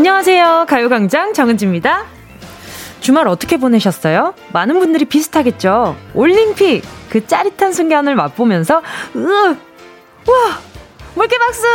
[0.00, 0.66] 안녕하세요.
[0.68, 2.04] 가요광장 정은지입니다.
[3.00, 4.34] 주말 어떻게 보내셨어요?
[4.52, 5.96] 많은 분들이 비슷하겠죠.
[6.12, 8.82] 올림픽 그 짜릿한 순간을 맛보면서
[9.16, 10.60] 으, 와,
[11.14, 11.66] 물개 박수!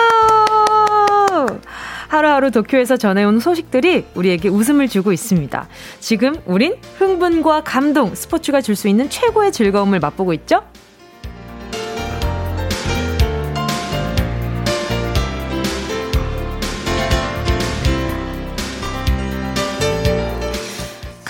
[2.09, 5.67] 하루하루 도쿄에서 전해온 소식들이 우리에게 웃음을 주고 있습니다.
[5.99, 10.61] 지금 우린 흥분과 감동, 스포츠가 줄 수 있는 최고의 즐거움을 맛보고 있죠?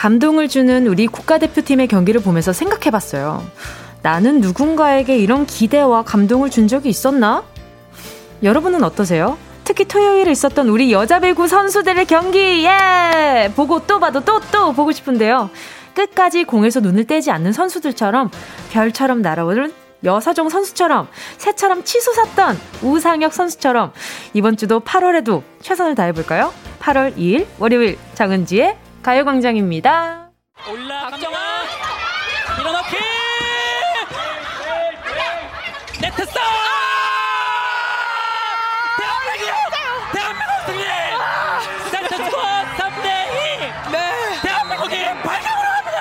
[0.01, 3.45] 감동을 주는 우리 국가대표팀의 경기를 보면서 생각해 봤어요.
[4.01, 7.43] 나는 누군가에게 이런 기대와 감동을 준 적이 있었나?
[8.41, 9.37] 여러분은 어떠세요?
[9.63, 13.51] 특히 토요일에 있었던 우리 여자 배구 선수들의 경기, 예!
[13.55, 15.51] 보고 또 봐도 또, 또 보고 싶은데요.
[15.93, 18.31] 끝까지 공에서 눈을 떼지 않는 선수들처럼
[18.71, 19.71] 별처럼 날아오는
[20.03, 23.91] 여사정 선수처럼 새처럼 치솟았던 우상혁 선수처럼
[24.33, 26.51] 이번 주도 8월에도 최선을 다해볼까요?
[26.79, 30.29] 8월 2일 월요일 장은지의 가요광장입니다.
[30.69, 31.37] 올라 강정아
[32.57, 32.97] 밀어넣기!
[35.99, 36.31] 네트 스
[38.97, 39.47] 대한민국
[40.13, 40.83] 대한민국 승리!
[41.89, 42.45] 세트 스코어
[42.77, 43.07] 3대
[43.87, 43.97] 2 네.
[44.43, 45.97] 대한민국이 8강으로 갑니다!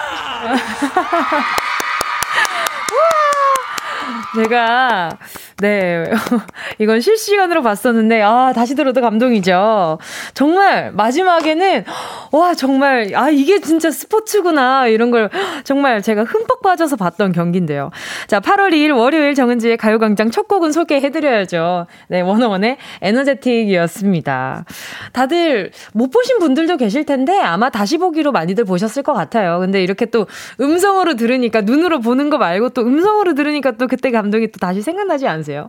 [4.44, 5.16] 제가
[5.60, 6.04] 네.
[6.78, 9.98] 이건 실시간으로 봤었는데, 아, 다시 들어도 감동이죠.
[10.32, 11.84] 정말, 마지막에는,
[12.32, 14.86] 와, 정말, 아, 이게 진짜 스포츠구나.
[14.86, 15.28] 이런 걸
[15.64, 17.90] 정말 제가 흠뻑 빠져서 봤던 경기인데요.
[18.26, 21.86] 자, 8월 2일 월요일 정은지의 가요광장 첫 곡은 소개해드려야죠.
[22.08, 24.64] 네, 원어원의 에너제틱이었습니다.
[25.12, 29.58] 다들 못 보신 분들도 계실 텐데, 아마 다시 보기로 많이들 보셨을 것 같아요.
[29.60, 30.26] 근데 이렇게 또
[30.60, 35.26] 음성으로 들으니까, 눈으로 보는 거 말고 또 음성으로 들으니까 또 그때 감동이 또 다시 생각나지
[35.26, 35.49] 않으세요?
[35.50, 35.68] 아세요?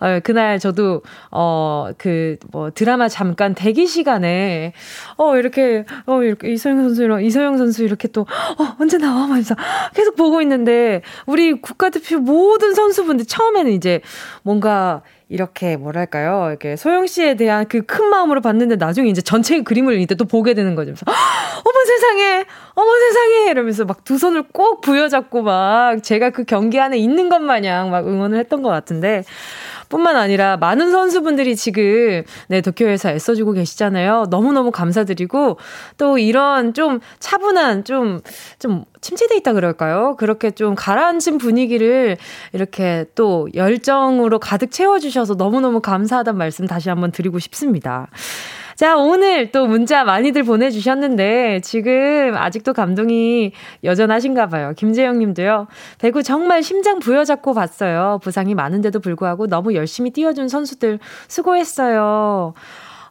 [0.00, 4.72] 어, 그날 저도, 어, 그, 뭐, 드라마 잠깐 대기 시간에,
[5.16, 9.22] 어, 이렇게, 어, 이렇게 이소영 선수랑, 이소영 선수 이렇게 또, 어, 언제 나와?
[9.22, 9.54] 하면서
[9.94, 14.00] 계속 보고 있는데, 우리 국가대표 모든 선수분들 처음에는 이제
[14.42, 16.48] 뭔가, 이렇게 뭐랄까요?
[16.50, 20.54] 이렇게 소영 씨에 대한 그 큰 마음으로 봤는데 나중에 이제 전체 그림을 이제 또 보게
[20.54, 20.92] 되는 거죠.
[20.92, 26.80] 그래서 어머 세상에, 어머 세상에 이러면서 막 두 손을 꼭 부여잡고 막 제가 그 경기
[26.80, 29.22] 안에 있는 것 마냥 막 응원을 했던 것 같은데
[29.90, 34.26] 뿐만 아니라 많은 선수분들이 지금 네, 도쿄에서 애써주고 계시잖아요.
[34.30, 35.58] 너무너무 감사드리고
[35.98, 38.20] 또 이런 좀 차분한 좀,
[38.58, 40.16] 좀 침체돼 있다 그럴까요?
[40.16, 42.16] 그렇게 좀 가라앉은 분위기를
[42.54, 48.08] 이렇게 또 열정으로 가득 채워주셔서 너무너무 감사하다는 말씀 다시 한번 드리고 싶습니다.
[48.80, 53.52] 자, 오늘 또 문자 많이들 보내주셨는데, 지금 아직도 감동이
[53.84, 54.72] 여전하신가 봐요.
[54.74, 55.66] 김재영 님도요.
[55.98, 58.20] 배구 정말 심장 부여잡고 봤어요.
[58.22, 60.98] 부상이 많은데도 불구하고 너무 열심히 뛰어준 선수들
[61.28, 62.54] 수고했어요.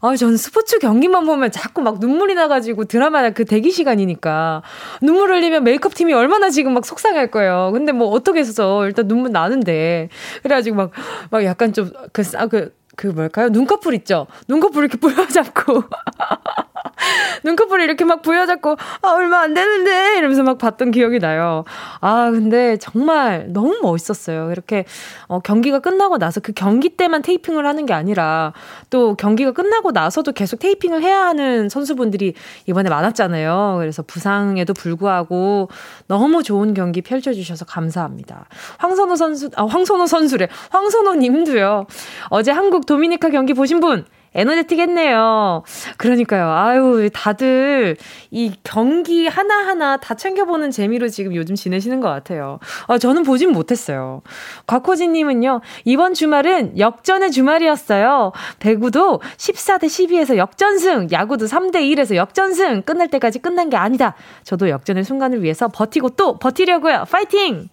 [0.01, 4.63] 아, 저는 스포츠 경기만 보면 자꾸 막 눈물이 나가지고 드라마 그 대기 시간이니까
[5.03, 7.69] 눈물 흘리면 메이크업 팀이 얼마나 지금 막 속상할 거예요.
[7.73, 10.09] 근데 뭐 어떻게 해서 일단 눈물 나는데
[10.41, 10.91] 그래가지고 막,
[11.29, 13.47] 막 약간 좀 그, 아, 그, 그 뭘까요?
[13.47, 14.27] 눈꺼풀 있죠?
[14.49, 15.83] 눈꺼풀 이렇게 부여잡고.
[17.43, 20.17] 눈꺼풀을 이렇게 막 부여잡고, 아, 얼마 안 되는데!
[20.17, 21.63] 이러면서 막 봤던 기억이 나요.
[22.01, 24.51] 아, 근데 정말 너무 멋있었어요.
[24.51, 24.85] 이렇게,
[25.27, 28.53] 어, 경기가 끝나고 나서 그 경기 때만 테이핑을 하는 게 아니라,
[28.89, 32.33] 또 경기가 끝나고 나서도 계속 테이핑을 해야 하는 선수분들이
[32.65, 33.77] 이번에 많았잖아요.
[33.79, 35.69] 그래서 부상에도 불구하고
[36.07, 38.45] 너무 좋은 경기 펼쳐주셔서 감사합니다.
[38.77, 40.47] 황선호 선수, 아, 황선호 선수래.
[40.69, 41.85] 황선호 님도요.
[42.29, 45.63] 어제 한국 도미니카 경기 보신 분 에너제틱 했네요.
[45.97, 46.49] 그러니까요.
[46.49, 47.97] 아유, 다들
[48.31, 52.57] 이 경기 하나하나 다 챙겨보는 재미로 지금 요즘 지내시는 것 같아요.
[52.87, 54.23] 아, 저는 보진 못했어요.
[54.65, 58.31] 곽호진님은요, 이번 주말은 역전의 주말이었어요.
[58.57, 64.15] 배구도 14대 12에서 역전승, 야구도 3대 1에서 역전승, 끝날 때까지 끝난 게 아니다.
[64.43, 67.05] 저도 역전의 순간을 위해서 버티고 또 버티려고요.
[67.09, 67.69] 파이팅!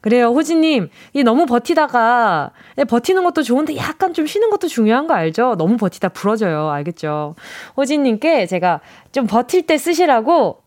[0.00, 0.90] 그래요, 호진님.
[1.12, 5.56] 이 너무 버티다가, 네, 버티는 것도 좋은데 약간 좀 쉬는 것도 중요한 거 알죠?
[5.58, 6.70] 너무 버티다 부러져요.
[6.70, 7.34] 알겠죠?
[7.76, 8.80] 호진님께 제가
[9.12, 10.62] 좀 버틸 때 쓰시라고,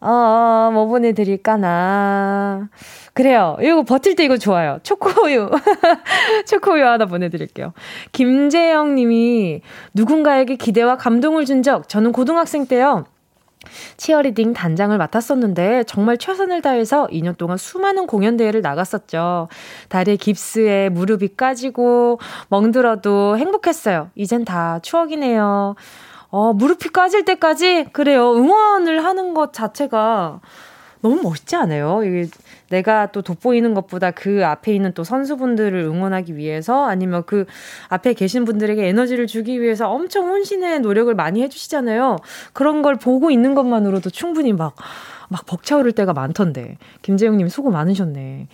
[0.00, 2.68] 어, 뭐 보내드릴까나.
[3.14, 3.56] 그래요.
[3.62, 4.78] 이거 버틸 때 이거 좋아요.
[4.82, 5.48] 초코우유.
[6.46, 7.72] 초코우유 하나 보내드릴게요.
[8.12, 9.62] 김재영 님이
[9.94, 13.06] 누군가에게 기대와 감동을 준 적, 저는 고등학생 때요.
[13.96, 19.48] 치어리딩 단장을 맡았었는데 정말 최선을 다해서 2년 동안 수많은 공연 대회를 나갔었죠.
[19.88, 22.18] 다리에 깁스에 무릎이 까지고
[22.48, 24.10] 멍들어도 행복했어요.
[24.14, 25.74] 이젠 다 추억이네요.
[26.30, 28.34] 어, 무릎이 까질 때까지 그래요.
[28.34, 30.40] 응원을 하는 것 자체가
[31.04, 32.02] 너무 멋있지 않아요?
[32.02, 32.26] 이게
[32.70, 37.44] 내가 또 돋보이는 것보다 그 앞에 있는 또 선수분들을 응원하기 위해서 아니면 그
[37.90, 42.16] 앞에 계신 분들에게 에너지를 주기 위해서 엄청 혼신의 노력을 많이 해주시잖아요.
[42.54, 44.76] 그런 걸 보고 있는 것만으로도 충분히 막,
[45.28, 46.78] 막 벅차오를 때가 많던데.
[47.02, 48.48] 김재영님 수고 많으셨네.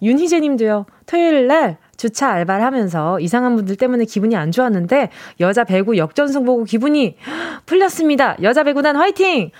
[0.00, 5.10] 윤희재님도요, 토요일 날 주차 알바를 하면서 이상한 분들 때문에 기분이 안 좋았는데
[5.40, 7.16] 여자 배구 역전승 보고 기분이
[7.66, 8.36] 풀렸습니다.
[8.42, 9.50] 여자 배구단 화이팅!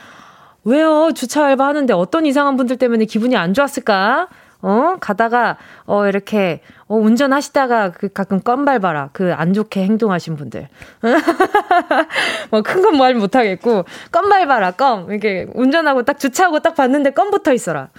[0.66, 1.10] 왜요?
[1.14, 4.26] 주차 알바 하는데 어떤 이상한 분들 때문에 기분이 안 좋았을까?
[4.62, 4.96] 어?
[5.00, 9.10] 가다가, 어, 이렇게, 어, 운전하시다가 그 가끔 껌 밟아라.
[9.12, 10.68] 그 안 좋게 행동하신 분들.
[12.50, 15.10] 뭐 큰 건 말 못하겠고, 껌 밟아라, 껌.
[15.10, 17.90] 이렇게 운전하고 딱 주차하고 딱 봤는데 껌 붙어 있어라.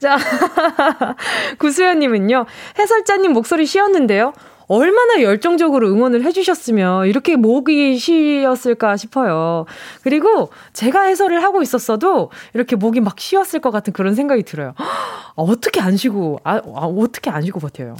[0.00, 0.16] 자,
[1.58, 2.46] 구수연님은요,
[2.78, 4.32] 해설자님 목소리 쉬었는데요.
[4.72, 9.66] 얼마나 열정적으로 응원을 해주셨으면 이렇게 목이 쉬었을까 싶어요.
[10.04, 14.74] 그리고 제가 해설을 하고 있었어도 이렇게 목이 막 쉬었을 것 같은 그런 생각이 들어요.
[14.78, 17.96] 아, 어떻게 안 쉬고, 아, 아, 어떻게 안 쉬고 버텨요.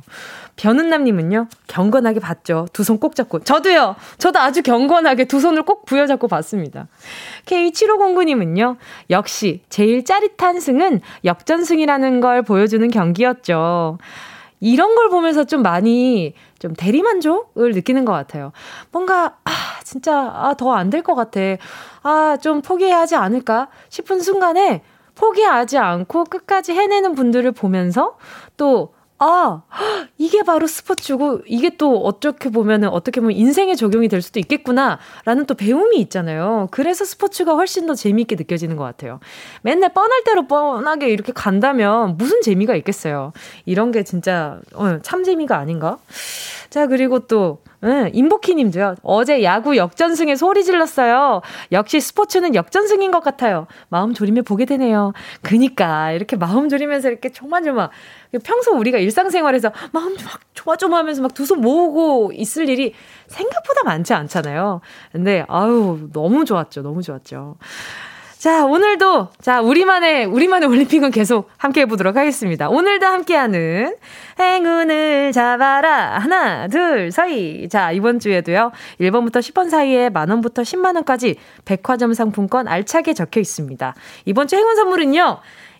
[0.54, 2.68] 변은남님은요, 경건하게 봤죠.
[2.72, 3.40] 두 손 꼭 잡고.
[3.40, 3.96] 저도요!
[4.18, 6.86] 저도 아주 경건하게 두 손을 꼭 부여잡고 봤습니다.
[7.46, 8.76] K7509님은요,
[9.10, 13.98] 역시 제일 짜릿한 승은 역전승이라는 걸 보여주는 경기였죠.
[14.60, 18.52] 이런 걸 보면서 좀 많이 좀 대리만족을 느끼는 것 같아요.
[18.92, 19.50] 뭔가, 아,
[19.84, 21.40] 진짜, 아, 더 안 될 것 같아.
[22.02, 24.82] 아, 좀 포기해야 하지 않을까 싶은 순간에
[25.14, 28.16] 포기하지 않고 끝까지 해내는 분들을 보면서
[28.56, 29.64] 또 아,
[30.16, 35.44] 이게 바로 스포츠고, 이게 또 어떻게 보면은, 어떻게 보면 인생에 적용이 될 수도 있겠구나, 라는
[35.44, 36.68] 또 배움이 있잖아요.
[36.70, 39.20] 그래서 스포츠가 훨씬 더 재미있게 느껴지는 것 같아요.
[39.60, 43.34] 맨날 뻔할 대로 뻔하게 이렇게 간다면 무슨 재미가 있겠어요.
[43.66, 45.98] 이런 게 진짜, 어, 참 재미가 아닌가?
[46.70, 48.96] 자, 그리고 또, 응, 임복희 님도요.
[49.02, 51.40] 어제 야구 역전승에 소리 질렀어요.
[51.72, 53.66] 역시 스포츠는 역전승인 것 같아요.
[53.88, 55.14] 마음 졸이며 보게 되네요.
[55.40, 57.88] 그니까, 이렇게 마음 졸이면서 이렇게 조만조만.
[58.44, 62.92] 평소 우리가 일상생활에서 마음 막 좋아좀 하면서 막 두 손 모으고 있을 일이
[63.28, 64.82] 생각보다 많지 않잖아요.
[65.12, 66.82] 근데, 아유, 너무 좋았죠.
[66.82, 67.56] 너무 좋았죠.
[68.40, 72.70] 자, 오늘도, 자, 우리만의, 우리만의 올림픽은 계속 함께 해보도록 하겠습니다.
[72.70, 73.94] 오늘도 함께하는
[74.38, 76.18] 행운을 잡아라.
[76.18, 77.68] 하나, 둘, 서희.
[77.68, 83.94] 자, 이번 주에도요, 1번부터 10번 사이에 만원부터 10만원까지 백화점 상품권 알차게 적혀 있습니다.
[84.24, 85.36] 이번 주 행운 선물은요,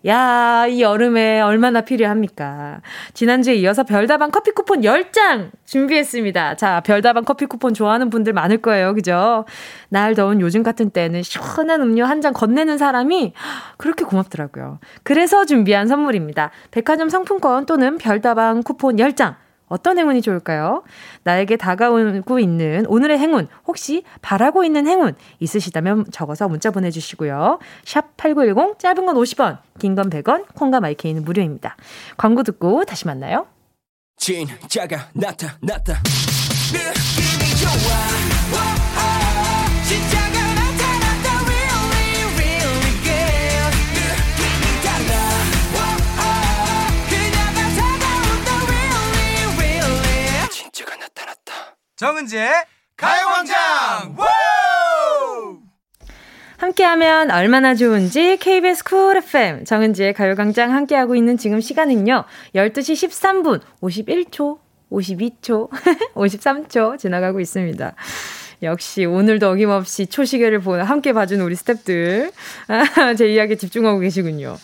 [0.06, 2.80] 야, 이 여름에 얼마나 필요합니까?
[3.12, 6.56] 지난주에 이어서 별다방 커피 쿠폰 10장 준비했습니다.
[6.56, 8.94] 자, 별다방 커피 쿠폰 좋아하는 분들 많을 거예요.
[8.94, 9.44] 그죠?
[9.90, 13.32] 날 더운 요즘 같은 때는 시원한 음료 한 잔 건네는 사람이
[13.78, 14.78] 그렇게 고맙더라고요.
[15.02, 16.50] 그래서 준비한 선물입니다.
[16.70, 19.36] 백화점 상품권 또는 별다방 쿠폰 10장.
[19.70, 20.82] 어떤 행운이 좋을까요?
[21.24, 27.58] 나에게 다가오고 있는 오늘의 행운, 혹시 바라고 있는 행운 있으시다면 적어서 문자 보내주시고요.
[27.84, 31.76] 샵 8910, 짧은 건 50원, 긴 건 100원, 콩과 마이케이는 무료입니다.
[32.18, 33.46] 광고 듣고 다시 만나요.
[34.18, 36.02] 진짜가 나타났다.
[36.72, 37.70] 느낌이 좋아.
[52.00, 52.48] 정은지의
[52.96, 54.16] 가요광장!
[56.56, 64.60] 함께하면 얼마나 좋은지 KBS 쿨 FM 정은지의 가요광장 함께하고 있는 지금 시간은요 12시 13분 51초
[64.90, 65.68] 52초
[66.14, 67.94] 53초 지나가고 있습니다.
[68.62, 72.30] 역시 오늘도 어김없이 초시계를 보, 함께 봐준 우리 스탭들.
[72.68, 74.58] 아, 제 이야기에 집중하고 계시군요.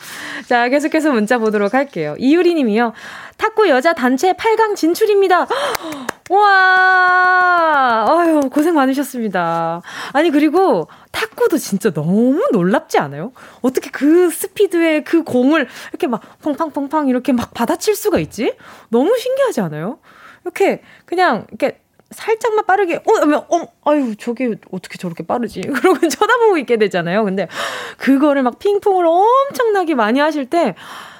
[0.46, 2.14] 자, 계속해서 문자 보도록 할게요.
[2.18, 2.92] 이유리 님이요.
[3.38, 5.46] 탁구 여자 단체 8강 진출입니다.
[6.28, 8.06] 와!
[8.08, 9.82] 아유, 고생 많으셨습니다.
[10.12, 13.32] 아니, 그리고 탁구도 진짜 너무 놀랍지 않아요?
[13.62, 18.54] 어떻게 그 스피드에 그 공을 이렇게 막 펑팡펑팡 이렇게 막 받아칠 수가 있지?
[18.90, 19.98] 너무 신기하지 않아요?
[20.44, 21.80] 이렇게 그냥 이렇게
[22.16, 25.60] 살짝만 빠르게, 어, 하면, 어, 아유, 저게 어떻게 저렇게 빠르지?
[25.68, 27.24] 그러고 쳐다보고 있게 되잖아요.
[27.24, 27.46] 근데
[27.98, 30.74] 그거를 막 핑퐁을 엄청나게 많이 하실 때,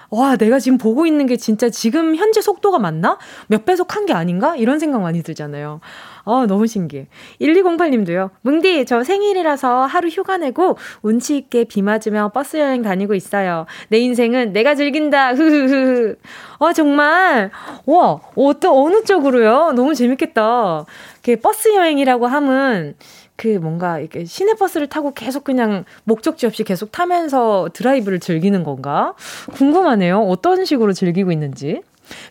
[0.08, 3.18] 와, 내가 지금 보고 있는 게 진짜 지금 현재 속도가 맞나?
[3.48, 4.56] 몇 배속 한 게 아닌가?
[4.56, 5.80] 이런 생각 많이 들잖아요.
[6.26, 7.06] 아, 너무 신기해.
[7.40, 8.30] 1208님도요.
[8.42, 13.66] 뭉디, 저 생일이라서 하루 휴가 내고 운치 있게 비 맞으며 버스 여행 다니고 있어요.
[13.88, 15.34] 내 인생은 내가 즐긴다.
[15.34, 16.16] 흐흐흐.
[16.58, 17.52] 아, 정말.
[17.86, 19.72] 와, 어떤, 어느 쪽으로요?
[19.76, 20.84] 너무 재밌겠다.
[21.14, 22.94] 이렇게 버스 여행이라고 하면
[23.36, 29.14] 그 뭔가 이렇게 시내버스를 타고 계속 그냥 목적지 없이 계속 타면서 드라이브를 즐기는 건가?
[29.52, 30.22] 궁금하네요.
[30.22, 31.82] 어떤 식으로 즐기고 있는지.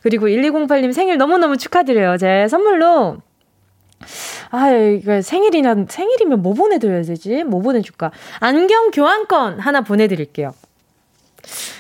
[0.02, 2.18] 그리고 1208님 생일 너무너무 축하드려요.
[2.18, 3.18] 제 선물로
[4.52, 7.44] 아, 이거 생일이나, 생일이면 뭐 보내드려야 되지?
[7.44, 8.12] 뭐 보내줄까?
[8.40, 10.54] 안경 교환권 하나 보내드릴게요.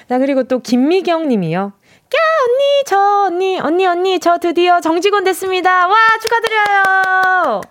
[0.10, 1.74] 자, 그리고 또 김미경 님이요.
[2.16, 5.88] 야, 언니, 저, 언니, 언니, 언니, 저 드디어 정직원 됐습니다.
[5.88, 7.62] 와, 축하드려요!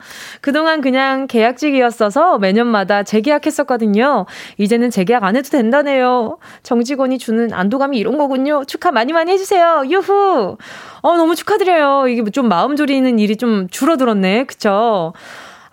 [0.40, 4.26] 그동안 그냥 계약직이었어서 매년마다 재계약했었거든요.
[4.58, 6.38] 이제는 재계약 안 해도 된다네요.
[6.62, 8.64] 정직원이 주는 안도감이 이런 거군요.
[8.66, 9.84] 축하 많이 많이 해주세요.
[9.88, 10.58] 유후!
[11.00, 12.08] 어, 너무 축하드려요.
[12.08, 14.44] 이게 좀 마음 졸이는 일이 좀 줄어들었네.
[14.44, 15.14] 그쵸?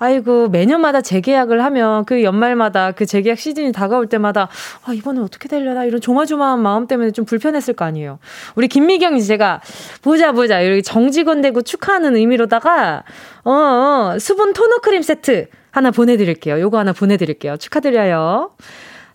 [0.03, 4.49] 아이고, 매년마다 재계약을 하면 그 연말마다 그 재계약 시즌이 다가올 때마다
[4.83, 8.17] 아, 이번엔 어떻게 되려나 이런 조마조마한 마음 때문에 좀 불편했을 거 아니에요.
[8.55, 9.61] 우리 김미경이 제가
[10.01, 13.03] 보자 보자 이렇게 정직원 되고 축하하는 의미로다가
[13.43, 16.59] 어, 어 수분 토너 크림 세트 하나 보내드릴게요.
[16.59, 17.57] 요거 하나 보내드릴게요.
[17.57, 18.49] 축하드려요.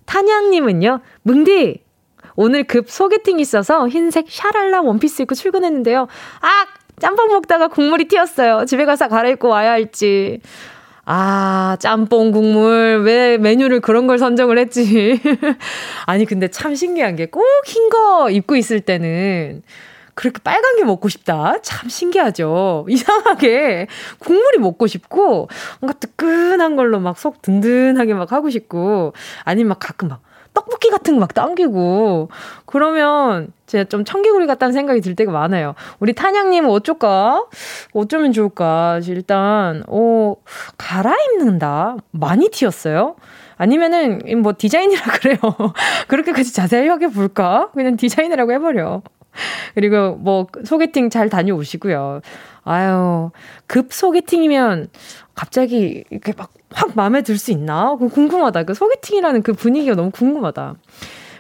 [0.05, 1.83] 탄양님은요, 뭉디!
[2.37, 6.07] 오늘 급 소개팅 있어서 흰색 샤랄라 원피스 입고 출근했는데요.
[6.43, 6.67] 아!
[7.01, 8.65] 짬뽕 먹다가 국물이 튀었어요.
[8.67, 10.41] 집에 가서 갈아입고 와야 할지.
[11.09, 13.03] 아, 짬뽕 국물.
[13.05, 15.21] 왜 메뉴를 그런 걸 선정을 했지?
[16.07, 19.63] 아니, 근데 참 신기한 게 꼭 흰 거 입고 있을 때는
[20.15, 21.57] 그렇게 빨간 게 먹고 싶다?
[21.63, 22.87] 참 신기하죠.
[22.91, 23.87] 이상하게
[24.19, 25.49] 국물이 먹고 싶고,
[25.81, 29.13] 뭔가 뜨끈한 걸로 막 속 든든하게 막 하고 싶고,
[29.45, 30.23] 아니면 막 가끔 막
[30.57, 32.31] 떡볶이 같은 거 막 당기고,
[32.65, 35.75] 그러면 제가 좀 청개구리 같다는 생각이 들 때가 많아요.
[36.01, 37.45] 우리 탄양님은 어쩔까?
[37.93, 39.01] 어쩌면 좋을까?
[39.07, 40.35] 일단, 어,
[40.79, 41.97] 갈아입는다?
[42.13, 43.17] 많이 튀었어요?
[43.57, 45.39] 아니면은, 뭐, 디자인이라 그래요.
[46.09, 47.71] 그렇게까지 자세히 하게 볼까?
[47.75, 49.03] 그냥 디자인이라고 해버려.
[49.75, 52.21] 그리고 뭐, 소개팅 잘 다녀오시고요.
[52.65, 53.31] 아유,
[53.67, 54.89] 급 소개팅이면
[55.37, 57.95] 갑자기 이렇게 막, 확 마음에 들 수 있나?
[57.95, 58.65] 궁금하다.
[58.65, 60.75] 그 소개팅이라는 그 분위기가 너무 궁금하다.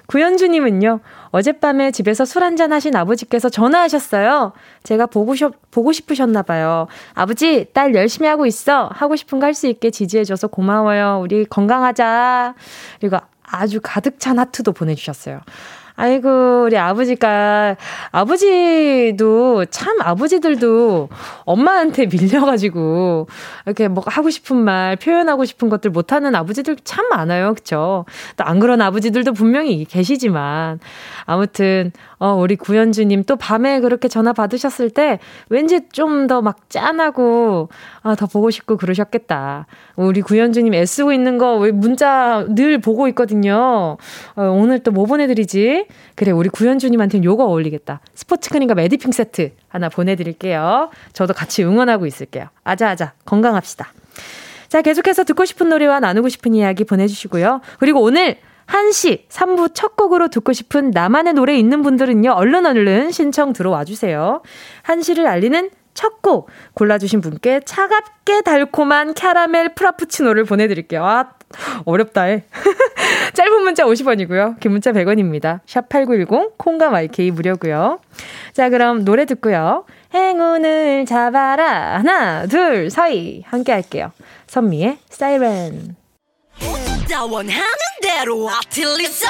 [0.07, 1.01] 구현주님은요,
[1.31, 4.53] 어젯밤에 집에서 술 한잔 하신 아버지께서 전화하셨어요.
[4.85, 6.87] 제가 보고, 싶, 보고 싶으셨나봐요.
[7.15, 8.89] 아버지, 딸 열심히 하고 있어.
[8.93, 11.19] 하고 싶은 거 할 수 있게 지지해줘서 고마워요.
[11.23, 12.55] 우리 건강하자.
[13.01, 15.41] 그리고 아주 가득 찬 하트도 보내주셨어요.
[15.97, 17.77] 아이고, 우리 아버지가,
[18.13, 21.09] 아버지도, 참 아버지들도
[21.45, 23.29] 엄마한테 밀려가지고,
[23.65, 27.55] 이렇게 뭐 하고 싶은 말, 표현하고 싶은 것들 못하는 아버지들 참 많아요.
[27.55, 28.05] 그쵸?
[28.37, 30.81] 또 안 그런 아버지들도 분명히 계시지만,
[31.25, 35.19] 아무튼, 어, 우리 구현주님 또 밤에 그렇게 전화 받으셨을 때
[35.49, 37.69] 왠지 좀 더 막 짠하고,
[38.03, 39.67] 아, 더 보고 싶고 그러셨겠다.
[39.97, 43.97] 우리 구현주님 애쓰고 있는 거 문자 늘 보고 있거든요.
[44.37, 45.87] 어, 오늘 또 뭐 보내드리지?
[46.15, 48.01] 그래, 우리 구현주님한테는 요거 어울리겠다.
[48.15, 50.91] 스포츠 크림과 매디핑 세트 하나 보내드릴게요.
[51.13, 52.47] 저도 같이 응원하고 있을게요.
[52.65, 53.93] 아자아자, 건강합시다.
[54.69, 57.61] 자, 계속해서 듣고 싶은 노래와 나누고 싶은 이야기 보내주시고요.
[57.79, 63.53] 그리고 오늘 1시 3부 첫 곡으로 듣고 싶은 나만의 노래 있는 분들은요, 얼른 얼른 신청
[63.53, 64.43] 들어와 주세요.
[64.85, 71.05] 1시를 알리는 첫 곡 골라주신 분께 차갑게 달콤한 캐러멜 프라푸치노를 보내드릴게요.
[71.07, 71.31] 아,
[71.85, 72.45] 어렵다 해.
[73.33, 74.59] 짧은 문자 50원이고요.
[74.59, 75.61] 긴 문자 100원입니다.
[75.67, 78.01] 샵 8910, 콩과 my K 무료고요.
[78.53, 79.85] 자, 그럼 노래 듣고요.
[80.13, 81.99] 행운을 잡아라.
[81.99, 83.45] 하나, 둘, 서희.
[83.47, 84.11] 함께 할게요.
[84.49, 85.95] 선미의 사이렌.
[87.09, 87.63] 나 원하는
[88.03, 89.29] 대로 아틀리사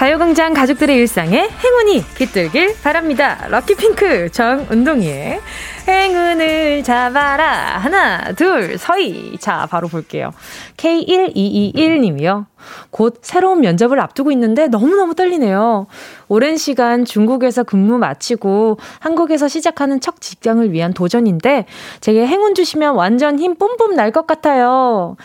[0.00, 3.46] 가요광장 가족들의 일상에 행운이 깃들길 바랍니다.
[3.50, 5.38] 럭키핑크 정운동이의
[5.86, 7.76] 행운을 잡아라.
[7.76, 9.36] 하나, 둘, 서희.
[9.38, 10.30] 자, 바로 볼게요.
[10.78, 12.46] K1221님이요.
[12.88, 15.86] 곧 새로운 면접을 앞두고 있는데 너무너무 떨리네요.
[16.28, 21.66] 오랜 시간 중국에서 근무 마치고 한국에서 시작하는 첫 직장을 위한 도전인데
[22.00, 25.16] 제게 행운 주시면 완전 힘 뿜뿜 날 것 같아요.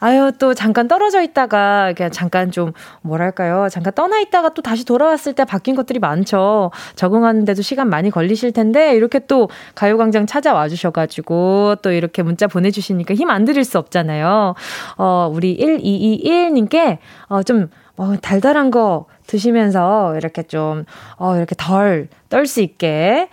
[0.00, 3.68] 아유, 또 잠깐 떨어져 있다가, 그냥 잠깐 좀, 뭐랄까요.
[3.70, 6.70] 잠깐 떠나 있다가 또 다시 돌아왔을 때 바뀐 것들이 많죠.
[6.96, 13.30] 적응하는데도 시간 많이 걸리실 텐데, 이렇게 또 가요광장 찾아와 주셔가지고, 또 이렇게 문자 보내주시니까 힘
[13.30, 14.54] 안 드릴 수 없잖아요.
[14.98, 20.84] 어, 우리 1221님께, 어, 좀, 어, 달달한 거 드시면서 이렇게 좀,
[21.16, 23.28] 어, 이렇게 덜 떨 수 있게.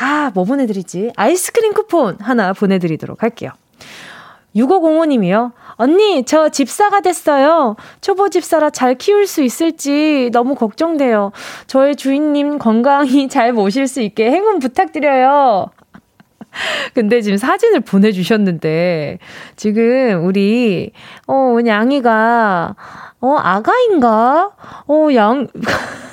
[0.00, 1.12] 아, 뭐 보내드리지?
[1.16, 3.50] 아이스크림 쿠폰 하나 보내드리도록 할게요.
[4.56, 5.52] 6505님이요.
[5.76, 7.76] 언니, 저 집사가 됐어요.
[8.00, 11.32] 초보 집사라 잘 키울 수 있을지 너무 걱정돼요.
[11.66, 15.70] 저의 주인님 건강히 잘 모실 수 있게 행운 부탁드려요.
[16.94, 19.18] 근데 지금 사진을 보내주셨는데,
[19.56, 20.92] 지금 우리,
[21.26, 22.74] 어, 양이가,
[23.20, 24.50] 어, 아가인가?
[24.86, 25.46] 어, 양,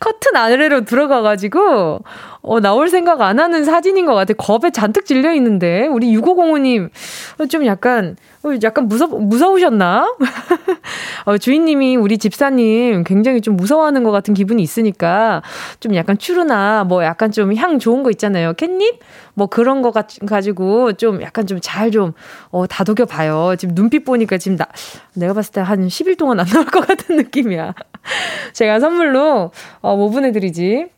[0.00, 2.00] 커튼 아래로 들어가가지고,
[2.44, 4.34] 어, 나올 생각 안 하는 사진인 것 같아.
[4.34, 5.86] 겁에 잔뜩 질려 있는데.
[5.86, 6.90] 우리 6505님,
[7.38, 10.12] 어, 좀 약간, 어, 약간 무서, 무서우셨나?
[11.26, 15.42] 어, 주인님이 우리 집사님 굉장히 좀 무서워하는 것 같은 기분이 있으니까
[15.78, 18.54] 좀 약간 추루나 뭐 약간 좀 향 좋은 거 있잖아요.
[18.54, 18.98] 캣닙?
[19.34, 22.12] 뭐 그런 거 가, 가지고 좀 약간 좀 잘 좀,
[22.50, 23.54] 어, 다독여 봐요.
[23.56, 24.66] 지금 눈빛 보니까 지금 나,
[25.14, 27.74] 내가 봤을 때 한 10일 동안 안 나올 것 같은 느낌이야.
[28.52, 30.88] 제가 선물로, 어, 뭐 보내드리지?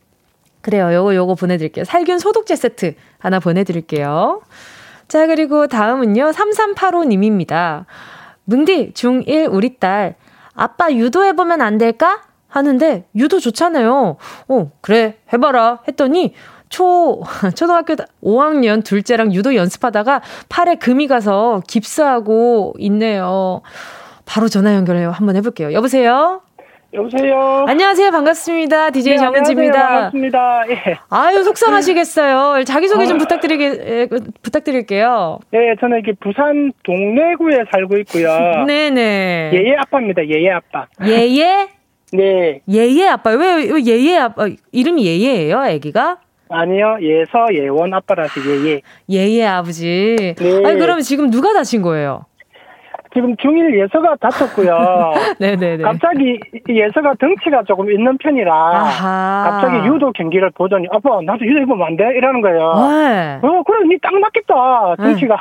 [0.61, 0.92] 그래요.
[0.94, 1.84] 요거, 요거 보내드릴게요.
[1.84, 4.40] 살균 소독제 세트 하나 보내드릴게요.
[5.08, 6.30] 자, 그리고 다음은요.
[6.30, 7.84] 3385님입니다.
[8.44, 10.14] 뭉디, 중1 우리 딸.
[10.54, 12.23] 아빠 유도해보면 안 될까?
[12.49, 14.16] 하는데, 유도 좋잖아요.
[14.49, 15.80] 어, 그래, 해봐라.
[15.88, 16.34] 했더니,
[16.70, 17.23] 초,
[17.54, 23.61] 초등학교 5학년 둘째랑 유도 연습하다가 팔에 금이 가서 깁스하고 있네요.
[24.25, 25.11] 바로 전화 연결해요.
[25.11, 25.73] 한번 해볼게요.
[25.73, 26.40] 여보세요?
[26.94, 27.64] 여보세요.
[27.66, 28.12] 안녕하세요.
[28.12, 28.90] 반갑습니다.
[28.90, 29.88] DJ 네, 정은지입니다.
[29.88, 30.64] 반갑습니다.
[30.70, 30.96] 예.
[31.10, 32.62] 아유, 속상하시겠어요.
[32.64, 33.18] 자기소개 좀 아.
[33.18, 34.08] 부탁드리게,
[34.42, 35.40] 부탁드릴게요.
[35.50, 38.64] 네, 저는 이게 부산 동래구에 살고 있고요.
[38.66, 39.50] 네네.
[39.54, 40.22] 예예 아빠입니다.
[40.28, 40.86] 예예 아빠.
[41.04, 41.68] 예예?
[42.14, 42.60] 네.
[42.70, 43.30] 예예 아빠.
[43.30, 44.48] 왜, 왜 예예 아빠?
[44.70, 46.18] 이름이 예예예요, 아기가?
[46.48, 48.82] 아니요, 예서 예원 아빠라서 예예.
[49.10, 50.34] 예예 아버지.
[50.38, 50.62] 네.
[50.64, 52.26] 아니, 그러면 지금 누가 다친 거예요?
[53.14, 55.14] 지금 중일 예서가 다쳤고요.
[55.38, 55.83] 네네네.
[55.85, 59.50] 갑자기 예서가 덩치가 조금 있는 편이라 아하.
[59.50, 62.04] 갑자기 유도 경기를 보더니 아빠 나도 유도 해보면 안 돼?
[62.16, 62.59] 이러는 거예요.
[62.90, 63.38] 네.
[63.42, 65.37] 어 그래 니 딱 맞겠다 덩치가.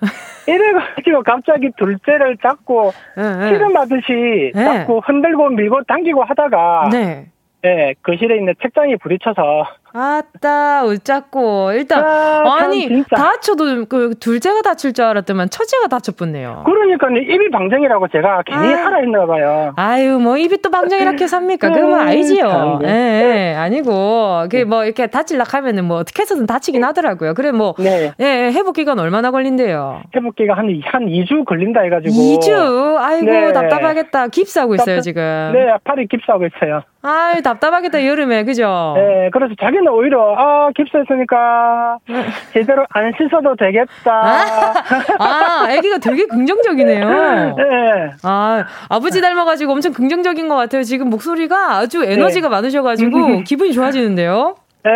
[0.00, 0.08] 네.
[0.52, 4.64] 이래가지고 갑자기 둘째를 잡고 네, 씨름하듯이 네.
[4.64, 7.26] 잡고 흔들고 밀고 당기고 하다가 네.
[7.62, 9.64] 네, 거실에 있는 책장이 부딪혀서
[9.96, 11.70] 아따, 웃자고.
[11.72, 16.64] 일단, 아, 니 다쳐도 그 둘째가 다칠 줄 알았더만 첫째가 다쳤겠네요.
[16.66, 18.76] 그러니까 입이 방정이라고 제가 괜히 아.
[18.78, 19.72] 살아있나 봐요.
[19.76, 21.68] 아유, 뭐 입이 또 방정이라게 삽니까?
[21.70, 22.80] 그건 뭐 아니지요.
[22.82, 26.86] 예, 예, 아니고, 그게 뭐 이렇게 다칠라 하면은 뭐 어떻게 해서든 다치긴 네.
[26.88, 27.34] 하더라고요.
[27.34, 28.10] 그래, 뭐, 네.
[28.20, 30.02] 예, 예, 회복 기간 얼마나 걸린대요?
[30.16, 32.12] 회복 기간 한, 한 2주 걸린다 해 가지고.
[32.14, 32.96] 2주?
[32.98, 33.52] 아이고, 네.
[33.52, 34.26] 답답하겠다.
[34.26, 35.22] 깁스하고 있어요, 지금.
[35.54, 36.82] 네, 팔이 깁스하고 있어요.
[37.02, 38.94] 아유, 답답하겠다, 여름에, 그죠?
[38.96, 41.98] 네, 그래서 자기는 저는 오히려 아 깁스했으니까
[42.52, 44.74] 제대로 안 씻어도 되겠다.
[45.18, 47.08] 아, 아기가 되게 긍정적이네요.
[47.56, 48.10] 네.
[48.22, 50.82] 아 아버지 닮아가지고 엄청 긍정적인 것 같아요.
[50.82, 52.54] 지금 목소리가 아주 에너지가 네.
[52.56, 54.56] 많으셔가지고 기분이 좋아지는데요.
[54.84, 54.90] 네,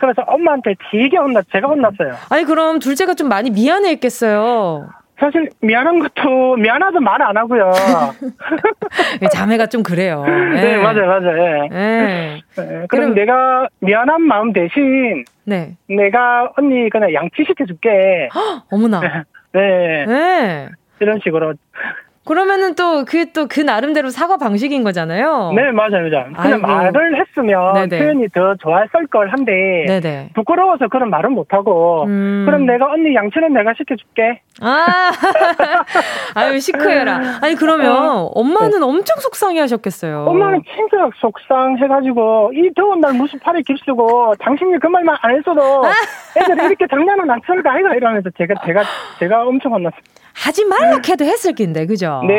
[0.00, 2.14] 그래서 엄마한테 되게 혼났, 제가 혼났어요.
[2.30, 4.88] 아니, 그럼 둘째가 좀 많이 미안해 했겠어요.
[5.24, 7.72] 사실 미안한 것도 미안하도 말 안 하고요.
[9.32, 10.22] 자매가 좀 그래요.
[10.26, 11.68] 네, 네 맞아요, 맞아요.
[11.68, 11.68] 네.
[11.70, 12.42] 네.
[12.56, 12.66] 네.
[12.66, 15.76] 그럼, 그럼 내가 미안한 마음 대신 네.
[15.88, 18.28] 내가 언니 그냥 양치시켜 줄게.
[18.70, 19.00] 어머나.
[19.54, 20.04] 네.
[20.06, 20.68] 네.
[21.00, 21.54] 이런 식으로
[22.24, 25.52] 그러면은 또 그 또그 그 나름대로 사과 방식인 거잖아요.
[25.54, 26.32] 네, 맞아요, 맞아요.
[26.40, 27.98] 그냥 말을 했으면 네네.
[27.98, 30.30] 표현이 더 좋았을 걸 한데 네네.
[30.34, 32.44] 부끄러워서 그런 말은 못 하고 음.
[32.46, 34.40] 그럼 내가 언니 양치는 내가 시켜줄게.
[34.60, 34.86] 아,
[36.34, 37.38] 아유 시크해라.
[37.42, 38.30] 아니 그러면 어.
[38.34, 38.84] 엄마는 네.
[38.84, 40.24] 엄청 속상해하셨겠어요.
[40.26, 45.82] 엄마는 진짜 속상해가지고 이 더운 날 무슨 팔에 깁쓰고 당신이 그 말만 안 했어도
[46.36, 48.82] 애들 이렇게 장난은 안 칠까 아이가 이러면서 제가 제가
[49.18, 50.00] 제가 엄청 혼났어요.
[50.34, 52.20] 하지 말라 해도 했을 낀데, 그죠?
[52.26, 52.34] 네.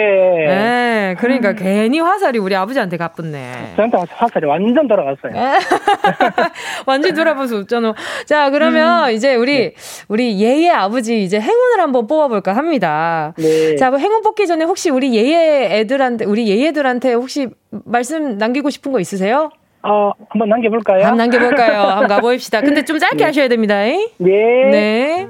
[0.47, 1.15] 네.
[1.17, 1.55] 그러니까 음.
[1.57, 3.73] 괜히 화살이 우리 아버지한테 가뿐네.
[3.75, 5.31] 저한테 화살이 완전 돌아갔어요.
[6.85, 7.93] 완전 돌아봐서 웃잖아.
[8.25, 9.13] 자, 그러면 음.
[9.13, 9.73] 이제 우리, 네.
[10.09, 13.33] 우리 예예 아버지 이제 행운을 한번 뽑아볼까 합니다.
[13.37, 13.75] 네.
[13.77, 17.47] 자, 뭐 행운 뽑기 전에 혹시 우리 예예 애들한테, 우리 예예들한테 혹시
[17.85, 19.51] 말씀 남기고 싶은 거 있으세요?
[19.83, 21.03] 어, 한번 남겨볼까요?
[21.05, 21.79] 한번 남겨볼까요?
[21.79, 22.61] 한번 가보입시다.
[22.61, 23.23] 근데 좀 짧게 네.
[23.23, 23.75] 하셔야 됩니다.
[23.79, 24.09] 네.
[24.17, 25.27] 네.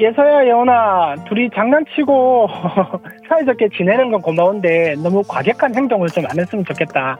[0.00, 2.48] 예서야 예원아 둘이 장난치고
[3.28, 7.18] 사이좋게 지내는 건 고마운데 너무 과격한 행동을 좀 안 했으면 좋겠다.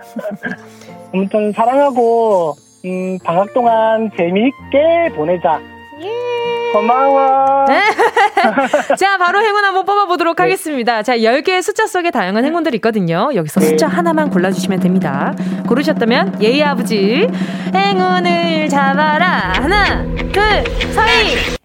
[1.12, 5.60] 아무튼 사랑하고 음, 방학 동안 재미있게 보내자.
[6.02, 6.72] 예.
[6.72, 7.66] 고마워.
[8.96, 10.42] 자, 바로 행운 한번 뽑아보도록 네.
[10.44, 11.02] 하겠습니다.
[11.02, 13.30] 자, 10개의 숫자 속에 다양한 행운들이 있거든요.
[13.34, 13.96] 여기서 숫자 네.
[13.96, 15.34] 하나만 골라주시면 됩니다.
[15.68, 17.26] 고르셨다면, 예의 아버지,
[17.74, 19.52] 행운을 잡아라.
[19.56, 20.64] 하나, 둘,
[20.94, 21.59] 서희.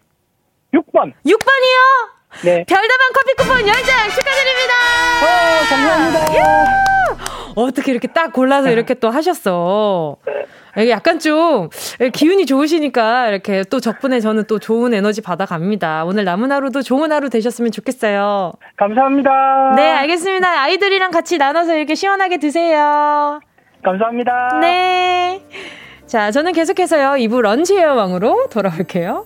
[0.76, 1.14] 6번.
[1.26, 2.44] 6번이요?
[2.44, 2.66] 네.
[2.68, 4.74] 별다방 커피 쿠폰 10장 축하드립니다.
[5.24, 6.86] 어, 감사합니다.
[7.56, 10.18] 어떻게 이렇게 딱 골라서 이렇게 또 하셨어.
[10.90, 11.70] 약간 좀
[12.14, 16.04] 기운이 좋으시니까 이렇게 또 덕분에 저는 또 좋은 에너지 받아갑니다.
[16.04, 18.52] 오늘 남은 하루도 좋은 하루 되셨으면 좋겠어요.
[18.76, 19.74] 감사합니다.
[19.78, 20.64] 네, 알겠습니다.
[20.64, 23.40] 아이들이랑 같이 나눠서 이렇게 시원하게 드세요.
[23.86, 24.60] 감사합니다.
[24.60, 25.42] 네.
[26.06, 27.12] 자, 저는 계속해서요.
[27.26, 29.26] 2부 런치의 왕으로 돌아올게요.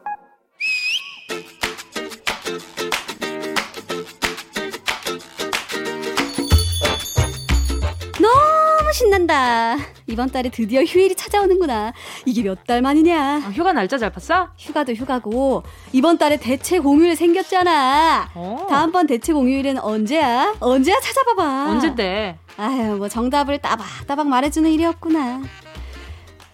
[9.05, 9.77] 신난다.
[10.05, 11.91] 이번 달에 드디어 휴일이 찾아오는구나.
[12.25, 13.37] 이게 몇 달 만이냐.
[13.37, 14.49] 아, 휴가 날짜 잘 봤어?
[14.57, 18.29] 휴가도 휴가고 이번 달에 대체 공휴일 생겼잖아.
[18.35, 18.39] 오.
[18.39, 18.67] 어.
[18.69, 20.53] 다음번 대체 공휴일은 언제야?
[20.59, 21.71] 언제야 찾아봐봐.
[21.71, 22.37] 언제때?
[22.57, 25.41] 아유 뭐 정답을 따박따박 말해주는 일이었구나.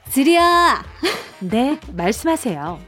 [0.10, 0.84] 지리야.
[1.40, 2.80] 네 말씀하세요.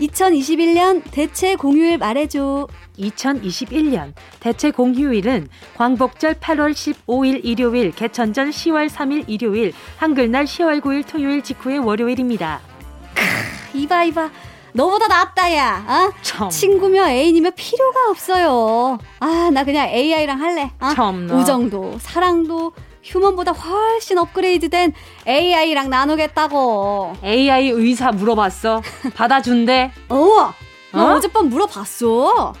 [0.00, 2.66] 2021년 대체 공휴일 말해줘.
[2.98, 11.42] 2021년 대체 공휴일은 광복절 8월 15일 일요일, 개천절 10월 3일 일요일, 한글날 10월 9일 토요일
[11.42, 12.60] 직후의 월요일입니다.
[13.14, 14.30] 크, 이봐 이봐.
[14.72, 15.84] 너보다 낫다 야.
[15.88, 16.12] 어?
[16.22, 16.48] 참.
[16.48, 18.98] 친구며 애인이며 필요가 없어요.
[19.18, 20.70] 아, 나 그냥 AI랑 할래.
[20.80, 20.92] 어?
[21.34, 24.92] 우정도, 사랑도 휴먼보다 훨씬 업그레이드된
[25.26, 27.14] AI랑 나누겠다고.
[27.24, 28.82] AI 의사 물어봤어?
[29.14, 29.92] 받아준대?
[30.10, 30.52] 어.
[30.92, 31.00] 어?
[31.14, 32.52] 어젯밤 물어봤어.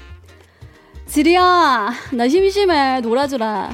[1.06, 3.00] 지리야, 나 심심해.
[3.00, 3.70] 놀아주라.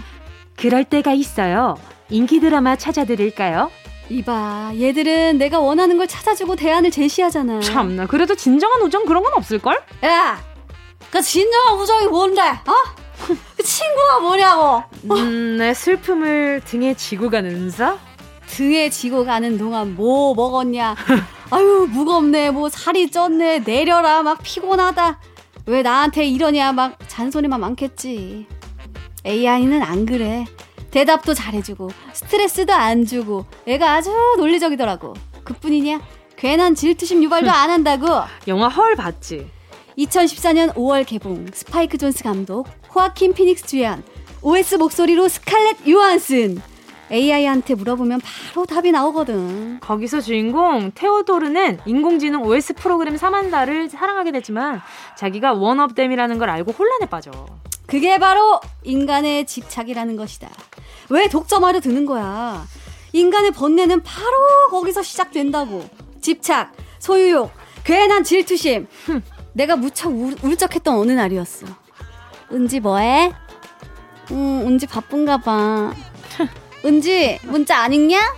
[0.57, 1.77] 그럴 때가 있어요.
[2.09, 3.71] 인기 드라마 찾아드릴까요?
[4.09, 7.61] 이봐, 얘들은 내가 원하는 걸 찾아주고 대안을 제시하잖아.
[7.61, 9.79] 참나, 그래도 진정한 우정 그런 건 없을걸?
[10.05, 10.41] 야!
[11.11, 12.41] 그 진정한 우정이 뭔데?
[12.43, 12.73] 어?
[13.67, 14.83] 그 친구가 뭐냐고?
[15.11, 17.99] 음, 내 슬픔을 등에 지고 가는 은사?
[18.47, 20.95] 등에 지고 가는 동안 뭐 먹었냐?
[21.51, 22.53] 아유, 무겁네.
[22.53, 23.65] 뭐 살이 쪘네.
[23.65, 24.23] 내려라.
[24.23, 25.19] 막 피곤하다.
[25.67, 28.47] 왜 나한테 이러냐 막 잔소리만 많겠지.
[29.27, 30.45] AI는 안 그래.
[30.93, 35.15] 대답도 잘해주고 스트레스도 안 주고 애가 아주 논리적이더라고.
[35.43, 36.01] 그뿐이냐?
[36.37, 38.07] 괜한 질투심 유발도 안 한다고.
[38.47, 39.51] 영화 Her 봤지?
[39.99, 44.03] 2014년 5월 개봉 스파이크 존스 감독 호아킨 피닉스 주연
[44.41, 46.63] OS 목소리로 스칼렛 요한슨
[47.13, 49.79] AI한테 물어보면 바로 답이 나오거든.
[49.81, 54.81] 거기서 주인공 테오도르는 인공지능 OS 프로그램 사만다를 사랑하게 되지만
[55.17, 57.31] 자기가 원업댐이라는 걸 알고 혼란에 빠져.
[57.87, 60.49] 그게 바로 인간의 집착이라는 것이다.
[61.11, 62.65] 왜 독점하려 드는 거야?
[63.13, 64.37] 인간의 번뇌는 바로
[64.71, 65.85] 거기서 시작된다고.
[66.23, 67.53] 집착, 소유욕,
[67.85, 68.89] 괜한 질투심.
[69.53, 71.86] 내가 무척 우, 울적했던 어느 날이었어.
[72.53, 73.33] 은지 뭐해?
[74.33, 75.93] 응, 은지 바쁜가 봐.
[76.85, 78.35] 은지, 문자 안 읽냐?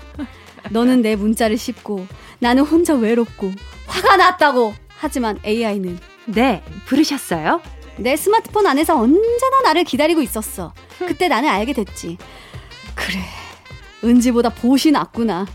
[0.70, 2.06] 너는 내 문자를 씹고
[2.38, 3.50] 나는 혼자 외롭고
[3.86, 4.74] 화가 났다고.
[4.88, 7.60] 하지만 AI는 네, 부르셨어요?
[7.96, 10.72] 내 스마트폰 안에서 언제나 나를 기다리고 있었어.
[10.98, 12.16] 그때 나는 알게 됐지.
[12.94, 13.18] 그래.
[14.04, 15.46] 은지보다 보시 낫구나.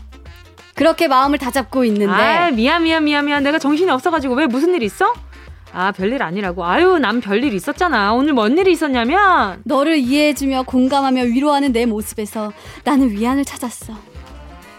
[0.74, 2.12] 그렇게 마음을 다잡고 있는데.
[2.12, 3.42] 아, 미안, 미안, 미안, 미안.
[3.42, 5.12] 내가 정신이 없어가지고 왜 무슨 일 있어?
[5.74, 6.64] 아, 별일 아니라고.
[6.64, 8.14] 아유, 난 별일 있었잖아.
[8.14, 12.52] 오늘 뭔 일이 있었냐면 너를 이해해주며 공감하며 위로하는 내 모습에서
[12.84, 13.92] 나는 위안을 찾았어.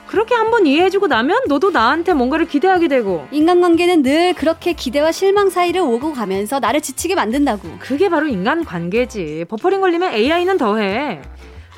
[0.08, 5.82] 그렇게 한번 이해해주고 나면 너도 나한테 뭔가를 기대하게 되고 인간관계는 늘 그렇게 기대와 실망 사이를
[5.82, 11.22] 오고 가면서 나를 지치게 만든다고 그게 바로 인간관계지 버퍼링 걸리면 AI는 더해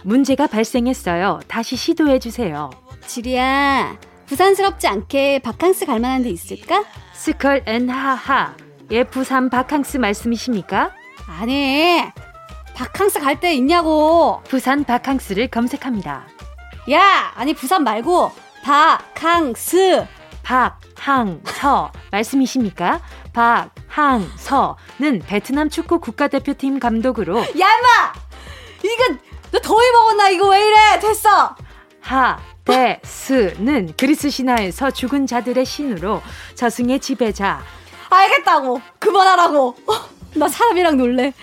[0.03, 2.69] 문제가 발생했어요 다시 시도해주세요
[3.08, 6.84] 지니야 부산스럽지 않게 바캉스 갈 만한 데 있을까?
[7.13, 10.91] 스컬 앤 하하의 부산 바캉스 말씀이십니까?
[11.28, 12.02] 아니,
[12.76, 14.41] 바캉스 갈 때 있냐고.
[14.47, 16.26] 부산 바캉스를 검색합니다.
[16.91, 18.32] 야, 아니 부산 말고
[18.63, 20.06] 바캉스.
[20.43, 23.02] 박항서 말씀이십니까?
[23.34, 28.13] 박항서는 베트남 축구 국가대표팀 감독으로 야마!
[28.82, 29.17] 이거
[29.52, 31.00] 너 더위 먹었나 이거 왜 이래?
[31.02, 31.54] 됐어.
[32.00, 36.21] 하 데스는 그리스 신화에서 죽은 자들의 신으로
[36.56, 37.60] 저승의 지배자
[38.10, 38.82] 알겠다고.
[39.00, 39.76] 그만하라고.
[39.88, 39.93] 어,
[40.36, 41.34] 나 사람이랑 놀래.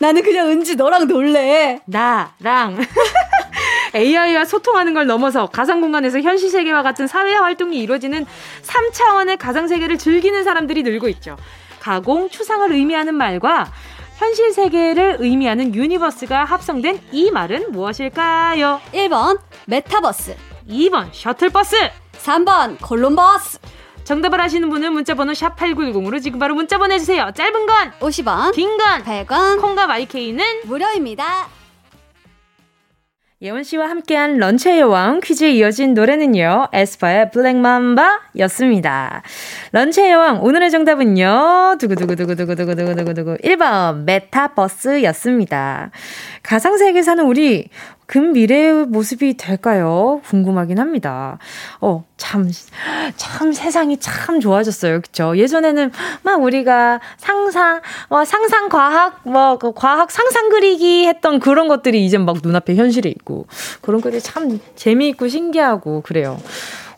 [0.00, 1.80] 나는 그냥 은지 너랑 놀래.
[1.86, 2.78] 나랑.
[3.94, 8.24] AI와 소통하는 걸 넘어서 가상 공간에서 현실 세계와 같은 사회 활동이 이루어지는
[8.62, 11.36] 3차원의 가상 세계를 즐기는 사람들이 늘고 있죠.
[11.80, 13.72] 가공, 추상을 의미하는 말과
[14.18, 18.80] 현실 세계를 의미하는 universe가 합성된 이 말은 무엇일까요?
[18.92, 20.36] 1번 메타버스
[20.68, 21.76] 2번 셔틀버스
[22.22, 23.58] 3번 콜롬버스
[24.04, 27.30] 정답을 아시는 분은 문자번호 샵 8910으로 지금 바로 문자 보내주세요.
[27.34, 31.48] 짧은 건 50원, 긴 건 100원, 콩과 my K는 무료입니다.
[33.42, 39.22] 예원 씨와 함께한 런치의 여왕 퀴즈에 이어진 노래는요, 에스파의 블랙맘바 였습니다.
[39.72, 45.90] 런치의 여왕, 오늘의 정답은요, 두구두구두구두구두구두구두구 1번, 메타버스 였습니다.
[46.42, 47.70] 가상세계 사는 우리,
[48.10, 50.20] 금 미래의 모습이 될까요?
[50.26, 51.38] 궁금하긴 합니다.
[51.80, 52.50] 어, 참,
[53.14, 55.00] 참 세상이 참 좋아졌어요.
[55.00, 55.36] 그쵸?
[55.36, 55.92] 예전에는
[56.24, 62.18] 막 우리가 상상, 뭐 상상 과학, 뭐 그 과학 상상 그리기 했던 그런 것들이 이제
[62.18, 63.46] 막 눈앞에 현실에 있고
[63.80, 66.36] 그런 것들이 참 재미있고 신기하고 그래요.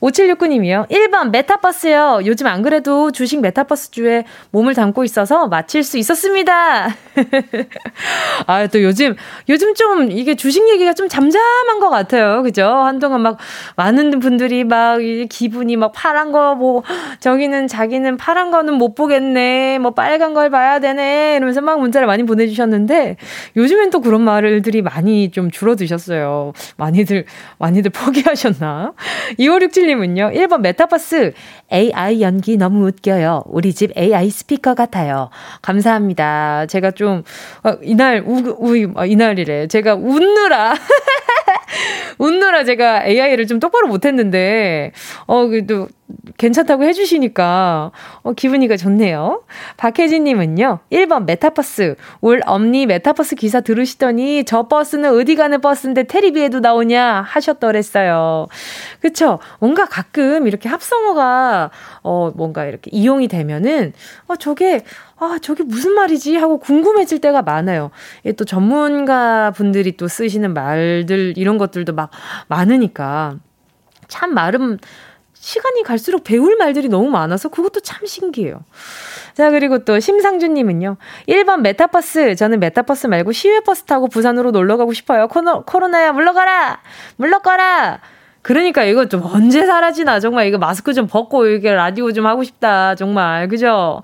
[0.03, 0.89] 5769님이요.
[0.89, 2.23] 1번 메타버스요.
[2.27, 6.89] 요즘 안 그래도 주식 메타버스주에 몸을 담고 있어서 마칠 수 있었습니다.
[8.47, 9.15] 아, 또 요즘,
[9.49, 12.43] 요즘 좀 이게 주식 얘기가 좀 잠잠한 것 같아요.
[12.43, 12.67] 그죠?
[12.67, 13.39] 한동안 막
[13.77, 14.99] 많은 분들이 막
[15.31, 16.83] 기분이 막 파란 거 뭐,
[17.21, 19.79] 저기는 자기는 파란 거는 못 보겠네.
[19.79, 21.37] 뭐 빨간 걸 봐야 되네.
[21.37, 23.17] 이러면서 막 문자를 많이 보내주셨는데
[23.57, 26.53] 요즘엔 또 그런 말들이 많이 좀 줄어드셨어요.
[26.77, 27.25] 많이들,
[27.59, 28.95] 많이들 포기하셨나?
[29.39, 30.31] 2567님 님은요.
[30.35, 31.33] 1번 메타버스
[31.73, 33.45] AI 연기 너무 웃겨요.
[33.47, 35.31] 우리 집 AI 스피커 같아요.
[35.61, 36.67] 감사합니다.
[36.67, 37.23] 제가 좀
[37.63, 39.67] 어, 이날 우, 우 어, 이날이래.
[39.69, 40.75] 제가 웃느라
[42.19, 44.93] 웃느라 제가 AI를 좀 똑바로 못했는데
[45.27, 45.89] 어 그래도
[46.39, 47.91] 괜찮다고 해주시니까
[48.23, 49.43] 어, 기분이가 좋네요.
[49.77, 51.97] 박혜진님은요, 1번 메타버스.
[52.21, 58.47] 울 엄니 메타버스 기사 들으시더니 저 버스는 어디 가는 버스인데 테리비에도 나오냐 하셨더랬어요.
[59.01, 59.39] 그쵸?
[59.61, 61.71] 뭔가 가끔 이렇게 합성어가,
[62.03, 63.93] 어, 뭔가 이렇게 이용이 되면은,
[64.27, 64.83] 어, 저게,
[65.23, 66.35] 아, 저게 무슨 말이지?
[66.35, 67.93] 하고 궁금해질 때가 많아요.
[68.37, 72.11] 또 전문가 분들이 또 쓰시는 말들, 이런 것들도 막
[72.49, 73.37] 많으니까.
[74.09, 74.81] 참 말은,
[75.33, 78.65] 시간이 갈수록 배울 말들이 너무 많아서 그것도 참 신기해요.
[79.35, 80.97] 자, 그리고 또 심상준님은요.
[81.29, 82.35] 1번 메타버스.
[82.35, 85.29] 저는 메타버스 말고 시외버스 타고 부산으로 놀러 가고 싶어요.
[85.29, 86.81] 코너, 코로나야, 물러가라!
[87.17, 88.01] 물러가라!
[88.43, 92.95] 그러니까 이거 좀 언제 사라지나 정말 이거 마스크 좀 벗고 이게 라디오 좀 하고 싶다
[92.97, 94.03] 정말 그죠?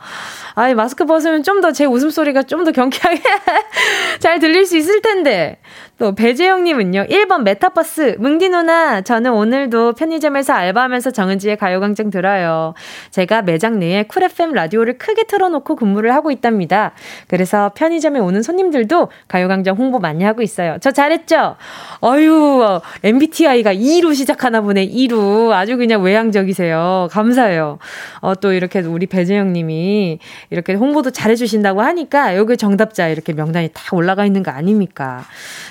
[0.55, 3.21] 아이 마스크 벗으면 좀 더 제 웃음소리가 좀 더 경쾌하게
[4.21, 5.59] 잘 들릴 수 있을 텐데
[5.99, 7.07] 또 배재영님은요.
[7.07, 8.17] 1번 메타버스.
[8.21, 12.75] 응디 누나, 저는 오늘도 편의점에서 알바하면서 정은지의 가요광장 들어요.
[13.11, 16.93] 제가 매장 내에 Cool FM 라디오를 크게 틀어놓고 근무를 하고 있답니다.
[17.27, 20.77] 그래서 편의점에 오는 손님들도 가요광장 홍보 많이 하고 있어요.
[20.81, 21.57] 저 잘했죠?
[22.05, 24.89] 어유 MBTI가 2로 시작하나 보네.
[24.89, 25.51] 2로.
[25.51, 27.09] 아주 그냥 외향적이세요.
[27.11, 27.79] 감사해요.
[28.21, 34.25] 어, 또 이렇게 우리 배재영님이 이렇게 홍보도 잘해주신다고 하니까 여기 정답자 이렇게 명단이 다 올라가
[34.25, 35.25] 있는 거 아닙니까?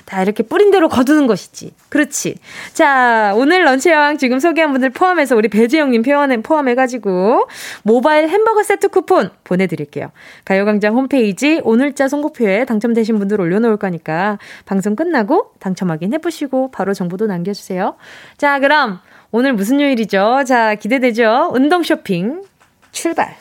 [0.06, 1.74] 다 이렇게 뿌린 대로 거두는 것이지.
[1.90, 2.36] 그렇지.
[2.74, 7.48] 자, 오늘 런치 여왕 지금 소개한 분들 포함해서 우리 배지영님 표현에 포함해가지고
[7.84, 10.12] 모바일 햄버거 세트 쿠폰 보내드릴게요.
[10.46, 17.96] 가요광장 홈페이지 오늘자 선곡표에 당첨되신 분들 올려놓을 거니까 방송 끝나고 당첨 확인해보시고 바로 정보도 남겨주세요.
[18.38, 19.00] 자, 그럼
[19.32, 20.44] 오늘 무슨 요일이죠?
[20.46, 21.52] 자, 기대되죠?
[21.54, 22.44] 운동 쇼핑
[22.92, 23.36] 출발.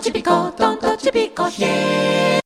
[0.00, 2.40] ちびこ、どんとちびこ、ひえー。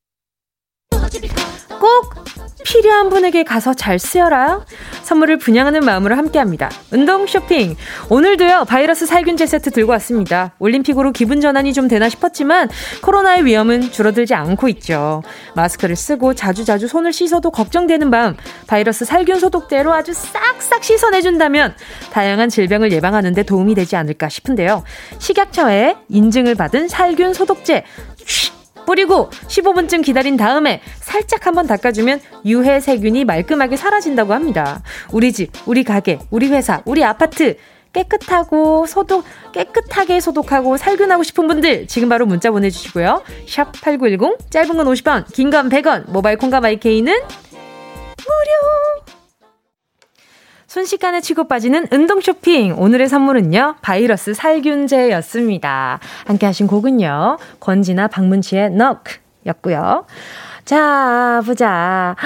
[1.79, 4.65] こ 필요한 분에게 가서 잘 쓰여라.
[5.03, 6.71] 선물을 분양하는 마음으로 함께 합니다.
[6.91, 7.77] 운동 쇼핑.
[8.09, 10.55] 오늘도요 바이러스 살균제 세트 들고 왔습니다.
[10.59, 12.69] 올림픽으로 기분 전환이 좀 되나 싶었지만
[13.03, 15.23] 코로나의 위험은 줄어들지 않고 있죠.
[15.55, 18.35] 마스크를 쓰고 자주자주 손을 씻어도 걱정되는 마음
[18.67, 21.75] 바이러스 살균 소독제로 아주 싹싹 씻어내준다면
[22.11, 24.83] 다양한 질병을 예방하는 데 도움이 되지 않을까 싶은데요.
[25.19, 27.85] 식약처에 인증을 받은 살균 소독제.
[28.87, 34.83] 뿌리고 15분쯤 기다린 다음에 살짝 한번 닦아주면 유해 세균이 말끔하게 사라진다고 합니다.
[35.13, 37.57] 우리 집, 우리 가게, 우리 회사, 우리 아파트
[37.93, 43.23] 깨끗하고 소독 깨끗하게 소독하고 살균하고 싶은 분들 지금 바로 문자 보내주시고요.
[43.49, 49.24] 샵 #8910 짧은 건 50원, 긴 건 100원, 모바일 콩과 마이케이는 무료.
[50.75, 52.75] 순식간에 치고 빠지는 운동 쇼핑.
[52.77, 56.01] 오늘의 선물은요, 바이러스 살균제였습니다.
[56.27, 59.05] 함께 하신 곡은요, 권지나 박문치의 넉
[59.47, 60.05] 였고요.
[60.65, 62.17] 자, 보자.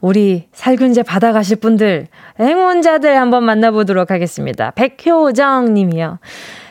[0.00, 2.06] 우리 살균제 받아가실 분들,
[2.40, 4.70] 행운자들 한번 만나보도록 하겠습니다.
[4.70, 6.18] 백효정 님이요.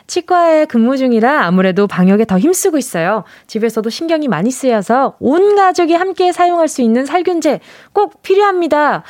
[0.08, 3.26] 치과에 근무 중이라 아무래도 방역에 더 힘쓰고 있어요.
[3.46, 7.60] 집에서도 신경이 많이 쓰여서 온 가족이 함께 사용할 수 있는 살균제
[7.94, 9.04] 꼭 필요합니다.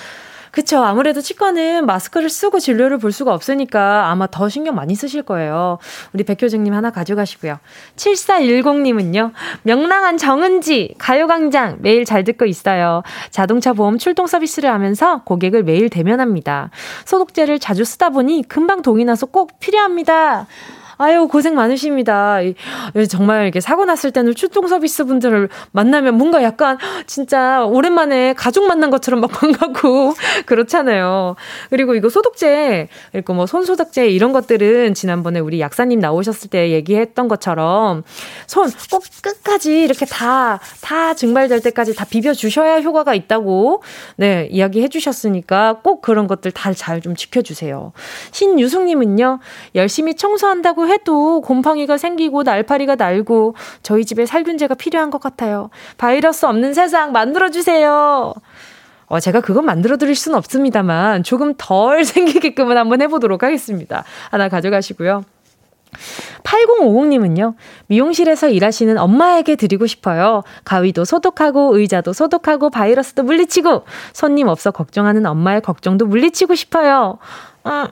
[0.57, 0.83] 그쵸.
[0.83, 5.77] 아무래도 치과는 마스크를 쓰고 진료를 볼 수가 없으니까 아마 더 신경 많이 쓰실 거예요.
[6.13, 7.59] 우리 백효정님 하나 가져가시고요.
[7.95, 9.33] 7410님은요.
[9.61, 13.03] 명랑한 정은지, 가요광장 매일 잘 듣고 있어요.
[13.29, 16.71] 자동차 보험 출동 서비스를 하면서 고객을 매일 대면합니다.
[17.05, 20.47] 소독제를 자주 쓰다 보니 금방 동이 나서 꼭 필요합니다.
[20.97, 22.39] 아유, 고생 많으십니다.
[23.09, 28.89] 정말 이렇게 사고 났을 때는 출동 서비스 분들을 만나면 뭔가 약간 진짜 오랜만에 가족 만난
[28.89, 30.13] 것처럼 막 반갑고
[30.47, 31.35] 그렇잖아요.
[31.69, 38.03] 그리고 이거 소독제, 그리고 뭐 손소독제 이런 것들은 지난번에 우리 약사님 나오셨을 때 얘기했던 것처럼
[38.47, 43.83] 손 꼭 끝까지 이렇게 다, 다 증발될 때까지 다 비벼주셔야 효과가 있다고
[44.15, 47.91] 네, 이야기해 주셨으니까 꼭 그런 것들 다 잘 좀 지켜주세요.
[48.31, 49.39] 신유숙님은요,
[49.75, 55.69] 열심히 청소한다고 해도 곰팡이가 생기고 날파리가 날고 저희 집에 살균제가 필요한 것 같아요.
[55.97, 58.33] 바이러스 없는 세상 만들어주세요.
[59.09, 64.03] 어, 제가 그건 만들어 드릴 수는 없습니다만 조금 덜 생기게끔은 한번 해보도록 하겠습니다.
[64.29, 65.23] 하나 가져가시고요.
[66.43, 67.55] 8050님은요,
[67.87, 70.43] 미용실에서 일하시는 엄마에게 드리고 싶어요.
[70.63, 77.17] 가위도 소독하고, 의자도 소독하고, 바이러스도 물리치고, 손님 없어 걱정하는 엄마의 걱정도 물리치고 싶어요.
[77.63, 77.89] 아,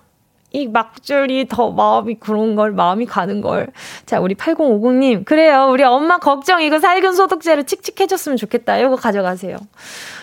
[0.56, 3.68] 이 막줄이 더 마음이 그런 걸, 마음이 가는 걸.
[4.06, 5.26] 자, 우리 8050님.
[5.26, 5.68] 그래요.
[5.70, 8.78] 우리 엄마 걱정 이거 살균 소독제로 칙칙해졌으면 좋겠다.
[8.78, 9.58] 이거 가져가세요.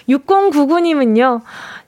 [0.09, 1.43] 6099님은요.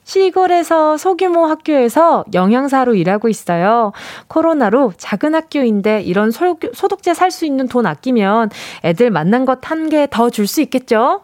[0.05, 3.93] 시골에서 소규모 학교에서 영양사로 일하고 있어요.
[4.29, 8.51] 코로나로 작은 학교인데 이런 소, 소독제 살 수 있는 돈 아끼면
[8.85, 11.23] 애들 만난 것 한 개 더 줄 수 있겠죠?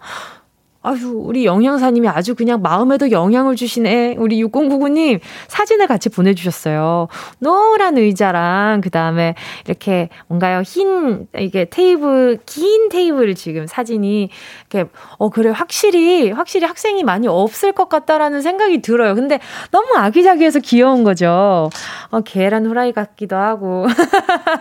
[0.82, 4.14] 아유, 우리 영양사님이 아주 그냥 마음에도 영향을 주시네.
[4.18, 7.08] 우리 6099님 사진을 같이 보내주셨어요.
[7.38, 9.34] 노란 의자랑 그 다음에
[9.66, 14.30] 이렇게 뭔가요 흰 이게 테이블 긴 테이블 지금 사진이
[14.70, 19.14] 이렇게 어 그래 확실히 확실히 학생이 많이 없을 것 같다라는 생각이 들어요.
[19.14, 19.38] 근데
[19.72, 21.68] 너무 아기자기해서 귀여운 거죠.
[22.10, 23.86] 어 계란 후라이 같기도 하고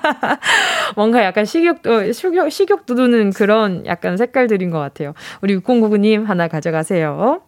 [0.97, 5.13] 뭔가 약간 식욕도 식욕 식욕 돋우는 그런 약간 색깔들인 것 같아요.
[5.41, 7.41] 우리 6099님 님 하나 가져가세요.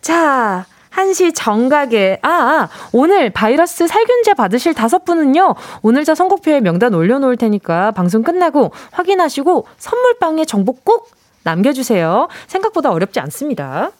[0.00, 6.94] 자, 한시 정각에, 아, 아, 오늘 바이러스 살균제 받으실 다섯 분은요, 오늘 자 선곡표에 명단
[6.94, 11.10] 올려놓을 테니까 방송 끝나고 확인하시고 선물방에 정보 꼭
[11.42, 12.28] 남겨주세요.
[12.46, 13.90] 생각보다 어렵지 않습니다.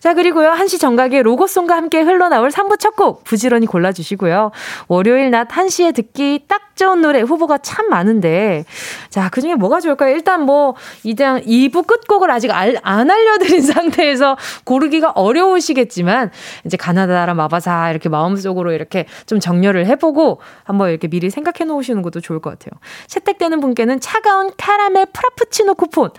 [0.00, 0.48] 자, 그리고요.
[0.48, 4.50] 한시 정각의 로고송과 함께 흘러나올 3부 첫 곡 부지런히 골라주시고요.
[4.88, 8.64] 월요일 낮 1시에 듣기 딱 좋은 노래 후보가 참 많은데,
[9.10, 10.14] 자, 그 중에 뭐가 좋을까요?
[10.14, 16.30] 일단 뭐, 이장 2부 끝곡을 아직 알, 안 알려드린 상태에서 고르기가 어려우시겠지만,
[16.64, 22.20] 이제 가나다라 마바사 이렇게 마음속으로 이렇게 좀 정렬을 해보고, 한번 이렇게 미리 생각해 놓으시는 것도
[22.20, 22.72] 좋을 것 같아요.
[23.06, 26.10] 채택되는 분께는 차가운 카라멜 프라푸치노 쿠폰,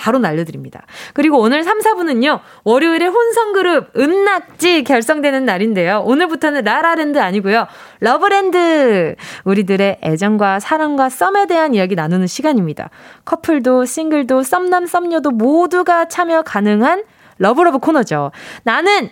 [0.00, 0.86] 바로 날려드립니다.
[1.12, 6.02] 그리고 오늘 3, 4부는요, 월요일에 혼성그룹 은낙지 결성되는 날인데요.
[6.06, 7.66] 오늘부터는 라라랜드 아니고요.
[8.00, 9.14] 러브랜드!
[9.44, 12.88] 우리들의 애정과 사랑과 썸에 대한 이야기 나누는 시간입니다.
[13.26, 17.04] 커플도 싱글도 썸남 썸녀도 모두가 참여 가능한
[17.36, 18.32] 러브러브 코너죠.
[18.62, 19.10] 나는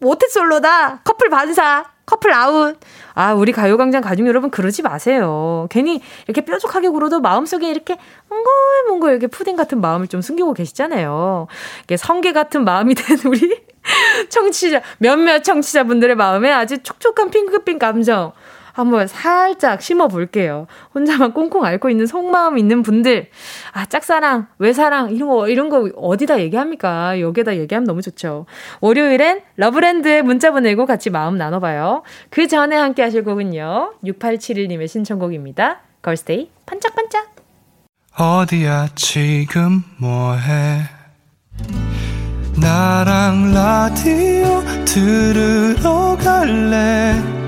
[0.00, 1.00] 모태솔로다!
[1.04, 1.97] 커플 반사!
[2.08, 2.78] 커플 아웃.
[3.12, 5.66] 아, 우리 가요광장 가족 여러분 그러지 마세요.
[5.68, 7.98] 괜히 이렇게 뾰족하게 굴어도 마음속에 이렇게
[8.30, 11.48] 몽글몽글 이렇게 푸딩 같은 마음을 좀 숨기고 계시잖아요.
[11.84, 13.60] 이게 성게 같은 마음이 된 우리
[14.30, 18.32] 청취자, 몇몇 청취자분들의 마음에 아주 촉촉한 핑크빛 감정.
[18.78, 20.68] 한번 살짝 심어 볼게요.
[20.94, 23.28] 혼자만 꽁꽁 앓고 있는 속마음 있는 분들,
[23.72, 27.20] 아, 짝사랑, 외사랑, 이런 거, 이런 거 어디다 얘기합니까?
[27.20, 28.46] 여기에다 얘기하면 너무 좋죠.
[28.80, 32.04] 월요일엔 러브랜드에 문자 보내고 같이 마음 나눠봐요.
[32.30, 33.94] 그 전에 함께 하실 곡은요.
[34.04, 35.80] 6871님의 신청곡입니다.
[36.00, 37.34] 걸스데이, 반짝반짝.
[38.16, 40.82] 어디야, 지금 뭐해?
[42.60, 47.47] 나랑 라디오 들으러 갈래?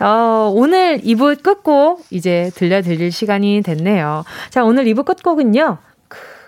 [0.00, 4.24] 어, 오늘 2부 끝곡 이제 들려드릴 시간이 됐네요.
[4.50, 5.78] 자, 오늘 2부 끝곡은요.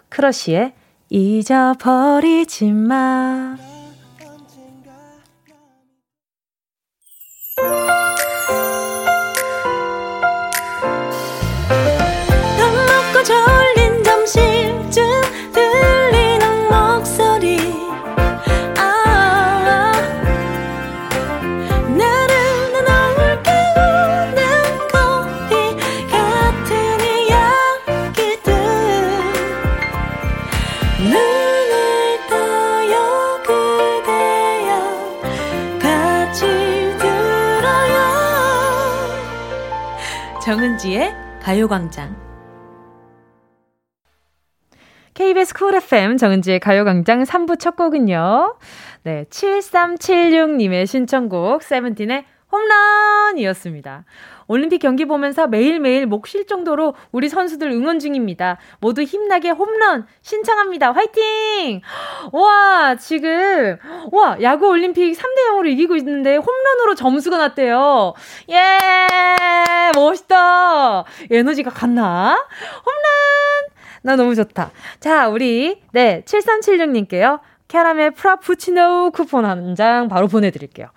[0.09, 0.73] 크러쉬의
[1.11, 3.74] 잊어버리지 마.
[40.85, 42.15] 이은지의 가요광장.
[45.15, 48.57] KBS 쿨 FM 이은지의 가요광장 3부 첫 곡은요.
[49.05, 54.05] 네, 7376님의 신청곡 세븐틴의 홈런이었습니다.
[54.47, 58.59] 올림픽 경기 보면서 매일매일 목 쉴 정도로 우리 선수들 응원 중입니다.
[58.81, 60.93] 모두 힘나게 홈런 신청합니다.
[60.93, 61.81] 화이팅!
[62.33, 63.77] 와, 지금,
[64.13, 68.15] 와, 야구 올림픽 3대 0으로 이기고 있는데 홈런으로 점수가 났대요.
[68.51, 68.79] 예!
[69.95, 71.05] 멋있다!
[71.31, 72.35] 에너지가 갔나?
[72.85, 73.05] 홈런!
[74.03, 74.71] 나 너무 좋다.
[75.01, 77.41] 자, 우리, 네, 7376님께요.
[77.69, 80.89] 캐러멜 프라푸치노 쿠폰 한 장 바로 보내드릴게요.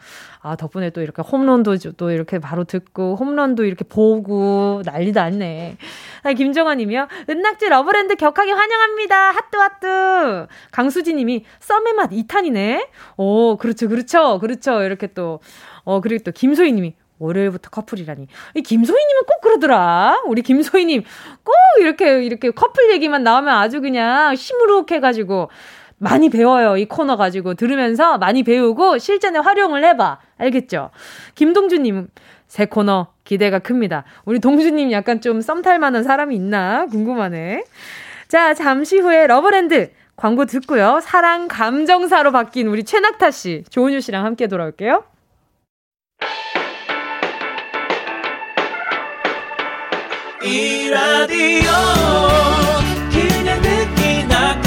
[0.48, 5.78] 아, 덕분에 또 이렇게 홈런도 또 이렇게 바로 듣고, 홈런도 이렇게 보고, 난리도 났네.
[6.24, 7.08] 아, 김정아 님이요.
[7.30, 9.32] 은낙지 러브랜드 격하게 환영합니다.
[9.32, 10.48] 핫뚜 핫뚜.
[10.72, 12.88] 강수지 님이 썸의 맛 2탄이네.
[13.18, 14.84] 오, 그렇죠, 그렇죠, 그렇죠.
[14.84, 15.40] 이렇게 또,
[15.84, 18.28] 어, 그리고 또 김소희 님이 월요일부터 커플이라니.
[18.56, 20.22] 이 김소희님은 꼭 그러더라.
[20.28, 21.04] 우리 김소희님
[21.44, 25.50] 꼭 이렇게 이렇게 커플 얘기만 나오면 아주 그냥 시무룩해가지고
[26.00, 26.78] 많이 배워요.
[26.78, 30.20] 이 코너 가지고 들으면서 많이 배우고 실전에 활용을 해봐.
[30.38, 30.92] 알겠죠?
[31.36, 32.08] 김동주님,
[32.48, 34.04] 새 코너 기대가 큽니다.
[34.26, 37.64] 우리 동주님 약간 좀 썸탈 만한 사람이 있나 궁금하네.
[38.28, 41.00] 자, 잠시 후에 러브랜드 광고 듣고요.
[41.02, 45.04] 사랑 감정사로 바뀐 우리 최낙타 씨, 조은유 씨랑 함께 돌아올게요.
[50.44, 51.72] 이 라디오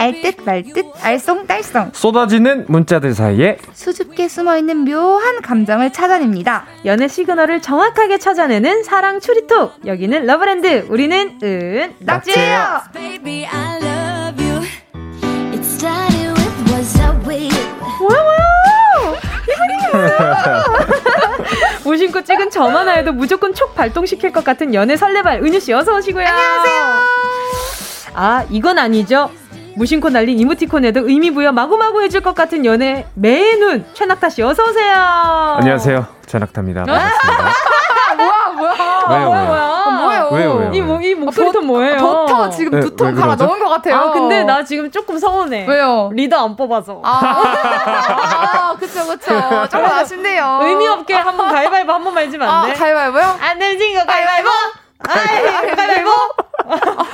[0.00, 6.64] 알듯 말듯 알쏭달쏭 쏟아지는 문자들 사이에 수줍게 숨어있는 묘한 감정을 찾아냅니다.
[6.86, 9.74] 연애 시그널을 정확하게 찾아내는 사랑 추리톡.
[9.84, 10.86] 여기는 러브랜드.
[10.88, 12.80] 우리는 은 낙지예요.
[18.00, 18.40] 뭐야 뭐야
[21.84, 26.24] 무심코 찍은 점 하나에도 무조건 촉 발동시킬 것 같은 연애 설레발 은유 씨 어서 오시고요
[26.26, 26.82] 안녕하세요
[28.14, 29.30] 아 이건 아니죠
[29.80, 34.92] 무심코 날린 이모티콘에도 의미 부여 마구마구 해줄 것 같은 연애 매눈 최낙타 씨 어서 오세요
[34.92, 37.52] 안녕하세요 최낙타입니다 반갑습니다
[38.20, 38.74] 뭐야 뭐야
[39.08, 40.28] 왜요 왜요 뭐예요?
[40.32, 40.72] 왜요, 왜요?
[40.74, 41.96] 이, 뭐, 이 목소리도 뭐예요?
[41.96, 43.94] 버터 지금 네, 두통 갈아 넣은 것 같아요.
[43.96, 45.66] 아, 근데 나 지금 조금 서운해.
[45.68, 46.10] 왜요?
[46.12, 47.00] 리더 안 뽑아서.
[47.02, 49.68] 아, 아 그쵸, 그쵸.
[49.70, 50.60] 조금 아쉽네요.
[50.62, 52.72] 의미 없게 한번 가위바위보 한 번만 해주면 안 돼?
[52.72, 53.36] 아, 가위바위보요?
[53.40, 54.48] 안 되지, 이거 가위바위보!
[55.08, 56.10] 아이, 가위바위보!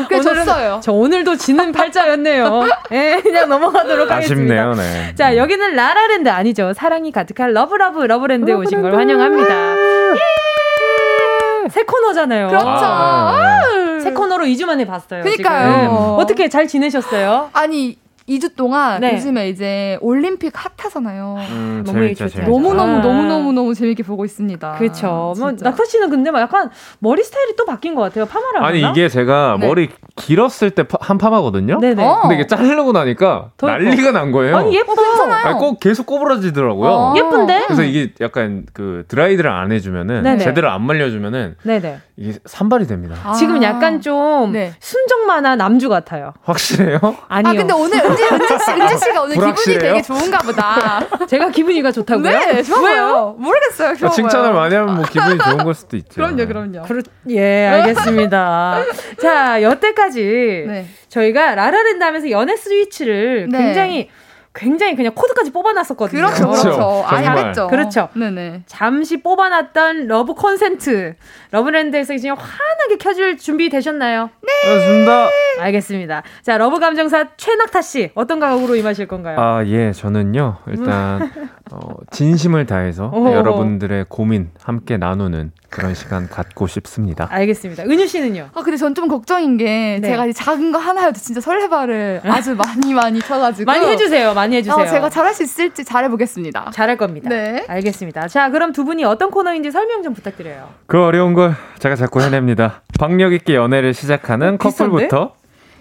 [0.09, 0.81] 그래, 졌어요.
[0.83, 2.63] 저 오늘도 지는 팔자였네요.
[2.93, 4.55] 예, 그냥 넘어가도록 하겠습니다.
[4.55, 5.15] 아쉽네요, 네.
[5.15, 6.73] 자, 여기는 라라랜드 아니죠.
[6.75, 9.77] 사랑이 가득한 러브러브 러브랜드에 오신 걸 환영합니다.
[10.17, 11.69] 예!
[11.71, 12.49] 새 코너잖아요.
[12.49, 12.67] 그렇죠.
[12.69, 13.61] 아,
[14.03, 15.23] 새 코너로 2주 만에 봤어요.
[15.23, 15.73] 그니까요.
[15.73, 15.97] 지금.
[16.19, 17.51] 어떻게 잘 지내셨어요?
[17.53, 19.15] 아니, 2주 동안 네.
[19.15, 21.37] 요즘에 이제 올림픽 핫하잖아요.
[21.51, 22.51] 음, 너무 재밌죠, 재밌죠.
[22.51, 23.01] 너무 너무 아.
[23.01, 24.73] 너무 너무 너무 재밌게 보고 있습니다.
[24.79, 25.35] 그렇죠.
[25.39, 28.27] 뭐 낙타 씨는 근데 막 약간 머리 스타일이 또 바뀐 것 같아요.
[28.27, 28.93] 파마를 아니 하나?
[28.93, 29.67] 이게 제가 네.
[29.67, 31.79] 머리 길었을 때 한 파마거든요.
[31.81, 32.03] 네네.
[32.05, 32.21] 어.
[32.23, 34.57] 근데 이게 자르고 나니까 난리가 난 거예요.
[34.57, 34.93] 아니 예뻐.
[34.93, 36.91] 어, 꼭 계속 꼬부라지더라고요.
[36.91, 37.15] 어.
[37.17, 37.65] 예쁜데?
[37.67, 40.39] 그래서 이게 약간 그 드라이드를 안 해주면은 네네.
[40.39, 41.99] 제대로 안 말려주면은 네네.
[42.17, 43.17] 이게 산발이 됩니다.
[43.25, 43.33] 아.
[43.35, 44.73] 지금 약간 좀 네.
[44.81, 46.33] 순정 만화 남주 같아요.
[46.43, 46.99] 확실해요?
[47.29, 47.51] 아니요.
[47.51, 51.01] 아 근데 오늘 은지 은지 씨 은지 씨가 오늘 기분이 되게 좋은가 보다.
[51.29, 52.23] 제가 기분이가 좋다고요?
[52.29, 53.37] 네, 좋아요.
[53.39, 53.95] 모르겠어요.
[53.97, 56.15] 좋아 칭찬을 많이 하면 뭐 기분이 좋은 걸 수도 있죠.
[56.15, 56.83] 그럼요, 그럼요.
[56.83, 58.85] 그렇, 예, 알겠습니다.
[59.21, 60.87] 자, 여태까지 네.
[61.09, 63.59] 저희가 라라랜드 하면서 연애 스위치를 네.
[63.59, 64.11] 굉장히
[64.57, 66.27] 굉장히 그냥 코드까지 뽑아놨었거든요.
[66.27, 67.05] 그렇죠, 그렇죠.
[67.07, 67.67] 알겠죠.
[67.69, 68.09] 그렇죠.
[68.15, 68.63] 네네.
[68.67, 71.15] 잠시 뽑아놨던 러브 콘센트
[71.51, 74.31] 러브랜드에서 지금 환하게 켜줄 준비 되셨나요?
[74.43, 74.53] 네.
[74.65, 75.29] 그렇습니다.
[75.59, 76.23] 알겠습니다.
[76.43, 79.39] 자, 러브 감정사 최낙타 씨 어떤 각오로 임하실 건가요?
[79.39, 81.31] 아, 예, 저는요 일단
[81.71, 83.33] 어, 진심을 다해서 오.
[83.33, 87.27] 여러분들의 고민 함께 나누는 그런 시간 갖고 싶습니다.
[87.31, 87.83] 알겠습니다.
[87.85, 88.51] 은유 씨는요?
[88.55, 90.09] 아 근데 전 좀 걱정인 게 네.
[90.09, 94.33] 제가 작은 거 하나여도 진짜 설레발을 아주 많이 많이 쳐가지고 많이 해주세요.
[94.33, 94.85] 많이 해주세요.
[94.85, 96.71] 어, 제가 잘할 수 있을지 잘해보겠습니다.
[96.73, 97.29] 잘할 겁니다.
[97.29, 97.65] 네.
[97.69, 98.29] 알겠습니다.
[98.29, 100.71] 자 그럼 두 분이 어떤 코너인지 설명 좀 부탁드려요.
[100.87, 102.81] 그 어려운 걸 제가 자꾸 해냅니다.
[102.99, 105.35] 박력 있게 연애를 시작하는 어, 커플부터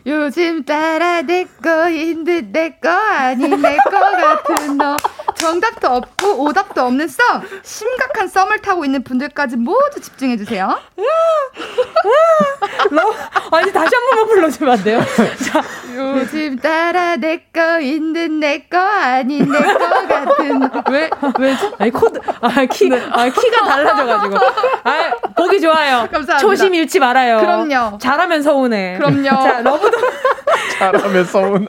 [0.07, 4.97] 요즘 따라 내거 인듯 내거 아닌 내거 같은 너
[5.36, 7.23] 정답도 없고 오답도 없는 썸.
[7.63, 10.77] 심각한 썸을 타고 있는 분들까지 모두 집중해 주세요.
[13.51, 14.99] 아니 다시 한 번만 불러주면 안 돼요?
[15.51, 15.61] 자,
[15.95, 21.09] 요즘 따라 내거인 듯 내거 아닌 내거 같은 왜
[21.39, 21.71] 왜지?
[21.79, 23.01] 아니 코드 아 키 네.
[23.11, 24.38] 아 키가 달라져가지고
[24.83, 26.07] 아 보기 좋아요.
[26.11, 26.38] 감사합니다.
[26.39, 27.39] 초심 잃지 말아요.
[27.39, 27.97] 그럼요.
[27.99, 28.97] 잘하면 서운해.
[28.97, 29.23] 그럼요.
[29.29, 29.97] 자 러브도
[30.77, 31.67] 잘하면 서운.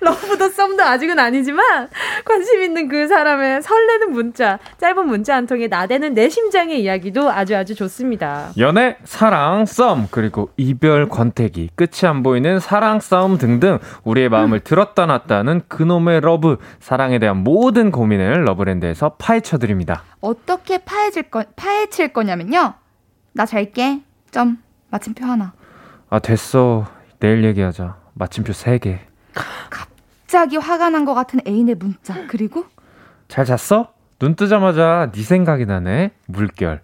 [0.00, 1.88] 러브도 썸도 아직은 아니지만
[2.24, 7.56] 관심 있는 그 사람의 설레는 문자, 짧은 문자 한 통에 나대는 내 심장의 이야기도 아주
[7.56, 8.50] 아주 좋습니다.
[8.58, 15.06] 연애, 사랑, 썸, 그리고 이별, 권태기, 끝이 안 보이는 사랑, 싸움 등등 우리의 마음을 들었다
[15.06, 20.02] 놨다는 그놈의 러브, 사랑에 대한 모든 고민을 러브랜드에서 파헤쳐 드립니다.
[20.20, 22.74] 어떻게 파헤칠 거, 파헤칠 거냐면요.
[23.32, 24.02] 나 잘게.
[24.30, 24.58] 점.
[24.90, 25.52] 마침표 하나.
[26.10, 26.86] 아, 됐어.
[27.20, 27.96] 내일 얘기하자.
[28.14, 28.98] 마침표 3개.
[30.28, 32.26] 갑자기 화가 난 것 같은 애인의 문자.
[32.26, 32.66] 그리고
[33.28, 33.94] 잘 잤어?
[34.18, 36.10] 눈 뜨자마자 네 생각이 나네.
[36.26, 36.82] 물결.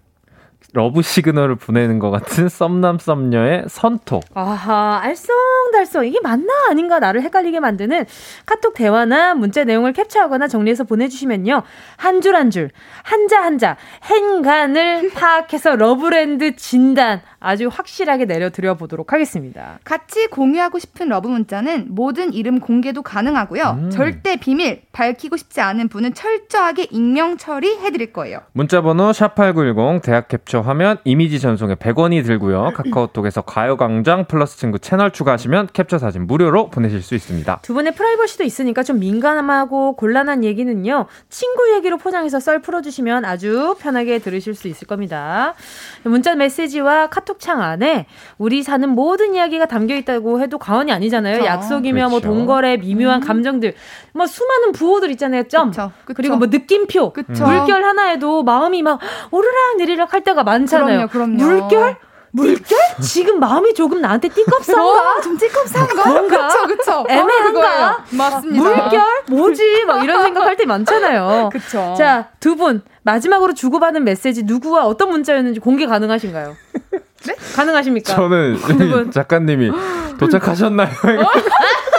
[0.75, 4.25] 러브 시그널을 보내는 것 같은 썸남 썸녀의 선톡.
[4.35, 6.05] 아하, 알쏭달쏭.
[6.07, 8.05] 이게 맞나 아닌가 나를 헷갈리게 만드는
[8.45, 11.63] 카톡 대화나 문자 내용을 캡처하거나 정리해서 보내주시면요.
[11.97, 12.71] 한 줄 한 줄,
[13.05, 19.79] 한자 한자, 행간을 파악해서 러브랜드 진단 아주 확실하게 내려드려 보도록 하겠습니다.
[19.85, 23.79] 같이 공유하고 싶은 러브 문자는 모든 이름 공개도 가능하고요.
[23.85, 23.91] 음.
[23.91, 28.41] 절대 비밀, 밝히고 싶지 않은 분은 철저하게 익명 처리해드릴 거예요.
[28.53, 32.73] 문자 번호 샵8910 대학 캡처 화면 이미지 전송에 100원이 들고요.
[32.75, 37.61] 카카오톡에서 가요광장 플러스 친구 채널 추가하시면 캡처 사진 무료로 보내실 수 있습니다.
[37.63, 41.07] 두 분의 프라이버시도 있으니까 좀 민감하고 곤란한 얘기는요.
[41.29, 45.55] 친구 얘기로 포장해서 썰 풀어주시면 아주 편하게 들으실 수 있을 겁니다.
[46.05, 48.07] 문자 메시지와 카톡 카톡창 안에
[48.39, 51.39] 우리 사는 모든 이야기가 담겨 있다고 해도 과언이 아니잖아요.
[51.39, 51.47] 그쵸.
[51.47, 52.29] 약속이며 뭐 그쵸.
[52.29, 53.27] 뭐 동거래 미묘한 음.
[53.27, 53.75] 감정들,
[54.13, 55.45] 뭐 수많은 부호들 있잖아요.
[55.45, 55.91] 점 그쵸.
[56.15, 59.01] 그리고 뭐 느낌표, 물결 하나에도 마음이 막
[59.31, 61.09] 오르락 내리락 할 때가 많 잖아요.
[61.09, 61.61] 그럼요, 그럼요.
[61.61, 61.97] 물결?
[62.33, 62.79] 물결?
[63.01, 64.83] 지금 마음이 조금 나한테 띠껍상가?
[64.83, 66.03] 어, 좀 띠껍상가?
[66.03, 66.49] 그런가?
[66.49, 67.05] 그쵸, 그쵸.
[67.09, 67.91] 애매한가?
[67.91, 68.63] 어, 맞습니다.
[68.63, 69.03] 물결?
[69.29, 69.85] 뭐지?
[69.87, 71.51] 막 이런 생각할 때 많잖아요.
[71.55, 71.95] 그쵸.
[71.97, 76.57] 자, 두 분, 마지막으로 주고받은 메시지 누구와 어떤 문자였는지 공개 가능하신가요?
[77.27, 77.37] 네?
[77.55, 78.15] 가능하십니까?
[78.17, 79.71] 저는 작가님이
[80.19, 80.89] 도착하셨나요?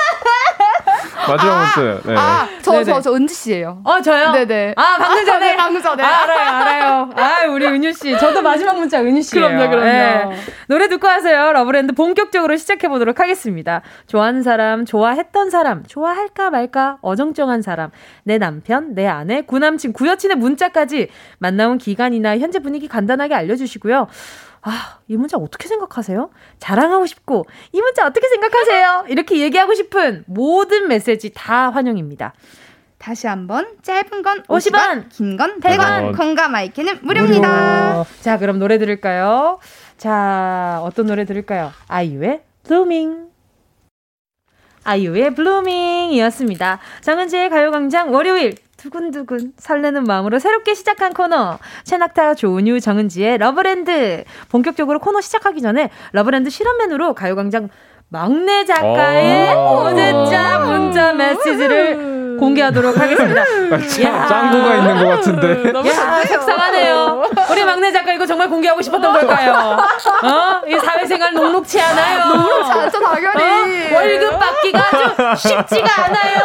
[1.28, 2.02] 마지막 문자.
[2.08, 2.16] 네.
[2.18, 3.82] 아, 저, 저, 저, 은지 씨예요.
[3.84, 4.32] 어, 저요?
[4.32, 4.74] 네네.
[4.78, 5.52] 아, 방금 전에.
[5.52, 6.04] 네, 방금 전에.
[6.04, 7.10] 아, 알아요, 알아요.
[7.16, 8.18] 아, 우리 은유 씨.
[8.18, 9.48] 저도 마지막 문자 은유 씨예요.
[9.48, 9.86] 그럼요, 그럼요.
[9.86, 10.38] 네.
[10.68, 11.52] 노래 듣고 하세요.
[11.54, 13.82] 러브랜드 본격적으로 시작해 보도록 하겠습니다.
[14.08, 17.92] 좋아하는 사람, 좋아했던 사람, 좋아할까 말까, 어정쩡한 사람,
[18.24, 21.10] 내 남편, 내 아내, 구남친, 구여친의 문자까지
[21.40, 24.08] 만나온 기간이나 현재 분위기 간단하게 알려주시고요.
[24.68, 26.30] 아, 이 문자 어떻게 생각하세요?
[26.60, 29.06] 자랑하고 싶고, 이 문자 어떻게 생각하세요?
[29.10, 32.34] 이렇게 얘기하고 싶은 모든 메시지 다 환영입니다.
[32.98, 37.94] 다시 한번 짧은 건 50원, 50원 긴 건 100원, 콩과 마이크는 무료입니다.
[37.94, 38.06] 무료.
[38.22, 39.60] 자, 그럼 노래 들을까요?
[39.98, 41.72] 자, 어떤 노래 들을까요?
[41.88, 43.28] 아이유의 Blueming.
[44.84, 46.80] 아이유의 Blueming이었습니다.
[47.02, 48.56] 정은지의 가요광장 월요일
[48.86, 51.58] 두근두근 설레는 마음으로 새롭게 시작한 코너.
[51.86, 54.24] 최낙타 조은유 정은지의 러브랜드.
[54.50, 57.70] 본격적으로 코너 시작하기 전에 러브랜드 실험맨으로 가요광장
[58.10, 61.96] 막내 작가의 어제자 문자 메시지를
[62.40, 63.42] 공개하도록 하겠습니다.
[63.72, 65.72] 아, 짱구가 있는 것 같은데.
[65.90, 67.24] 야, 속상하네요.
[67.52, 69.54] 우리 막내 작가 이거 정말 공개하고 싶었던 걸까요?
[70.24, 70.62] 어?
[70.68, 72.26] 이 사회생활 녹록치 않아요.
[72.34, 73.92] 녹록치 않죠, 당연히.
[73.92, 73.96] 어?
[73.96, 76.40] 월급 받기가 좀 쉽지가 않아요.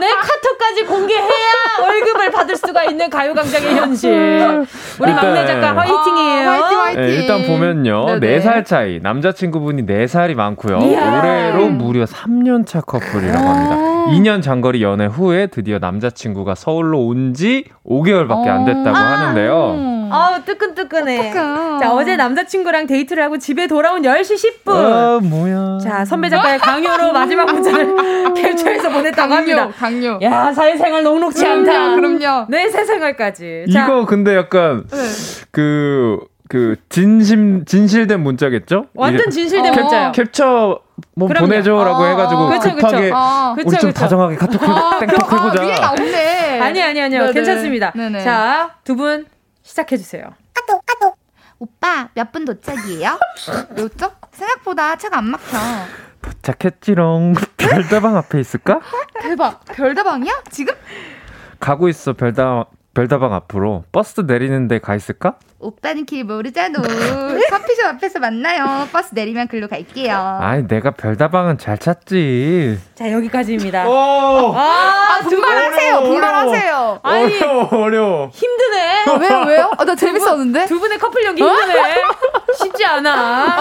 [0.00, 4.66] 내 카톡까지 공개해야 월급을 받을 수가 있는 가요광장의 현실.
[4.98, 6.50] 우리 일단, 막내 작가 화이팅이에요.
[6.50, 7.02] 아, 화이팅, 화이팅.
[7.02, 8.18] 네, 일단 보면요.
[8.18, 8.40] 네네.
[8.40, 9.00] 4살 차이.
[9.00, 10.78] 남자친구분이 4살이 많고요.
[10.78, 11.18] 이야.
[11.18, 13.91] 올해로 무려 3년 차 커플이라고 합니다.
[14.10, 19.00] 2년 장거리 연애 후에 드디어 남자친구가 서울로 온 지 5개월밖에 안 됐다고 아.
[19.00, 20.08] 하는데요.
[20.12, 21.30] 아우, 뜨끈뜨끈해.
[21.30, 21.78] 어떡해.
[21.80, 24.34] 자, 어제 남자친구랑 데이트를 하고 집에 돌아온 10시
[24.64, 24.72] 10분.
[24.74, 25.78] 아, 뭐야.
[25.82, 27.94] 자, 선배 작가의 강요로 마지막 문자를
[28.34, 29.68] 캡처해서 보냈다고 강요, 합니다.
[29.74, 30.18] 강요.
[30.22, 31.94] 야, 사회생활 녹록지 않다.
[31.94, 32.46] 그럼요.
[32.50, 33.64] 내 세생활까지.
[33.68, 34.96] 이거 근데 약간, 네.
[35.50, 36.18] 그,
[36.52, 38.84] 그 진심 진실된 문자겠죠?
[38.92, 40.12] 완전 진실된 캡, 문자요.
[40.12, 40.80] 캡처
[41.16, 41.46] 뭐 그럼요.
[41.46, 43.16] 보내줘라고 어, 해가지고 그쵸, 급하게 그쵸.
[43.16, 45.62] 어, 우리 좀 다정하게 카톡 아, 땡톡 해보자.
[45.82, 46.60] 아, 없네.
[46.60, 47.32] 아니 아니 아니요 네네.
[47.32, 47.92] 괜찮습니다.
[47.96, 48.20] 네네.
[48.22, 49.24] 자두 분
[49.62, 50.24] 시작해 주세요.
[50.52, 51.16] 카톡 카톡.
[51.58, 53.18] 오빠 몇 분 도착이에요?
[53.74, 55.56] 왜죠 생각보다 차가 안 막혀.
[56.20, 57.32] 도착했지롱.
[57.56, 58.80] 별다방 앞에 있을까?
[59.22, 59.64] 대박.
[59.64, 60.32] 별다방이야?
[60.50, 60.74] 지금?
[61.60, 65.36] 가고 있어 별다 별다방 앞으로 버스 내리는데 가 있을까?
[65.58, 66.78] 오빠는 길 모르잖아.
[66.82, 68.86] 커피숍 앞에서 만나요.
[68.92, 70.14] 버스 내리면 글로 갈게요.
[70.14, 72.78] 아니 내가 별다방은 잘 찾지.
[72.94, 73.84] 자 여기까지입니다.
[73.84, 76.00] 아, 아 분발하세요.
[76.02, 77.00] 분발하세요.
[77.02, 78.28] 아니 어려워 어려워.
[78.32, 79.04] 힘드네.
[79.06, 79.70] 아, 왜요 왜요?
[79.78, 80.66] 아, 나 재밌었는데.
[80.66, 81.94] 두 분의 커플 연기 힘드네.
[82.58, 83.10] 쉽지 않아.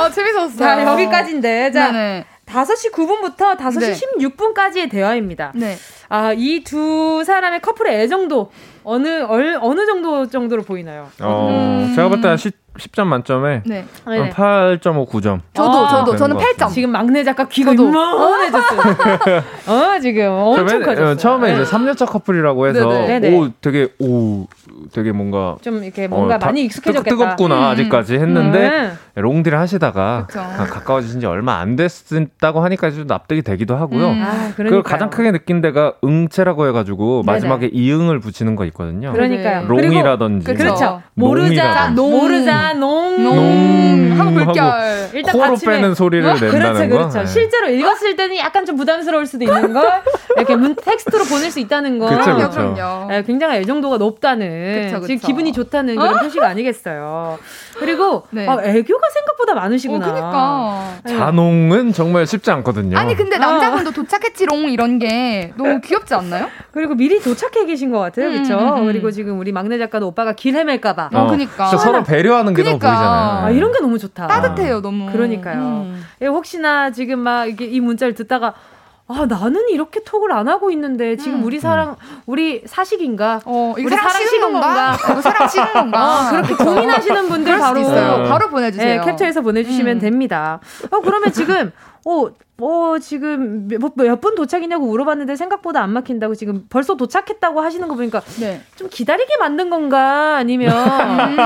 [0.03, 0.57] 아 재밌었어.
[0.57, 1.91] 자 여기까지인데 자.
[1.91, 2.25] 네네.
[2.47, 3.93] 5시 9분부터 5시 네.
[3.93, 5.53] 16분까지의 대화입니다.
[5.55, 5.77] 네.
[6.09, 8.51] 아, 이 두 사람의 커플의 애정도
[8.83, 11.09] 어느 얼, 어느 정도 정도로 보이나요?
[11.21, 11.93] 어, 음.
[11.95, 12.27] 제가 볼때
[12.77, 13.85] 10점 만점에 네.
[14.05, 15.41] 8.5, 9점.
[15.53, 16.71] 저도, 아, 저도, 저는 8점.
[16.71, 18.79] 지금 막내 작가 귀가 이만해졌어요.
[19.67, 21.17] 어, 지금 엄청 맨, 커졌어요.
[21.17, 21.61] 처음에 네.
[21.61, 23.37] 이제 3년차 커플이라고 해서, 네네.
[23.37, 24.47] 오, 되게, 오,
[24.93, 25.57] 되게 뭔가.
[25.61, 27.09] 좀 이렇게 뭔가 어, 많이 익숙해졌겠다.
[27.09, 27.63] 뜨겁구나, 음.
[27.65, 28.97] 아직까지 했는데, 음.
[29.15, 34.11] 롱디를 하시다가 가까워지신 지 얼마 안 됐다고 하니까 좀 납득이 되기도 하고요.
[34.11, 34.23] 음.
[34.23, 39.11] 아, 그리고 가장 크게 느낀 게 응체라고 해가지고, 마지막에 이응을 붙이는 거 있거든요.
[39.11, 39.67] 그러니까요.
[39.67, 40.53] 농이라든지.
[40.53, 41.01] 그렇죠.
[41.15, 42.60] 모르자, 모르자.
[42.73, 43.23] 농.
[43.23, 44.19] 농.
[44.19, 45.09] 하고 물결.
[45.13, 45.75] 일단 코로 받침에.
[45.75, 46.33] 빼는 소리를 어?
[46.33, 46.97] 낸다는 그렇죠, 거.
[46.97, 47.19] 그렇죠.
[47.19, 47.25] 네.
[47.25, 50.01] 실제로 읽었을 때는 약간 좀 부담스러울 수도 있는 걸
[50.37, 52.07] 이렇게 문 텍스트로 보낼 수 있다는 거.
[52.07, 53.05] 그렇죠, 그렇죠.
[53.09, 55.07] 네, 굉장히 애정도가 높다는 그쵸, 그쵸.
[55.07, 56.19] 지금 기분이 좋다는 그런 어?
[56.21, 57.39] 표시가 아니겠어요.
[57.77, 58.47] 그리고 네.
[58.47, 60.07] 아, 애교가 생각보다 많으시구나.
[60.07, 61.25] 어, 그러니까.
[61.25, 62.97] 잔홍은 정말 쉽지 않거든요.
[62.97, 63.93] 아니 근데 남자분도 아.
[63.93, 66.47] 도착했지롱 이런 게 너무 귀엽지 않나요?
[66.71, 68.53] 그리고 미리 도착해 계신 것 같아요, 그렇죠?
[68.57, 68.85] 음, 음, 음.
[68.87, 71.09] 그리고 지금 우리 막내 작가도 오빠가 길 헤맬까봐.
[71.13, 72.87] 어, 그니까 서로 배려하는 게 그러니까.
[72.87, 73.45] 너무 보이잖아요.
[73.45, 74.27] 아, 이런 게 너무 좋다.
[74.27, 75.11] 따뜻해요, 너무.
[75.11, 75.59] 그러니까요.
[75.59, 76.03] 음.
[76.21, 78.53] 예, 혹시나 지금 막 이게 이 문자를 듣다가
[79.07, 81.43] 아 나는 이렇게 톡을 안 하고 있는데 지금 음.
[81.43, 83.41] 우리 사랑 우리 사식인가?
[83.45, 84.97] 어 이거 우리 사랑, 사랑 식은 건가?
[85.11, 86.27] 이거 사랑 식은 건가?
[86.27, 88.29] 어, 그렇게 고민하시는 분들 바로 있어요.
[88.29, 89.01] 바로 보내주세요.
[89.01, 89.99] 네, 캡처해서 보내주시면 음.
[89.99, 90.59] 됩니다.
[90.91, 91.71] 어 그러면 지금
[92.05, 92.27] 어,
[92.59, 98.21] 어 지금 몇분 뭐, 도착이냐고 물어봤는데 생각보다 안 막힌다고 지금 벌써 도착했다고 하시는 거 보니까
[98.39, 98.61] 네.
[98.75, 101.37] 좀 기다리게 만든 건가 아니면 음,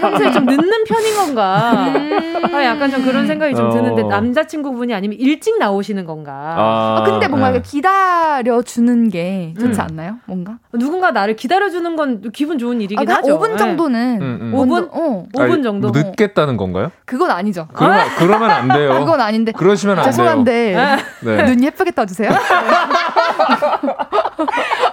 [0.00, 2.54] 평소에 좀 늦는 편인 건가 음.
[2.54, 4.08] 아, 약간 좀 그런 생각이 좀 드는데 어.
[4.08, 7.60] 남자친구분이 아니면 일찍 나오시는 건가 아, 아 근데 뭔가 네.
[7.60, 9.84] 기다려 주는 게 좋지 음.
[9.84, 10.16] 않나요?
[10.26, 14.24] 뭔가 누군가 나를 기다려 주는 건 기분 좋은 일이긴 아, 하죠 5분 정도는 네.
[14.24, 14.52] 음, 음.
[14.52, 16.90] 5분 어 5분 아니, 정도 뭐 늦겠다는 건가요?
[17.04, 17.68] 그건 아니죠.
[17.72, 18.90] 그러면, 그러면 안 돼요.
[19.00, 19.52] 그건 아닌데.
[19.52, 21.36] 그러시면 안 죄송 한데 돼요.
[21.36, 21.44] 네.
[21.50, 22.30] 눈 예쁘게 떠주세요.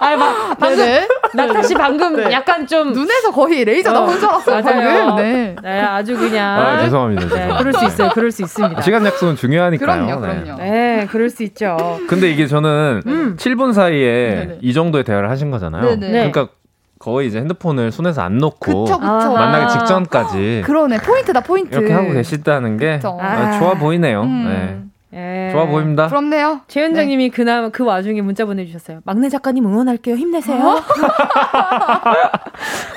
[0.00, 1.06] 아니, 막, 방금.
[1.34, 2.32] 나타 씨 방금 네.
[2.32, 2.92] 약간 좀.
[2.92, 4.62] 눈에서 거의 레이저 나온 줄 알았어요.
[4.62, 5.14] 맞아요.
[5.16, 5.56] 네.
[5.62, 6.58] 네, 아주 그냥.
[6.58, 7.34] 아, 죄송합니다.
[7.34, 8.10] 네, 그럴 수 있어요.
[8.10, 8.82] 그럴 수 있습니다.
[8.82, 10.06] 시간 약속은 중요하니까요.
[10.06, 10.56] 그럼요, 그럼요.
[10.62, 10.92] 네.
[11.02, 11.76] 네, 그럴 수 있죠.
[12.08, 13.36] 근데 이게 저는 음.
[13.36, 14.58] 7분 사이에 네네.
[14.60, 15.82] 이 정도의 대화를 하신 거잖아요.
[15.82, 16.30] 네네.
[16.30, 16.48] 그러니까
[16.98, 19.32] 거의 이제 핸드폰을 손에서 안 놓고 그쵸, 그쵸.
[19.32, 24.22] 만나기 직전까지 그러네 포인트다 포인트 이렇게 하고 계시다는 게 아, 좋아 보이네요.
[24.22, 24.44] 음.
[24.48, 24.91] 네.
[25.14, 25.50] 예.
[25.52, 26.06] 좋아 보입니다.
[26.08, 26.62] 부럽네요.
[26.68, 27.36] 최현정님이 네.
[27.36, 29.00] 그날 그 와중에 문자 보내주셨어요.
[29.04, 30.16] 막내 작가님 응원할게요.
[30.16, 30.56] 힘내세요.
[30.56, 30.80] 어?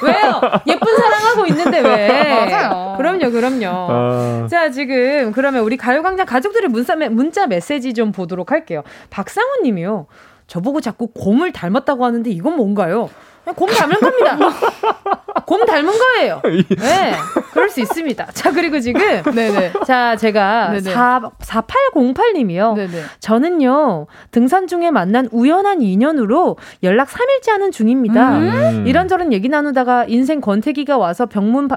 [0.01, 0.41] 왜요?
[0.67, 2.47] 예쁜 사랑하고 있는데 왜?
[2.47, 2.95] 맞아요.
[2.97, 3.67] 그럼요, 그럼요.
[3.67, 4.47] 어...
[4.49, 8.83] 자, 지금 그러면 우리 가요광장 가족들의 문자, 문자 메시지 좀 보도록 할게요.
[9.09, 10.07] 박상훈 님이요.
[10.47, 13.09] 저보고 자꾸 곰을 닮았다고 하는데 이건 뭔가요?
[13.53, 14.37] 곰 닮은 겁니다.
[15.45, 16.41] 곰 닮은 거예요.
[16.43, 17.13] 네.
[17.53, 18.25] 그럴 수 있습니다.
[18.33, 19.01] 자, 그리고 지금.
[19.23, 19.73] 네네.
[19.85, 20.91] 자, 제가 네네.
[20.91, 22.75] 4, 4808님이요.
[22.75, 23.03] 네네.
[23.19, 28.37] 저는요, 등산 중에 만난 우연한 인연으로 연락 3일째 하는 중입니다.
[28.37, 28.87] 음.
[28.87, 31.69] 이런저런 얘기 나누다가 인생 권태기가 와서 병문,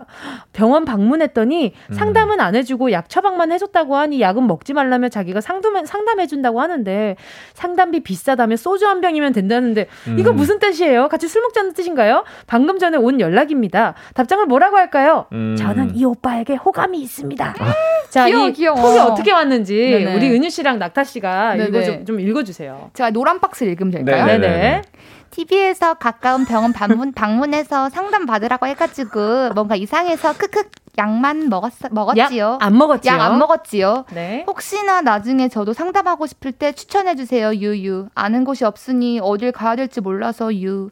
[0.53, 1.95] 병원 방문했더니 음.
[1.95, 7.17] 상담은 안 해주고 약 처방만 해줬다고 하니 약은 먹지 말라며 자기가 상담, 상담해준다고 하는데
[7.55, 10.37] 상담비 비싸다며 소주 한 병이면 된다는데 이거 음.
[10.37, 11.09] 무슨 뜻이에요?
[11.09, 12.25] 같이 술 먹자 하자는 뜻인가요?
[12.47, 13.95] 방금 전에 온 연락입니다.
[14.15, 15.27] 답장을 뭐라고 할까요?
[15.33, 15.57] 음.
[15.59, 17.55] 저는 이 오빠에게 호감이 있습니다.
[17.59, 17.75] 아.
[18.09, 18.81] 자, 귀여워, 이 귀여워.
[18.81, 20.15] 톡이 어떻게 왔는지 네네.
[20.17, 22.91] 우리 은유 씨랑 낙타 씨가 읽어 좀, 좀 읽어주세요.
[22.95, 24.27] 제가 노란 박스 읽으면 될까요?
[24.27, 24.83] 네네.
[25.31, 30.65] TV에서 가까운 병원 방문, 방문해서 상담 받으라고 해가지고 뭔가 이상해서 크크
[30.97, 32.59] 약만 먹었 먹었지요.
[32.61, 33.13] 약 안 먹었지요.
[33.13, 34.05] 약 안 먹었지요.
[34.15, 34.45] 네.
[34.49, 37.53] 혹시나 나중에 저도 상담하고 싶을 때 추천해 주세요.
[37.55, 38.09] 유유.
[38.15, 40.91] 아는 곳이 없으니 어딜 가야 될지 몰라서 유.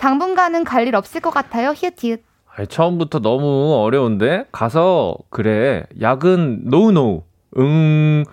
[0.00, 1.72] 당분간은 갈 일 없을 것 같아요.
[1.76, 2.22] 히읗 히읗.
[2.68, 5.84] 처음부터 너무 어려운데 가서 그래.
[6.00, 7.22] 약은 no no.
[7.56, 8.24] 응어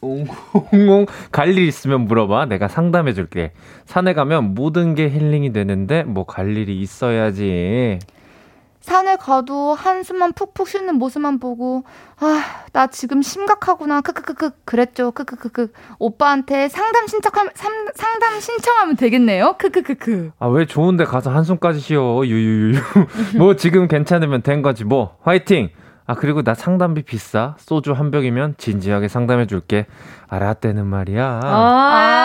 [0.00, 2.46] 웅웅 갈 일 있으면 물어봐.
[2.46, 3.52] 내가 상담해 줄게.
[3.84, 7.98] 산에 가면 모든 게 힐링이 되는데 뭐 갈 일이 있어야지
[8.84, 11.84] 산에 가도 한숨만 푹푹 쉬는 모습만 보고
[12.20, 12.42] 아
[12.74, 14.00] 나 지금 심각하구나.
[14.00, 14.50] 크크크크.
[14.64, 15.12] 그랬죠.
[15.12, 15.68] 크크크크.
[16.00, 17.52] 오빠한테 상담 신청하면
[17.94, 19.54] 상담 신청하면 되겠네요.
[19.58, 20.32] 크크크크.
[20.40, 22.22] 아 왜 좋은데 가서 한숨까지 쉬어?
[22.24, 22.80] 유유유유.
[23.38, 24.82] 뭐 지금 괜찮으면 된 거지.
[24.84, 25.70] 뭐 화이팅!
[26.06, 27.54] 아 그리고 나 상담비 비싸?
[27.58, 29.86] 소주 한 병이면 진지하게 상담해 줄게.
[30.28, 31.40] 알았대는 말이야.
[31.44, 32.20] 아,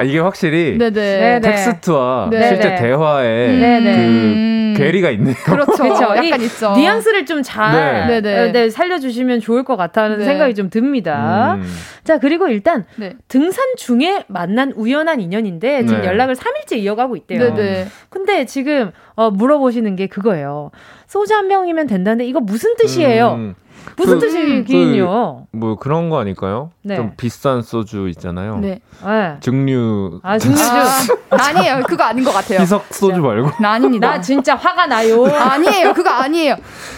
[0.00, 1.40] 아, 이게 확실히 네네.
[1.40, 2.48] 텍스트와 네네.
[2.48, 3.96] 실제 대화에 네네.
[3.96, 4.49] 그 음.
[4.84, 5.34] 괴리가 있네요.
[5.44, 5.82] 그렇죠.
[5.82, 6.02] 그렇죠.
[6.02, 6.72] 약간 있죠.
[6.74, 8.20] 뉘앙스를 좀잘 네.
[8.20, 8.52] 네.
[8.52, 10.24] 네, 살려주시면 좋을 것 같다는 네.
[10.24, 11.54] 생각이 좀 듭니다.
[11.54, 11.64] 음.
[12.04, 13.14] 자, 그리고 일단 네.
[13.28, 16.08] 등산 중에 만난 우연한 인연인데 지금 네.
[16.08, 17.54] 연락을 3일째 이어가고 있대요.
[17.54, 17.86] 네네.
[18.08, 20.70] 근데 지금 어, 물어보시는 게 그거예요.
[21.06, 23.34] 소주 한 병이면 된다는데 이거 무슨 뜻이에요?
[23.34, 23.54] 음.
[23.96, 25.46] 무슨 그, 뜻이긴요?
[25.50, 26.70] 그, 뭐 그런 거 아닐까요?
[26.82, 26.96] 네.
[26.96, 28.58] 좀 비싼 소주 있잖아요.
[28.58, 28.80] 네.
[29.04, 29.36] 네.
[29.40, 30.20] 증류.
[30.22, 30.62] 아 증류주.
[31.30, 32.60] 아, 니에요 그거 아닌 것 같아요.
[32.60, 33.50] 희석 소주 말고.
[33.60, 34.08] 나 아닙니다.
[34.08, 35.24] 나 진짜 화가 나요.
[35.26, 35.92] 아니에요.
[35.94, 36.56] 그거 아니에요.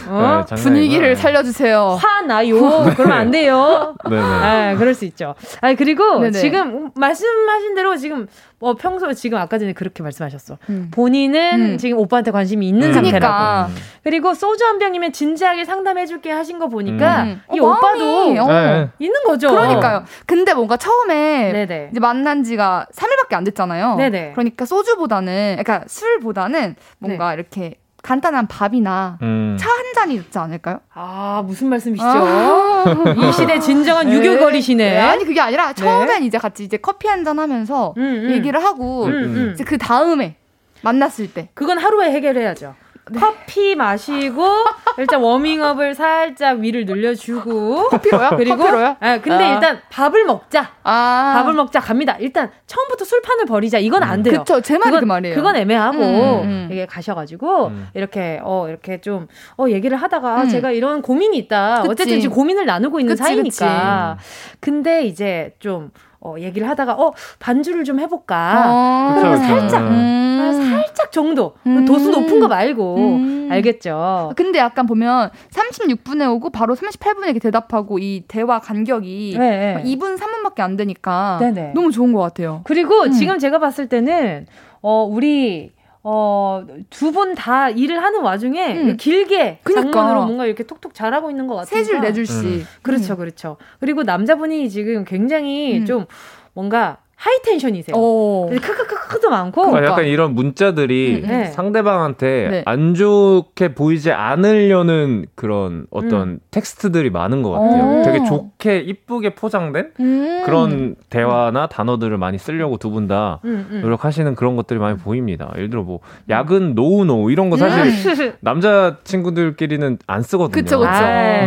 [0.08, 0.44] 어?
[0.48, 1.98] 네, 분위기를 살려주세요.
[2.00, 2.56] 화 나요.
[2.96, 3.94] 그러면 안 돼요.
[4.08, 4.22] 네네.
[4.22, 5.34] 아, 그럴 수 있죠.
[5.60, 6.38] 아 그리고 네네.
[6.38, 8.26] 지금 말씀하신 대로 지금
[8.62, 10.56] 어, 평소에 지금 아까 전에 그렇게 말씀하셨어.
[10.70, 10.88] 음.
[10.92, 11.78] 본인은 음.
[11.78, 12.92] 지금 오빠한테 관심이 있는 음.
[12.92, 13.18] 상태라고.
[13.18, 13.68] 그러니까.
[14.04, 17.42] 그리고 소주 한 병이면 진지하게 상담해줄게 하신 거 보니까 음.
[17.52, 18.46] 이 어, 오빠도 어.
[18.46, 18.88] 네.
[19.00, 19.48] 있는 거죠.
[19.50, 20.04] 그러니까요.
[20.26, 21.88] 근데 뭔가 처음에 네네.
[21.90, 23.96] 이제 만난 지가 3일밖에 안 됐잖아요.
[23.96, 24.32] 네네.
[24.32, 27.34] 그러니까 소주보다는, 그러니까 술보다는 뭔가 네.
[27.34, 29.56] 이렇게 간단한 밥이나 음.
[29.58, 30.80] 차한 잔이 좋지 않을까요?
[30.92, 32.08] 아 무슨 말씀이시죠?
[32.08, 32.84] 아~
[33.16, 34.14] 이 시대 진정한 네.
[34.16, 34.90] 유교거리시네.
[34.94, 34.98] 네.
[34.98, 35.74] 아니 그게 아니라 네.
[35.74, 38.30] 처음엔 이제 같이 이제 커피 한 잔 하면서 음, 음.
[38.32, 39.50] 얘기를 하고 음, 음.
[39.54, 40.34] 이제 그 다음에
[40.82, 42.74] 만났을 때 그건 하루에 해결해야죠.
[43.12, 43.20] 네.
[43.20, 44.44] 커피 마시고
[44.98, 48.30] 일단 워밍업을 살짝 위를 늘려주고 커피로요?
[48.36, 48.96] 그리고 커피로요?
[49.00, 49.54] 네, 근데 아.
[49.54, 50.70] 일단 밥을 먹자.
[50.82, 51.32] 아.
[51.36, 52.16] 밥을 먹자 갑니다.
[52.20, 53.78] 일단 처음부터 술판을 버리자.
[53.78, 54.40] 이건 안 돼요.
[54.40, 55.34] 그쵸, 제 말이 그 말이에요.
[55.34, 56.68] 그건 애매하고 음, 음, 음.
[56.70, 57.88] 이게 가셔가지고 음.
[57.94, 60.48] 이렇게 어 이렇게 좀 어 얘기를 하다가 음.
[60.48, 61.82] 제가 이런 고민이 있다.
[61.82, 61.90] 그치.
[61.90, 64.16] 어쨌든 지금 고민을 나누고 있는 그치, 사이니까.
[64.18, 64.56] 그치.
[64.60, 65.90] 근데 이제 좀
[66.24, 68.64] 어, 얘기를 하다가 어 반주를 좀 해볼까.
[68.68, 74.32] 어~ 그러면 살짝 음~ 아, 살짝 정도 음~ 도수 높은 거 말고 음~ 알겠죠.
[74.36, 79.82] 근데 약간 보면 36분에 오고 바로 38분에 이렇게 대답하고 이 대화 간격이 네.
[79.84, 81.72] 2분 3분밖에 안 되니까 네네.
[81.74, 82.60] 너무 좋은 것 같아요.
[82.64, 83.12] 그리고 음.
[83.12, 84.46] 지금 제가 봤을 때는
[84.80, 85.72] 어 우리
[86.04, 88.96] 어, 두 분 다 일을 하는 와중에 음.
[88.96, 89.92] 길게 그러니까.
[89.92, 91.70] 장문으로 뭔가 이렇게 톡톡 잘하고 있는 것 같아요.
[91.70, 92.44] 세 줄, 네 줄씩.
[92.44, 92.66] 음.
[92.82, 93.56] 그렇죠, 그렇죠.
[93.80, 95.86] 그리고 남자분이 지금 굉장히 음.
[95.86, 96.06] 좀
[96.54, 97.94] 뭔가 하이텐션이세요.
[97.96, 98.50] 오.
[98.50, 99.66] 크크크 크도 많고.
[99.70, 101.44] 그러니까 약간 이런 문자들이 음, 네.
[101.46, 102.62] 상대방한테 네.
[102.64, 106.38] 안 좋게 보이지 않으려는 그런 어떤 음.
[106.50, 108.00] 텍스트들이 많은 것 같아요.
[108.00, 108.02] 오.
[108.02, 110.42] 되게 좋게 이쁘게 포장된 음.
[110.44, 113.80] 그런 대화나 단어들을 많이 쓰려고 두 분다 음, 음.
[113.82, 115.50] 노력하시는 그런 것들이 많이 보입니다.
[115.56, 116.00] 예를 들어 뭐
[116.30, 120.62] 약은 no no 이런 거 사실 남자 친구들끼리는 안 쓰거든요.
[120.62, 120.90] 그쵸, 그쵸.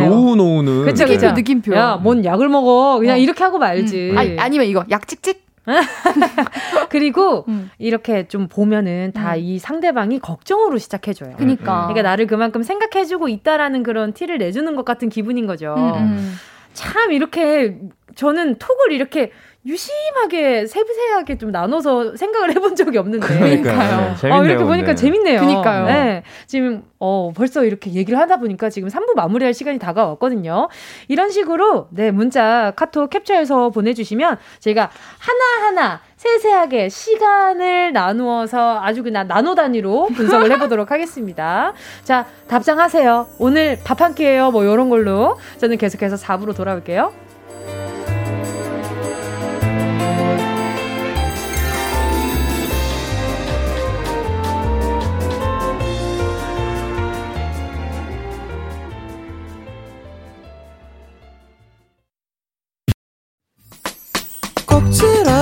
[0.07, 1.27] no no는 그쵸, 그쵸.
[1.27, 1.33] 네.
[1.33, 1.75] 느낌표.
[1.75, 2.99] 야, 뭔 약을 먹어.
[2.99, 3.17] 그냥 어.
[3.17, 4.13] 이렇게 하고 말지.
[4.15, 5.44] 아니, 아니면 이거 약 찍찍
[6.89, 7.69] 그리고 음.
[7.77, 9.57] 이렇게 좀 보면은 다 이 음.
[9.57, 11.35] 상대방이 걱정으로 시작해줘요.
[11.37, 11.87] 그러니까.
[11.87, 15.75] 그러니까 나를 그만큼 생각해주고 있다라는 그런 티를 내주는 것 같은 기분인 거죠.
[15.77, 16.35] 음, 음.
[16.73, 17.77] 참 이렇게
[18.15, 19.31] 저는 톡을 이렇게
[19.65, 23.25] 유심하게 세부세하게 좀 나눠서 생각을 해본 적이 없는데.
[23.25, 24.15] 그러니까요.
[24.21, 24.95] 네, 어, 이렇게 보니까 네.
[24.95, 25.39] 재밌네요.
[25.41, 25.85] 그니까요.
[25.85, 26.23] 네.
[26.45, 30.69] 지금 어 벌써 이렇게 얘기를 하다 보니까 지금 3부 마무리할 시간이 다가왔거든요.
[31.07, 34.89] 이런 식으로 네 문자 카톡 캡처해서 보내 주시면 저희가
[35.19, 41.73] 하나 하나 세세하게 시간을 나누어서 아주 그냥 나노 단위로 분석을 해보도록 하겠습니다.
[42.03, 43.27] 자 답장하세요.
[43.39, 44.51] 오늘 밥 한 끼예요.
[44.51, 47.24] 뭐 이런 걸로 저는 계속해서 4부로 돌아올게요.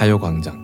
[0.00, 0.59] 가요광장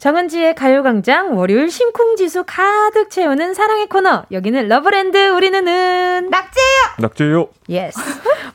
[0.00, 4.24] 정은지의 가요광장 월요일 심쿵지수 가득 채우는 사랑의 코너.
[4.32, 6.30] 여기는 러브랜드 우리는 은.
[6.30, 6.80] 낙지예요!
[7.00, 7.48] 낙지예요.
[7.68, 8.00] Yes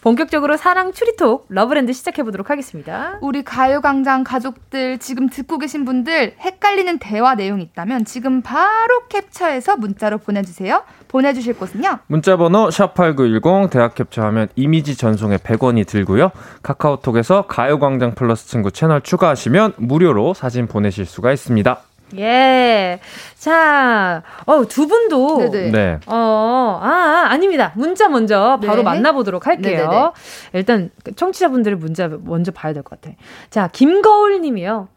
[0.02, 3.18] 본격적으로 사랑 추리톡 러브랜드 시작해보도록 하겠습니다.
[3.22, 10.18] 우리 가요광장 가족들 지금 듣고 계신 분들 헷갈리는 대화 내용 있다면 지금 바로 캡처해서 문자로
[10.18, 10.84] 보내주세요.
[11.08, 12.00] 보내주실 곳은요?
[12.08, 16.32] 문자번호 샵8910 대화 캡처하면 이미지 전송에 100원이 들고요.
[16.62, 21.80] 카카오톡에서 가요광장 플러스 친구 채널 추가하시면 무료로 사진 보내실 수가 있습니다.
[22.18, 23.00] 예.
[23.38, 25.38] 자, 어, 두 분도.
[25.40, 25.72] 네네.
[25.72, 26.00] 네.
[26.06, 27.74] 어, 아, 아, 아닙니다.
[27.76, 28.84] 문자 먼저 바로 네.
[28.84, 29.78] 만나보도록 할게요.
[29.90, 30.12] 네네네.
[30.54, 33.16] 일단, 청취자분들의 문자 먼저 봐야 될 것 같아.
[33.50, 34.88] 자, 김거울 님이요.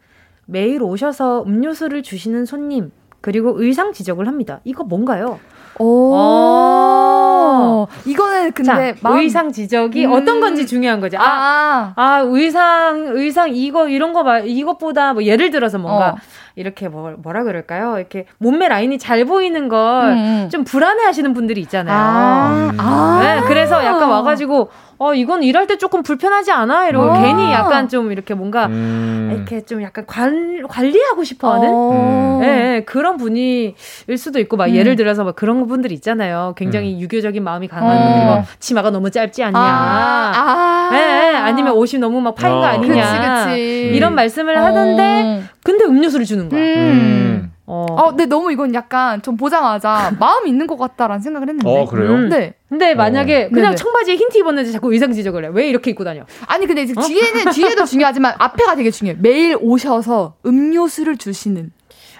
[0.45, 4.61] 매일 오셔서 음료수를 주시는 손님, 그리고 의상 지적을 합니다.
[4.63, 5.39] 이거 뭔가요?
[5.79, 6.13] 오.
[6.13, 9.19] 오~ 이거는 근데 자, 마음...
[9.19, 10.11] 의상 지적이 음...
[10.11, 11.17] 어떤 건지 중요한 거죠.
[11.17, 16.15] 아, 아, 아, 의상, 의상 이거 이런 거 말, 이것보다 뭐 예를 들어서 뭔가 어.
[16.59, 17.97] 이렇게 뭐, 뭐라 그럴까요?
[17.97, 20.63] 이렇게 몸매 라인이 잘 보이는 걸좀 음, 음.
[20.65, 21.97] 불안해 하시는 분들이 있잖아요.
[21.97, 26.89] 아, 아~ 네, 그래서 약간 와가지고 어, 이건 일할 때 조금 불편하지 않아?
[26.89, 27.21] 이러고 어.
[27.21, 29.31] 괜히 약간 좀 이렇게 뭔가 음.
[29.33, 32.41] 이렇게 좀 약간 관, 관리하고 싶어 하는 어.
[32.43, 33.75] 예, 네, 그런 분이일
[34.17, 34.75] 수도 있고, 막 음.
[34.75, 36.53] 예를 들어서 막 그런 분들 있잖아요.
[36.57, 36.99] 굉장히 음.
[36.99, 38.01] 유교적인 마음이 강한 어.
[38.01, 39.57] 분들이 뭐 치마가 너무 짧지 않냐.
[39.57, 40.31] 아.
[40.35, 40.89] 아.
[40.91, 42.65] 네, 아니면 옷이 너무 막 파인 거 어.
[42.65, 43.45] 아니냐.
[43.45, 43.91] 그치, 그치.
[43.95, 46.59] 이런 말씀을 하던데, 근데 음료수를 주는 거야.
[46.59, 46.65] 음.
[46.65, 47.51] 음.
[47.67, 47.85] 어.
[47.87, 51.69] 어, 근데 너무 이건 약간 좀 보자마자 마음 있는 것 같다라는 생각을 했는데.
[51.69, 52.11] 어, 그래요?
[52.13, 52.29] 음.
[52.29, 52.53] 네.
[52.67, 53.49] 근데 만약에 어.
[53.49, 53.75] 그냥 네네.
[53.75, 55.49] 청바지에 흰 티 입었는데 자꾸 의상 지적을 해.
[55.53, 56.23] 왜 이렇게 입고 다녀?
[56.47, 57.01] 아니, 근데 어?
[57.01, 59.17] 뒤에는, 뒤에도 중요하지만 앞에가 되게 중요해.
[59.21, 61.71] 매일 오셔서 음료수를 주시는.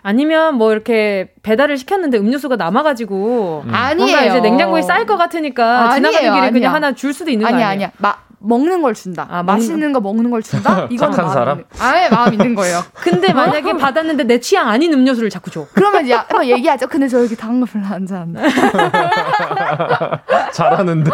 [0.02, 3.74] 아니면 뭐 이렇게 배달을 시켰는데 음료수가 남아가지고 음.
[3.74, 4.30] 아니에요.
[4.30, 6.52] 이제 냉장고에 쌓일 것 같으니까 아니에요, 지나가는 길에 아니야.
[6.52, 7.88] 그냥 하나 줄 수도 있는 아니야, 거 아니야?
[7.88, 7.91] 아니야.
[7.97, 9.28] 마, 먹는 걸 준다.
[9.30, 10.88] 아, 맛있는 거 먹는 걸 준다?
[10.90, 11.64] 이건 착한 사람?
[11.80, 12.82] 아예 마음 있는 거예요.
[12.96, 15.66] 근데 만약에 받았는데 내 취향 아닌 음료수를 자꾸 줘.
[15.74, 16.88] 그러면 야, 한번 얘기하죠.
[16.88, 18.42] 근데 저 여기 당거 별로 안 좋아한다.
[20.54, 21.12] 잘하는데?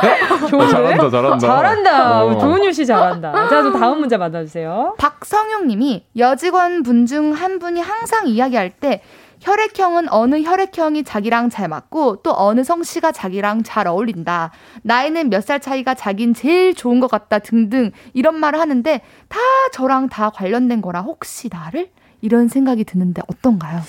[0.49, 0.71] 좋은데?
[0.71, 1.39] 잘한다, 잘한다.
[1.39, 2.23] 잘한다.
[2.26, 2.38] 어.
[2.39, 3.49] 조은유 씨 잘한다.
[3.49, 4.95] 자, 또 다음 문제 만나주세요.
[4.97, 9.01] 박성용 님이 여직원 분 중 한 분이 항상 이야기할 때
[9.45, 14.51] 혈액형은 어느 혈액형이 자기랑 잘 맞고 또 어느 성씨가 자기랑 잘 어울린다.
[14.81, 19.37] 나이는 몇 살 차이가 자긴 제일 좋은 것 같다 등등 이런 말을 하는데 다
[19.73, 21.91] 저랑 다 관련된 거라 혹시 나를?
[22.21, 23.81] 이런 생각이 드는데 어떤가요?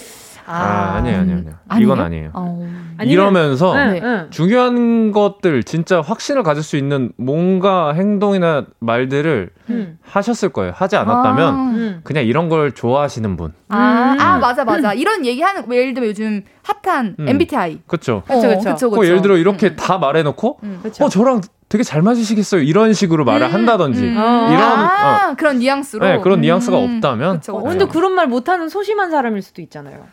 [0.46, 1.38] 아, 아 니에요 아니에요,
[1.68, 1.82] 아니에요.
[1.82, 2.30] 이건 아니에요.
[2.34, 2.86] 어.
[3.02, 4.26] 이러면서 네, 네.
[4.30, 9.98] 중요한 것들 진짜 확신을 가질 수 있는 뭔가 행동이나 말들을 음.
[10.02, 10.72] 하셨을 거예요.
[10.74, 11.58] 하지 않았다면 아.
[11.58, 12.00] 음.
[12.04, 13.52] 그냥 이런 걸 좋아하시는 분.
[13.68, 14.20] 아, 음.
[14.20, 14.94] 아 맞아 맞아.
[14.94, 17.72] 이런 얘기하는 뭐 예를 들면 요즘 핫한 MBTI.
[17.72, 17.82] 음.
[17.86, 18.22] 그렇죠.
[18.26, 18.90] 그렇죠.
[18.90, 19.76] 그 예를 들어 이렇게 음.
[19.76, 20.60] 다 말해놓고
[21.00, 22.62] 어 저랑 되게 잘 맞으시겠어요.
[22.62, 24.12] 이런 식으로 말을 음, 한다든지 음.
[24.12, 25.34] 이런 아, 어.
[25.34, 27.66] 그런 뉘앙스로 네, 그런 뉘앙스가 없다면 그쵸, 그쵸.
[27.66, 30.06] 어, 근데 그런 말 못하는 소심한 사람일 수도 있잖아요.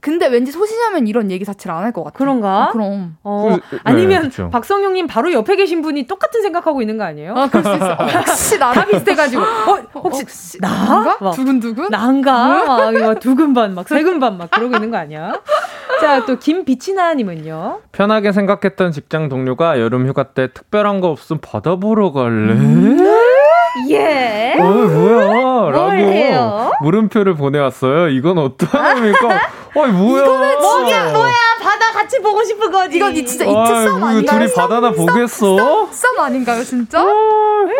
[0.00, 2.16] 근데 왠지 소심하면 이런 얘기 자체를 안 할 것 같아.
[2.18, 2.64] 그런가?
[2.68, 3.16] 어, 그럼.
[3.22, 4.48] 어, 그, 네, 아니면 그렇죠.
[4.50, 7.34] 박성용님 바로 옆에 계신 분이 똑같은 생각하고 있는 거 아니에요?
[7.36, 7.94] 아, 그럴 수 있어.
[8.28, 9.42] 혹시 나랑 비슷해가지고.
[9.42, 11.16] 어, 혹시, 혹시 나?
[11.34, 11.88] 두근두근?
[11.90, 12.64] 난가?
[12.64, 15.32] 막, 막 두근반, 막 세근반 막 그러고 있는 거 아니야?
[16.00, 17.80] 자, 또 김비치나님은요?
[17.92, 22.52] 편하게 생각했던 직장 동료가 여름 휴가 때 특별한 거 없으면 바다 보러 갈래?
[22.54, 23.06] 음~
[23.90, 24.56] 예.
[24.58, 25.70] 어, 뭐야?
[25.70, 26.70] 라고 해요?
[26.82, 28.08] 물음표를 보내왔어요.
[28.08, 29.28] 이건 어떤 의미입니까?
[29.74, 30.22] 어이, 뭐야?
[30.24, 31.32] 이거는 뭐야, 뭐야?
[31.62, 32.96] 바다 같이 보고 싶은 거지.
[32.96, 33.54] 이건 진짜 이트
[33.88, 34.38] 썸 아닌가요?
[34.40, 35.88] 둘이 바다나 보겠어?
[35.92, 37.02] 썸, 아닌가요, 진짜?
[37.02, 37.70] 뭐야?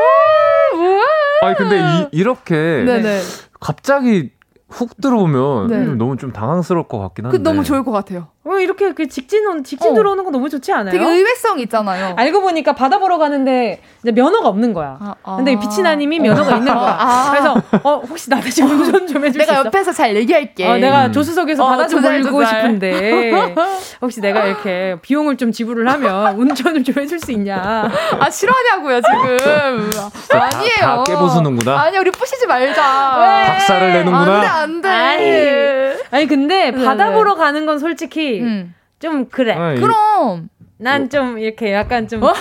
[1.43, 3.20] 아니, 근데 이, 이렇게 네네.
[3.61, 4.30] 갑자기
[4.68, 5.84] 훅 들어오면 네.
[5.97, 7.36] 너무 좀 당황스러울 것 같긴 한데.
[7.38, 8.28] 그 너무 좋을 것 같아요.
[8.51, 9.94] 어, 이렇게 그 직진, 직진 어.
[9.94, 10.90] 들어오는 거 너무 좋지 않아요?
[10.90, 12.14] 되게 의외성 있잖아요.
[12.16, 14.98] 알고 보니까 바다 보러 가는데 이제 면허가 없는 거야.
[15.01, 15.36] 아, 아.
[15.36, 16.96] 근데 비치나님이 면허가 있는 거야.
[16.98, 17.30] 아.
[17.30, 19.53] 그래서 어, 혹시 나 대신 운전 좀 해줄 수 있어?
[19.53, 20.66] 내가 옆에서 잘 얘기할게.
[20.66, 21.12] 어, 내가 음.
[21.12, 23.32] 조수석에서 어, 바다 좀 보고 싶은데
[24.03, 27.88] 혹시 내가 이렇게 비용을 좀 지불을 하면 운전을 좀 해줄 수 있냐?
[28.18, 29.90] 아 싫어하냐고요 지금?
[30.32, 30.80] 아니에요.
[30.80, 31.80] 다, 다 깨부수는구나.
[31.82, 32.82] 아니 우리 부시지 말자.
[33.46, 34.40] 박살을 내는구나.
[34.62, 35.96] 안돼 안돼.
[36.11, 38.74] 아니 근데 바다 보러 가는 건 솔직히 음.
[38.99, 39.53] 좀 그래.
[39.55, 40.49] 아, 그럼.
[40.82, 42.32] 난 좀 이렇게 약간 좀 어?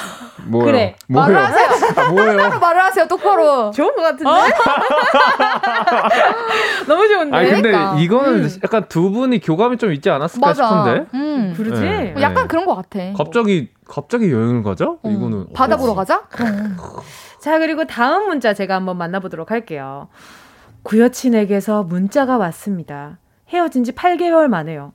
[0.64, 1.34] 그래 뭐예요?
[1.34, 1.68] 말을 하세요.
[1.68, 3.06] 아, 똑바로 말을 하세요.
[3.08, 3.72] 똑바로.
[3.72, 4.30] 좋은 것 같은데.
[4.30, 4.34] 어?
[6.88, 7.36] 너무 좋은데.
[7.38, 8.00] 아니 근데 그러니까.
[8.00, 8.50] 이거는 음.
[8.64, 10.68] 약간 두 분이 교감이 좀 있지 않았을까 맞아.
[10.68, 11.06] 싶은데.
[11.16, 11.54] 음.
[11.56, 11.82] 그러지.
[11.82, 12.16] 네.
[12.22, 13.00] 약간 그런 것 같아.
[13.18, 14.86] 갑자기 갑자기 여행을 가자?
[14.86, 15.00] 어.
[15.04, 16.24] 이거는 바다 보러 가자?
[17.42, 20.08] 자 그리고 다음 문자 제가 한번 만나보도록 할게요.
[20.84, 23.18] 구여친에게서 문자가 왔습니다.
[23.50, 24.94] 헤어진 지 8개월 만에요.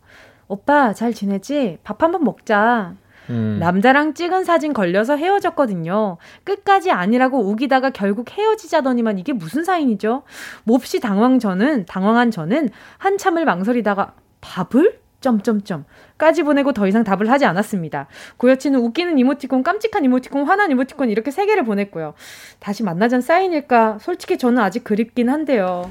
[0.49, 1.79] 오빠 잘 지내지?
[1.85, 2.95] 밥 한번 먹자.
[3.31, 3.57] 음.
[3.59, 6.19] 남자랑 찍은 사진 걸려서 헤어졌거든요.
[6.45, 10.23] 끝까지 아니라고 우기다가 결국 헤어지자더니만 이게 무슨 사인이죠?
[10.65, 12.69] 몹시 당황 저는 당황한 저는
[12.99, 15.87] 한참을 망설이다가 밥을 점점점
[16.19, 18.09] 까지 보내고 더 이상 답을 하지 않았습니다.
[18.37, 22.13] 고여친은 웃기는 이모티콘, 깜찍한 이모티콘, 화난 이모티콘 이렇게 세 개를 보냈고요.
[22.59, 23.99] 다시 만나잔 사인일까?
[24.01, 25.91] 솔직히 저는 아직 그립긴 한데요.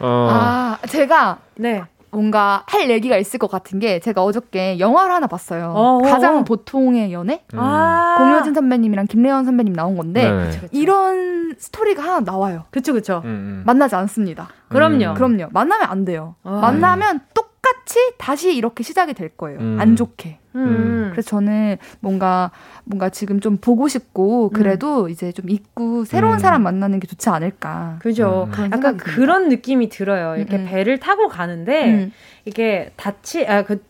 [0.00, 0.28] 어.
[0.30, 1.84] 아, 제가 네.
[2.14, 5.72] 뭔가 할 얘기가 있을 것 같은 게 제가 어저께 영화를 하나 봤어요.
[5.74, 5.98] 어어.
[6.02, 7.42] 가장 보통의 연애?
[7.52, 7.58] 음.
[7.58, 10.46] 아~ 공효진 선배님이랑 김래원 선배님 나온 건데 네.
[10.46, 10.68] 그쵸, 그쵸.
[10.70, 12.64] 이런 스토리가 하나 나와요.
[12.70, 13.20] 그쵸 그쵸.
[13.24, 13.62] 음, 음.
[13.66, 14.48] 만나지 않습니다.
[14.68, 15.14] 그럼요.
[15.14, 15.48] 그럼요.
[15.50, 16.36] 만나면 안 돼요.
[16.44, 19.58] 아~ 만나면 똑 똑같이 다시 이렇게 시작이 될 거예요.
[19.58, 19.78] 음.
[19.80, 20.38] 안 좋게.
[20.54, 21.08] 음.
[21.10, 22.50] 그래서 저는 뭔가
[22.84, 25.10] 뭔가 지금 좀 보고 싶고 그래도 음.
[25.10, 26.38] 이제 좀 잊고 새로운 음.
[26.38, 27.96] 사람 만나는 게 좋지 않을까.
[28.00, 28.48] 그죠.
[28.58, 28.70] 음.
[28.70, 30.36] 약간 그런 느낌이 들어요.
[30.36, 32.10] 이렇게 음, 배를 타고 가는데
[32.44, 33.82] 이게 다치 아그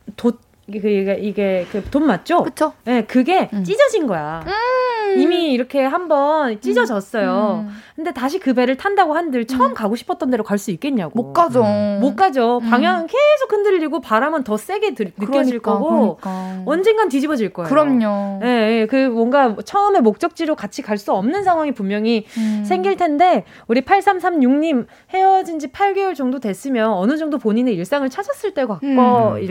[0.69, 2.43] 돛 이게 이게 그 돈 맞죠?
[2.43, 2.73] 그쵸?
[2.85, 3.65] 네, 그게 음.
[3.65, 4.43] 찢어진 거야.
[4.47, 5.21] 음.
[5.21, 7.67] 이미 이렇게 한번 찢어졌어요.
[7.69, 7.75] 음.
[7.95, 9.75] 근데 다시 그 배를 탄다고 한들 처음 음.
[9.75, 11.13] 가고 싶었던 데로 갈 수 있겠냐고.
[11.23, 11.63] 못 가죠.
[12.01, 12.59] 못 가죠.
[12.63, 12.71] 음.
[12.71, 16.63] 방향은 계속 흔들리고 바람은 더 세게 들, 느껴질 그러니까, 거고 그러니까.
[16.65, 17.69] 언젠간 뒤집어질 거예요.
[17.69, 18.41] 그럼요.
[18.43, 22.63] 예, 네, 그 뭔가 처음에 목적지로 같이 갈 수 없는 상황이 분명히 음.
[22.65, 28.69] 생길 텐데 우리 8336님 헤어진 지 8개월 정도 됐으면 어느 정도 본인의 일상을 찾았을 때일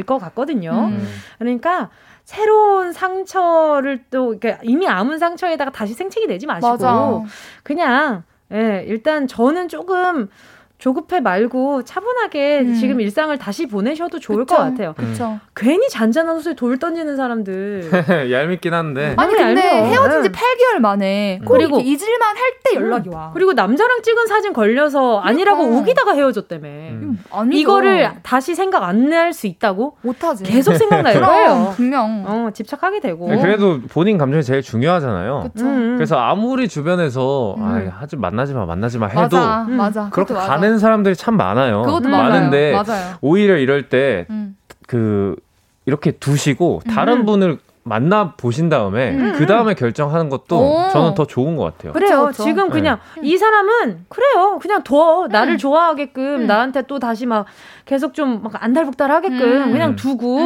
[0.06, 0.90] 것 같거든요.
[1.40, 1.90] 그러니까
[2.24, 7.22] 새로운 상처를 또 그러니까 이미 아문 상처에다가 다시 생채기 내지 마시고 맞아.
[7.64, 10.30] 그냥 예, 일단 저는 조금
[10.84, 12.76] 조급해 말고 차분하게 음.
[12.76, 14.94] 지금 일상을 다시 보내셔도 좋을 그쵸, 것 같아요.
[14.98, 15.28] 그쵸.
[15.32, 15.40] 음.
[15.56, 17.90] 괜히 잔잔한 옷에 돌 던지는 사람들.
[18.34, 19.14] 얄밉긴 한데.
[19.16, 19.86] 아니, 근데 얄미워.
[19.88, 21.46] 헤어진 지 8개월 만에 음.
[21.48, 23.32] 그리고 잊을만 할 때 연락이 와.
[23.34, 25.82] 그리고 남자랑 찍은 사진 걸려서 아니라고 그러니까.
[25.82, 26.68] 우기다가 헤어졌다며.
[26.70, 27.20] 음.
[27.52, 29.96] 이거를 다시 생각 안 날 수 있다고?
[30.02, 30.44] 못하지.
[30.44, 31.74] 계속 생각날 거예요.
[31.76, 32.24] 분명.
[32.28, 33.28] 어, 집착하게 되고.
[33.30, 35.52] 네, 그래도 본인 감정이 제일 중요하잖아요.
[35.56, 37.64] 그래서 아무리 주변에서 음.
[37.64, 40.10] 아, 하지 만나지 마, 만나지 마 해도 맞아, 맞아.
[40.10, 41.84] 그렇게 가는 많은 사람들이 참 많아요.
[41.84, 43.16] 그것도 많은데 맞아요.
[43.22, 44.58] 오히려 이럴 때그 음.
[44.88, 45.36] 그
[45.86, 47.26] 이렇게 두시고 다른 음.
[47.26, 49.34] 분을 만나 보신 다음에 음.
[49.36, 50.90] 그 다음에 결정하는 것도 오.
[50.92, 51.92] 저는 더 좋은 것 같아요.
[51.94, 52.22] 그래요.
[52.22, 52.44] 그렇죠.
[52.44, 53.28] 지금 그냥 네.
[53.28, 54.58] 이 사람은 그래요.
[54.62, 55.58] 그냥 둬 나를 음.
[55.58, 56.48] 좋아하게끔 음.
[56.48, 57.46] 나한테 또 다시 막
[57.86, 59.72] 계속 좀 막 안달복달하게끔 음.
[59.72, 60.40] 그냥 두고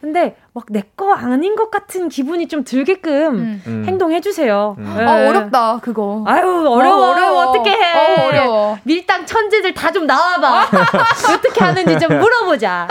[0.00, 3.62] 근데 막 내 거 아닌 것 같은 기분이 좀 들게끔 음.
[3.66, 3.84] 음.
[3.86, 4.74] 행동해 주세요.
[4.78, 4.94] 음.
[4.96, 5.04] 네.
[5.04, 6.24] 아 어렵다 그거.
[6.26, 7.76] 아유 어려워 어, 어려워 어떻게 해?
[8.24, 8.78] 어, 어려워.
[8.84, 10.66] 밀당 천재들 다 좀 나와봐.
[11.34, 12.86] 어떻게 하는지 좀 물어보자.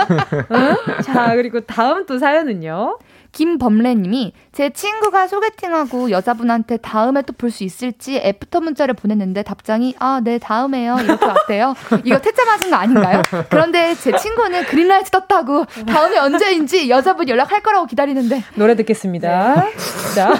[0.52, 0.76] 응?
[1.04, 2.98] 자 그리고 다음 또 사연은요.
[3.38, 10.22] 김범래님이 제 친구가 소개팅하고 여자분한테 다음에 또 볼 수 있을지 애프터 문자를 보냈는데 답장이 아
[10.24, 11.76] 네 다음에요 이렇게 왔대요.
[12.04, 13.22] 이거 퇴짜 맞은 거 아닌가요?
[13.50, 19.54] 그런데 제 친구는 그린라이트 떴다고 다음에 언제인지 여자분 연락할 거라고 기다리는데 노래 듣겠습니다.
[19.62, 19.74] 네.
[20.16, 20.34] 자.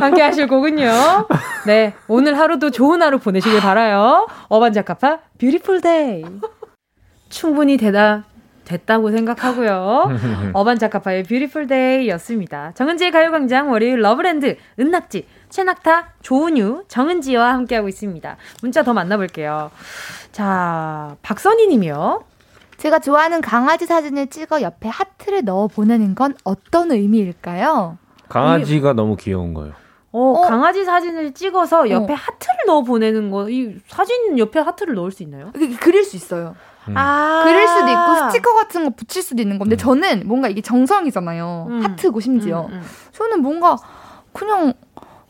[0.00, 0.90] 함께 하실 곡은요.
[1.66, 1.94] 네.
[2.08, 4.26] 오늘 하루도 좋은 하루 보내시길 바라요.
[4.48, 6.24] 어반자카파 Beautiful Day.
[7.28, 8.24] 충분히 대답
[8.66, 10.10] 됐다고 생각하고요.
[10.52, 12.72] 어반자카파의 Beautiful Day였습니다.
[12.74, 18.36] 정은지의 가요광장 월요일 러브랜드 은낙지 최낙타 조은유 정은지와 함께하고 있습니다.
[18.60, 19.70] 문자 더 만나볼게요.
[20.32, 22.24] 자 박선희 님이요.
[22.76, 27.96] 제가 좋아하는 강아지 사진을 찍어 옆에 하트를 넣어 보내는 건 어떤 의미일까요?
[28.28, 29.72] 강아지가 너무 귀여운 거예요.
[30.12, 32.16] 어, 어, 강아지 사진을 찍어서 옆에 어.
[32.16, 35.52] 하트를 넣어 보내는 거, 이 사진 옆에 하트를 넣을 수 있나요?
[35.80, 36.54] 그릴 수 있어요.
[36.88, 36.94] 음.
[36.96, 39.78] 아~ 그릴 수도 있고 스티커 같은 거 붙일 수도 있는 건데 음.
[39.78, 41.66] 저는 뭔가 이게 정성이잖아요.
[41.70, 41.84] 음.
[41.84, 42.66] 하트고 심지어.
[42.66, 42.82] 음, 음.
[43.12, 43.76] 저는 뭔가
[44.32, 44.74] 그냥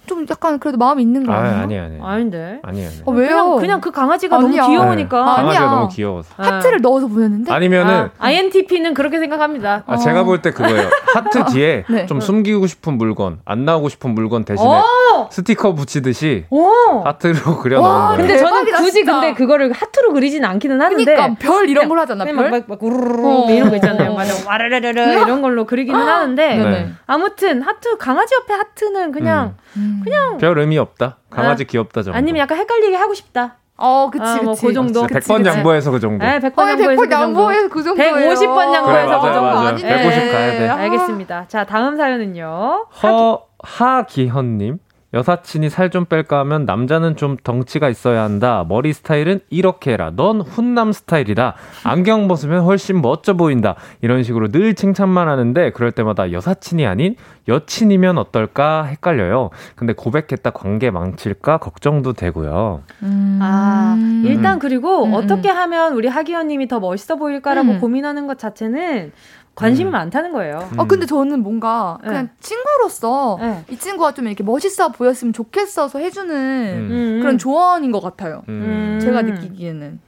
[0.06, 1.56] 좀 약간 그래도 마음이 있는 거 아니에요?
[1.56, 2.00] 아, 아니 아니.
[2.00, 2.60] 아닌데.
[2.62, 2.94] 아니 아니.
[3.04, 3.28] 어, 왜요?
[3.28, 4.62] 그냥, 그냥, 그 강아지가 아니야.
[4.62, 5.18] 너무 귀여우니까.
[5.18, 5.24] 네.
[5.24, 5.70] 강아지가 아니야.
[5.76, 6.28] 너무 귀여워서.
[6.36, 7.52] 하트를 넣어서 보냈는데.
[7.52, 9.82] 아니면은 아, INTP는 그렇게 생각합니다.
[9.86, 9.96] 아, 어.
[9.96, 10.88] 제가 볼 때 그거예요.
[11.14, 12.06] 하트 뒤에 네.
[12.06, 15.28] 좀 숨기고 싶은 물건, 안 나오고 싶은 물건 대신에 오!
[15.30, 16.68] 스티커 붙이듯이 오!
[17.04, 18.16] 하트로 그려 놓은 거예요.
[18.18, 19.12] 근데 저는 굳이 진짜.
[19.20, 21.04] 근데 그거를 하트로 그리진 않기는 하는데.
[21.04, 22.24] 그러니까 별 이런 걸 하잖아.
[22.24, 22.34] 별.
[22.34, 23.50] 막, 막, 막 우르르 어.
[23.50, 24.14] 이런 거 있잖아요.
[24.14, 24.34] 맞아.
[24.46, 26.56] 와르르르 이런 걸로 그리기는 하는데.
[26.56, 26.88] 네.
[27.06, 29.95] 아무튼 하트 강아지 옆에 하트는 그냥 음.
[30.02, 31.18] 그냥 별 의미 없다.
[31.30, 32.16] 강아지 아, 귀엽다 정도.
[32.16, 33.56] 아니면 약간 헷갈리게 하고 싶다.
[33.78, 35.04] 어, 그치, 아, 뭐그 정도.
[35.04, 36.24] 아, 100번 양보해서 그 정도.
[36.24, 37.46] 네, 100번 양보해서 그 정도.
[37.68, 38.02] 그 정도.
[38.02, 39.58] 150번 양보해서 그래, 그 정도.
[39.58, 40.68] 아니 150 가야 돼.
[40.68, 41.44] 알겠습니다.
[41.48, 42.86] 자, 다음 사연은요.
[43.02, 44.78] 허, 하기현님.
[45.16, 48.64] 여사친이 살 좀 뺄까 하면 남자는 좀 덩치가 있어야 한다.
[48.68, 50.10] 머리 스타일은 이렇게 해라.
[50.14, 51.54] 넌 훈남 스타일이다.
[51.84, 53.76] 안경 벗으면 훨씬 멋져 보인다.
[54.02, 57.14] 이런 식으로 늘 칭찬만 하는데 그럴 때마다 여사친이 아닌
[57.48, 59.50] 여친이면 어떨까 헷갈려요.
[59.76, 62.82] 근데 고백했다 관계 망칠까 걱정도 되고요.
[63.02, 63.38] 음.
[63.40, 65.14] 아, 일단 그리고 음.
[65.14, 67.80] 어떻게 하면 우리 하기현 님이 더 멋있어 보일까라고 음.
[67.80, 69.12] 고민하는 것 자체는
[69.56, 69.92] 관심이 음.
[69.92, 70.68] 많다는 거예요.
[70.72, 70.80] 음.
[70.80, 72.32] 아 근데 저는 뭔가 그냥 네.
[72.40, 73.64] 친구로서 네.
[73.70, 77.18] 이 친구가 좀 이렇게 멋있어 보였으면 좋겠어서 해주는 음.
[77.20, 78.42] 그런 조언인 것 같아요.
[78.48, 79.00] 음.
[79.02, 79.98] 제가 느끼기에는.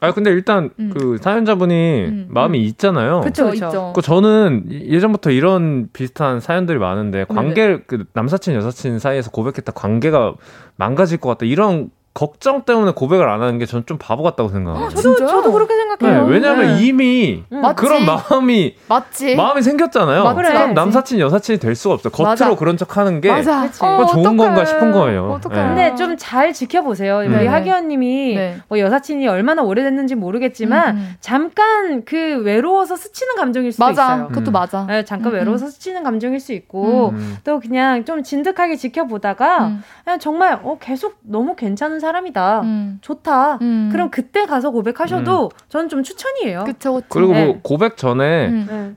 [0.00, 0.90] 아 근데 일단 음.
[0.92, 2.26] 그 사연자분이 음.
[2.30, 3.20] 마음이 있잖아요.
[3.20, 3.92] 그렇죠, 있죠.
[3.94, 10.34] 그 저는 예전부터 이런 비슷한 사연들이 많은데 관계 그 남사친 여사친 사이에서 고백했다 관계가
[10.74, 14.86] 망가질 것 같다 이런 걱정 때문에 고백을 안 하는 게 전 좀 바보 같다고 생각해요.
[14.86, 16.26] 어, 저도 저도 그렇게 생각해요.
[16.26, 16.82] 네, 왜냐하면 네.
[16.84, 17.62] 이미 음.
[17.76, 19.36] 그런 마음이 맞지.
[19.36, 20.24] 마음이 생겼잖아요.
[20.24, 20.72] 맞 그래.
[20.72, 22.10] 남사친 여사친이 될 수가 없어.
[22.10, 22.54] 겉으로 맞아.
[22.56, 23.64] 그런 척하는 게 맞아.
[23.64, 24.36] 어, 좋은 어떡해.
[24.36, 25.38] 건가 싶은 거예요.
[25.48, 25.54] 네.
[25.54, 27.20] 근데 좀 잘 지켜보세요.
[27.20, 27.28] 네.
[27.28, 28.56] 우리 하기현님이 네.
[28.68, 31.14] 뭐 여사친이 얼마나 오래됐는지 모르겠지만 음.
[31.20, 34.14] 잠깐 그 외로워서 스치는 감정일 수도 맞아.
[34.16, 34.28] 있어요.
[34.28, 34.84] 그것도 맞아.
[34.88, 35.36] 네, 잠깐 음.
[35.38, 37.36] 외로워서 스치는 감정일 수 있고 음.
[37.44, 39.82] 또 그냥 좀 진득하게 지켜보다가 음.
[40.04, 42.60] 그냥 정말 어 계속 너무 괜찮은 사람 이다.
[42.62, 42.98] 음.
[43.00, 43.58] 좋다.
[43.62, 43.88] 음.
[43.92, 45.58] 그럼 그때 가서 고백하셔도 음.
[45.68, 46.64] 저는 좀 추천이에요.
[46.64, 47.06] 그쵸, 그쵸.
[47.08, 47.60] 그리고 뭐 네.
[47.62, 48.94] 고백 전에 네.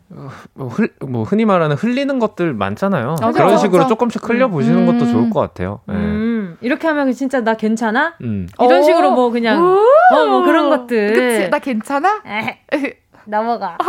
[0.54, 3.16] 뭐, 흘, 뭐 흔히 말하는 흘리는 것들 많잖아요.
[3.22, 3.90] 아, 그런 식으로 맞아.
[3.90, 5.82] 조금씩 흘려 보시는 것도 좋을 것 같아요.
[5.88, 5.96] 네.
[6.62, 8.16] 이렇게 하면 진짜 나 괜찮아?
[8.20, 11.14] 이런 식으로 뭐 그냥 어, 뭐 그런 것들.
[11.14, 11.50] 그치?
[11.50, 12.22] 나 괜찮아?
[13.26, 13.78] 넘어가.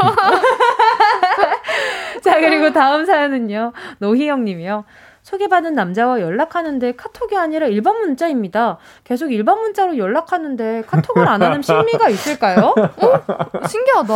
[2.23, 3.73] 자, 그리고 다음 사연은요.
[3.99, 4.85] 노희영 님이요.
[5.33, 8.77] 소개받은 남자와 연락하는데 카톡이 아니라 일반 문자입니다.
[9.03, 12.75] 계속 일반 문자로 연락하는데 카톡을 안 하는 심리가 있을까요?
[12.77, 13.67] 어?
[13.67, 14.15] 신기하다.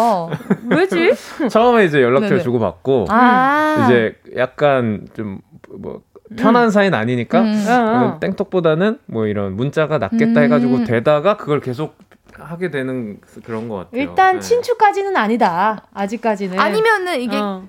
[0.70, 1.14] 왜지?
[1.48, 6.02] 처음에 이제 연락처를 주고받고 아~ 이제 약간 좀뭐
[6.36, 6.70] 편한 음.
[6.70, 7.64] 사이는 아니니까 음.
[7.66, 8.20] 음.
[8.20, 10.44] 땡톡보다는 뭐 이런 문자가 낫겠다 음.
[10.44, 11.96] 해가지고 되다가 그걸 계속
[12.34, 14.02] 하게 되는 그런 것 같아요.
[14.02, 14.40] 일단 네.
[14.40, 15.86] 친추까지는 아니다.
[15.94, 16.58] 아직까지는.
[16.58, 17.66] 아니면은 이게 어.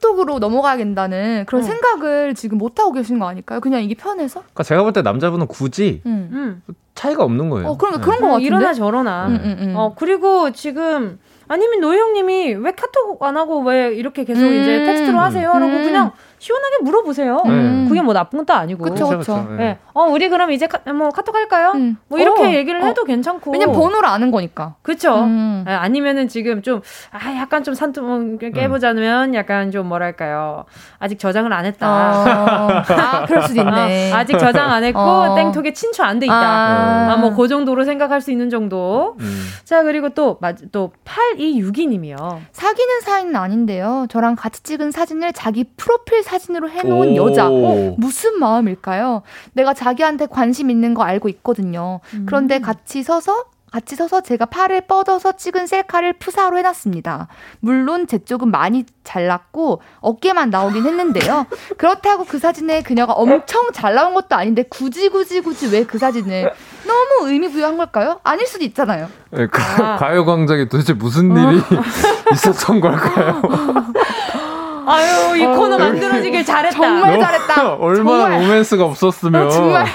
[0.00, 1.64] 톡으로 넘어가야 된다는 그런 어.
[1.64, 3.60] 생각을 지금 못 하고 계신 거 아닐까요?
[3.60, 4.40] 그냥 이게 편해서?
[4.40, 6.62] 그러니까 제가 볼 때 남자분은 굳이 음.
[6.94, 7.68] 차이가 없는 거예요.
[7.68, 8.00] 어, 그런 네.
[8.00, 8.44] 그런 거 같은데.
[8.46, 9.26] 이러나 저러나.
[9.26, 9.74] 음, 음, 음.
[9.76, 11.18] 어 그리고 지금
[11.48, 14.86] 아니면 노희영님이 왜 카톡 안 하고 왜 이렇게 계속 이제 음.
[14.86, 15.82] 텍스트로 하세요?라고 음.
[15.84, 16.12] 그냥
[16.42, 17.40] 시원하게 물어보세요.
[17.46, 17.86] 네.
[17.88, 18.82] 그게 뭐 나쁜 것도 아니고.
[18.82, 19.46] 그렇죠, 그렇죠.
[19.56, 19.78] 네.
[19.94, 21.70] 어, 우리 그럼 이제 카, 뭐 카톡 할까요?
[21.76, 21.96] 음.
[22.08, 23.04] 뭐 이렇게 어, 얘기를 해도 어.
[23.04, 23.52] 괜찮고.
[23.52, 24.74] 왜냐면 번호를 아는 거니까.
[24.82, 25.20] 그렇죠.
[25.22, 25.62] 음.
[25.64, 26.80] 네, 아니면은 지금 좀
[27.12, 29.34] 아, 약간 좀 산tum 깨보자면 음.
[29.36, 30.64] 약간 좀 뭐랄까요?
[30.98, 31.88] 아직 저장을 안 했다.
[31.88, 32.82] 어.
[32.88, 34.12] 아, 그럴 수도 있네.
[34.12, 35.34] 어, 아직 저장 안 했고 어.
[35.36, 36.34] 땡톡에 친추 안 돼 있다.
[36.34, 39.14] 아, 아 뭐 그 정도로 생각할 수 있는 정도.
[39.20, 39.44] 음.
[39.64, 40.38] 자, 그리고 또
[40.72, 42.38] 또 8262님이요.
[42.52, 44.06] 사귀는 사이는 아닌데요.
[44.10, 47.28] 저랑 같이 찍은 사진을 자기 프로필 사진 으로 해놓은 오.
[47.28, 47.48] 여자.
[47.48, 49.22] 어, 무슨 마음일까요?
[49.52, 52.00] 내가 자기한테 관심 있는 거 알고 있거든요.
[52.14, 52.24] 음.
[52.26, 57.28] 그런데 같이 서서 같이 서서 제가 팔을 뻗어서 찍은 셀카를 푸사로 해놨습니다.
[57.60, 61.46] 물론 제 쪽은 많이 잘났고 어깨만 나오긴 했는데요.
[61.78, 66.52] 그렇다고 그 사진에 그녀가 엄청 잘 나온 것도 아닌데 굳이 굳이 굳이 왜 그 사진을
[66.86, 68.20] 너무 의미 부여한 걸까요?
[68.24, 69.08] 아닐 수도 있잖아요.
[69.30, 69.96] 네, 가, 아.
[69.96, 71.62] 가요광장에 도대체 무슨 일이
[72.34, 73.40] 있었던 걸까요?
[74.86, 76.76] 아유, 이 코너 어, 만들어지길 잘했다.
[76.76, 77.74] 정말 잘했다.
[77.74, 78.42] 얼마나 정말.
[78.42, 79.46] 로맨스가 없었으면.
[79.46, 79.86] 어, 정말.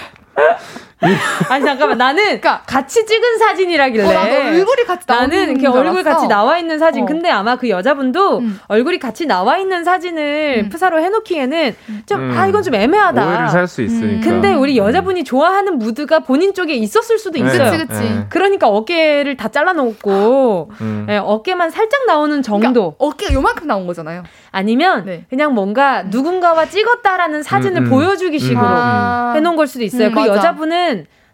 [1.49, 6.27] 아니 잠깐만 나는 그러니까 같이 찍은 사진이라길래 어, 나도 얼굴이 같이 나는 이렇게 얼굴 같이
[6.27, 7.05] 나와 있는 사진 어.
[7.05, 8.59] 근데 아마 그 여자분도 음.
[8.67, 10.69] 얼굴이 같이 나와 있는 사진을 음.
[10.69, 11.75] 프사로 해놓기에는
[12.07, 12.49] 좀아 음.
[12.49, 14.87] 이건 좀 애매하다 오해를 살 수 있으니까 근데 우리 음.
[14.87, 17.45] 여자분이 좋아하는 무드가 본인 쪽에 있었을 수도 네.
[17.45, 18.01] 있어요 그치, 그치.
[18.01, 18.25] 네.
[18.29, 20.71] 그러니까 어깨를 다 잘라놓고
[21.05, 25.25] 네, 어깨만 살짝 나오는 정도 그러니까 어깨가 요만큼 나온 거잖아요 아니면 네.
[25.29, 29.33] 그냥 뭔가 누군가와 찍었다라는 사진을 보여주기 식으로 아.
[29.35, 30.33] 해놓은 걸 수도 있어요 그 맞아.
[30.33, 30.86] 여자분은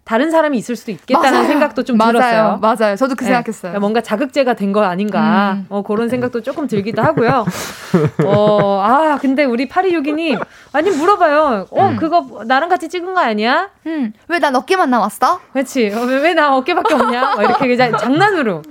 [0.05, 1.47] 다른 사람이 있을 수도 있겠다는 맞아요.
[1.47, 2.11] 생각도 좀 맞아요.
[2.11, 2.59] 들었어요.
[2.61, 2.95] 맞아요.
[2.97, 3.27] 저도 그 네.
[3.31, 3.79] 생각했어요.
[3.79, 5.53] 뭔가 자극제가 된 거 아닌가.
[5.53, 5.65] 음.
[5.69, 7.45] 어, 그런 생각도 조금 들기도 하고요.
[8.25, 10.43] 어, 아, 근데 우리 8262님.
[10.73, 11.67] 아니, 물어봐요.
[11.71, 11.95] 어, 음.
[11.95, 13.69] 그거 나랑 같이 찍은 거 아니야?
[13.85, 14.11] 음.
[14.27, 15.39] 왜 난 어깨만 남았어?
[15.53, 15.93] 그렇지.
[15.95, 17.35] 어, 왜나 어깨밖에 없냐?
[17.35, 18.61] 뭐 이렇게 그냥 장난으로.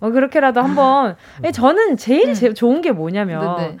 [0.00, 1.16] 어, 그렇게라도 한번.
[1.54, 2.34] 저는 제일 음.
[2.34, 3.56] 제, 좋은 게 뭐냐면.
[3.56, 3.76] 네네.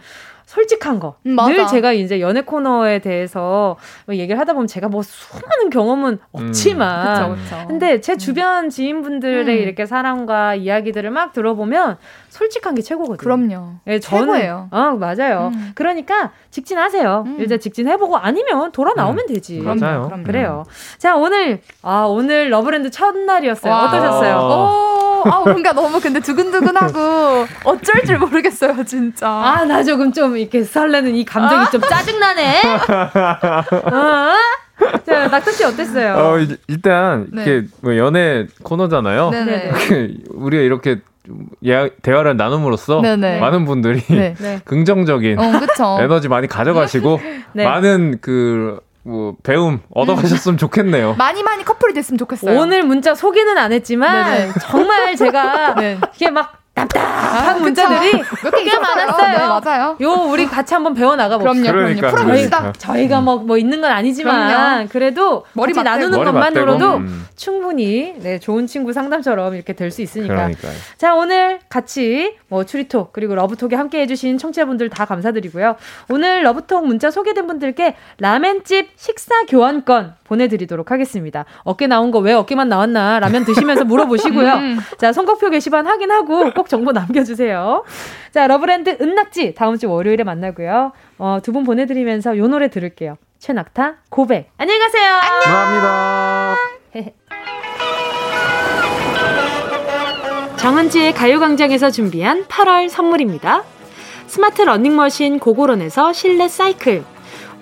[0.52, 1.14] 솔직한 거.
[1.24, 6.12] 음, 늘 제가 이제 연애 코너에 대해서 뭐 얘기를 하다 보면 제가 뭐 수많은 경험은
[6.12, 6.18] 음.
[6.30, 7.30] 없지만.
[7.30, 7.36] 음.
[7.36, 7.68] 그쵸, 그쵸.
[7.68, 8.18] 근데 제 음.
[8.18, 9.62] 주변 지인분들의 음.
[9.62, 11.96] 이렇게 사랑과 이야기들을 막 들어보면
[12.28, 13.16] 솔직한 게 최고거든요.
[13.16, 13.70] 그럼요.
[13.86, 14.68] 예, 저는, 최고예요.
[14.70, 15.52] 어, 맞아요.
[15.54, 15.72] 음.
[15.74, 17.24] 그러니까 직진하세요.
[17.38, 19.58] 일단 직진해보고 아니면 돌아 나오면 되지.
[19.60, 20.04] 맞아요.
[20.04, 20.24] 그럼요.
[20.24, 20.64] 그래요.
[20.98, 23.72] 자, 오늘, 아, 오늘 러브랜드 첫날이었어요.
[23.72, 23.84] 와.
[23.86, 24.36] 어떠셨어요?
[24.36, 29.28] 오, 아, 뭔가 너무 근데 두근두근하고 어쩔 줄 모르겠어요, 진짜.
[29.28, 31.70] 아, 나 조금 좀 이렇게 설레는 이 감정이 아?
[31.70, 32.60] 좀 짜증나네.
[33.92, 34.32] 어?
[35.06, 36.14] 자, 낙타 씨 어땠어요?
[36.14, 37.42] 어, 일단 네.
[37.42, 39.30] 이게 뭐 연애 코너잖아요.
[39.30, 39.72] 네네.
[40.30, 41.00] 우리가 이렇게
[41.64, 43.38] 예, 대화를 나눔으로써 네네.
[43.38, 44.34] 많은 분들이 네.
[44.38, 44.60] 네.
[44.64, 47.20] 긍정적인 어, 에너지 많이 가져가시고
[47.54, 47.64] 네.
[47.64, 51.14] 많은 그 뭐 배움 얻어가셨으면 좋겠네요.
[51.18, 52.58] 많이 많이 커플이 됐으면 좋겠어요.
[52.58, 54.52] 오늘 문자 소개는 안 했지만 네네.
[54.62, 55.98] 정말 제가 네.
[56.14, 58.12] 이게 막 답답한 아, 문자들이
[58.64, 59.38] 꽤 많았어요.
[59.38, 59.96] 네, 맞아요.
[60.00, 61.70] 요 우리 같이 한번 배워 나가 봅시다.
[61.70, 62.14] 그럼요, 그럼요.
[62.16, 62.72] 풀어봅시다.
[62.78, 64.88] 저희, 가 뭐, 뭐 있는 건 아니지만 그럼요.
[64.90, 67.26] 그래도 머리 같이 나누는 머리 것만으로도 음.
[67.36, 70.34] 충분히 네, 좋은 친구 상담처럼 이렇게 될 수 있으니까.
[70.34, 70.72] 그러니까요.
[70.96, 75.76] 자 오늘 같이 뭐 추리톡 그리고 러브톡에 함께 해 주신 청취자분들 다 감사드리고요.
[76.08, 81.44] 오늘 러브톡 문자 소개된 분들께 라멘집 식사 교환권 보내드리도록 하겠습니다.
[81.64, 84.52] 어깨 나온 거 왜 어깨만 나왔나 라면 드시면서 물어보시고요.
[84.54, 84.78] 음.
[84.98, 87.82] 자, 선곡표 게시판 확인하고 꼭 정보 남겨주세요.
[88.32, 90.92] 자, 러브랜드 은낙지 다음 주 월요일에 만나고요.
[91.18, 93.16] 어, 두 분 보내드리면서 요 노래 들을게요.
[93.38, 94.50] 최낙타 고백.
[94.56, 95.20] 안녕히 가세요.
[95.42, 96.56] 감사합니다.
[100.56, 103.64] 정은지의 가요광장에서 준비한 8월 선물입니다.
[104.28, 107.02] 스마트 러닝머신 고고론에서 실내 사이클.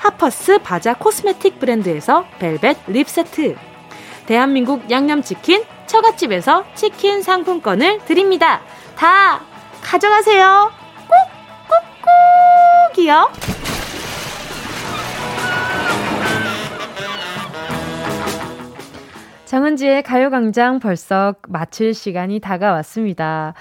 [0.00, 3.54] 하퍼스 바자 cosmetic 브랜드에서 벨벳 lip 세트.
[4.24, 8.62] 대한민국 양념치킨 처갓집에서 치킨 상품권을 드립니다.
[8.96, 9.40] 다
[9.82, 10.72] 가져가세요.
[12.94, 13.30] 꾹꾹꾹이요.
[19.44, 23.52] 정은지의 가요광장 벌써 마칠 시간이 다가왔습니다.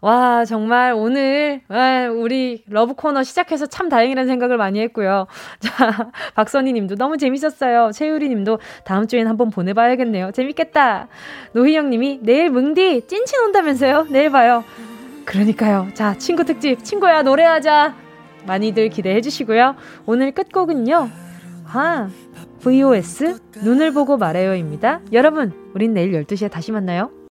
[0.00, 5.26] 와, 정말 오늘, 와, 우리 love 코너 시작해서 참 다행이라는 생각을 많이 했고요.
[5.60, 7.90] 자, 박선희 님도 너무 재밌었어요.
[7.92, 10.32] 최유리 님도 다음 주엔 한번 보내 봐야겠네요.
[10.32, 11.08] 재밌겠다.
[11.52, 14.06] 노희영 님이 내일 뭉디 찐친 온다면서요?
[14.10, 14.64] 내일 봐요.
[15.26, 15.88] 그러니까요.
[15.94, 17.94] 자, 친구 특집, 친구야, 노래하자.
[18.46, 19.76] 많이들 기대해 주시고요.
[20.06, 21.10] 오늘 끝곡은요.
[21.72, 22.08] 아,
[22.62, 25.00] VOS, 눈을 보고 말해요입니다.
[25.12, 27.10] 여러분, 우린 내일 12시에 다시 만나요.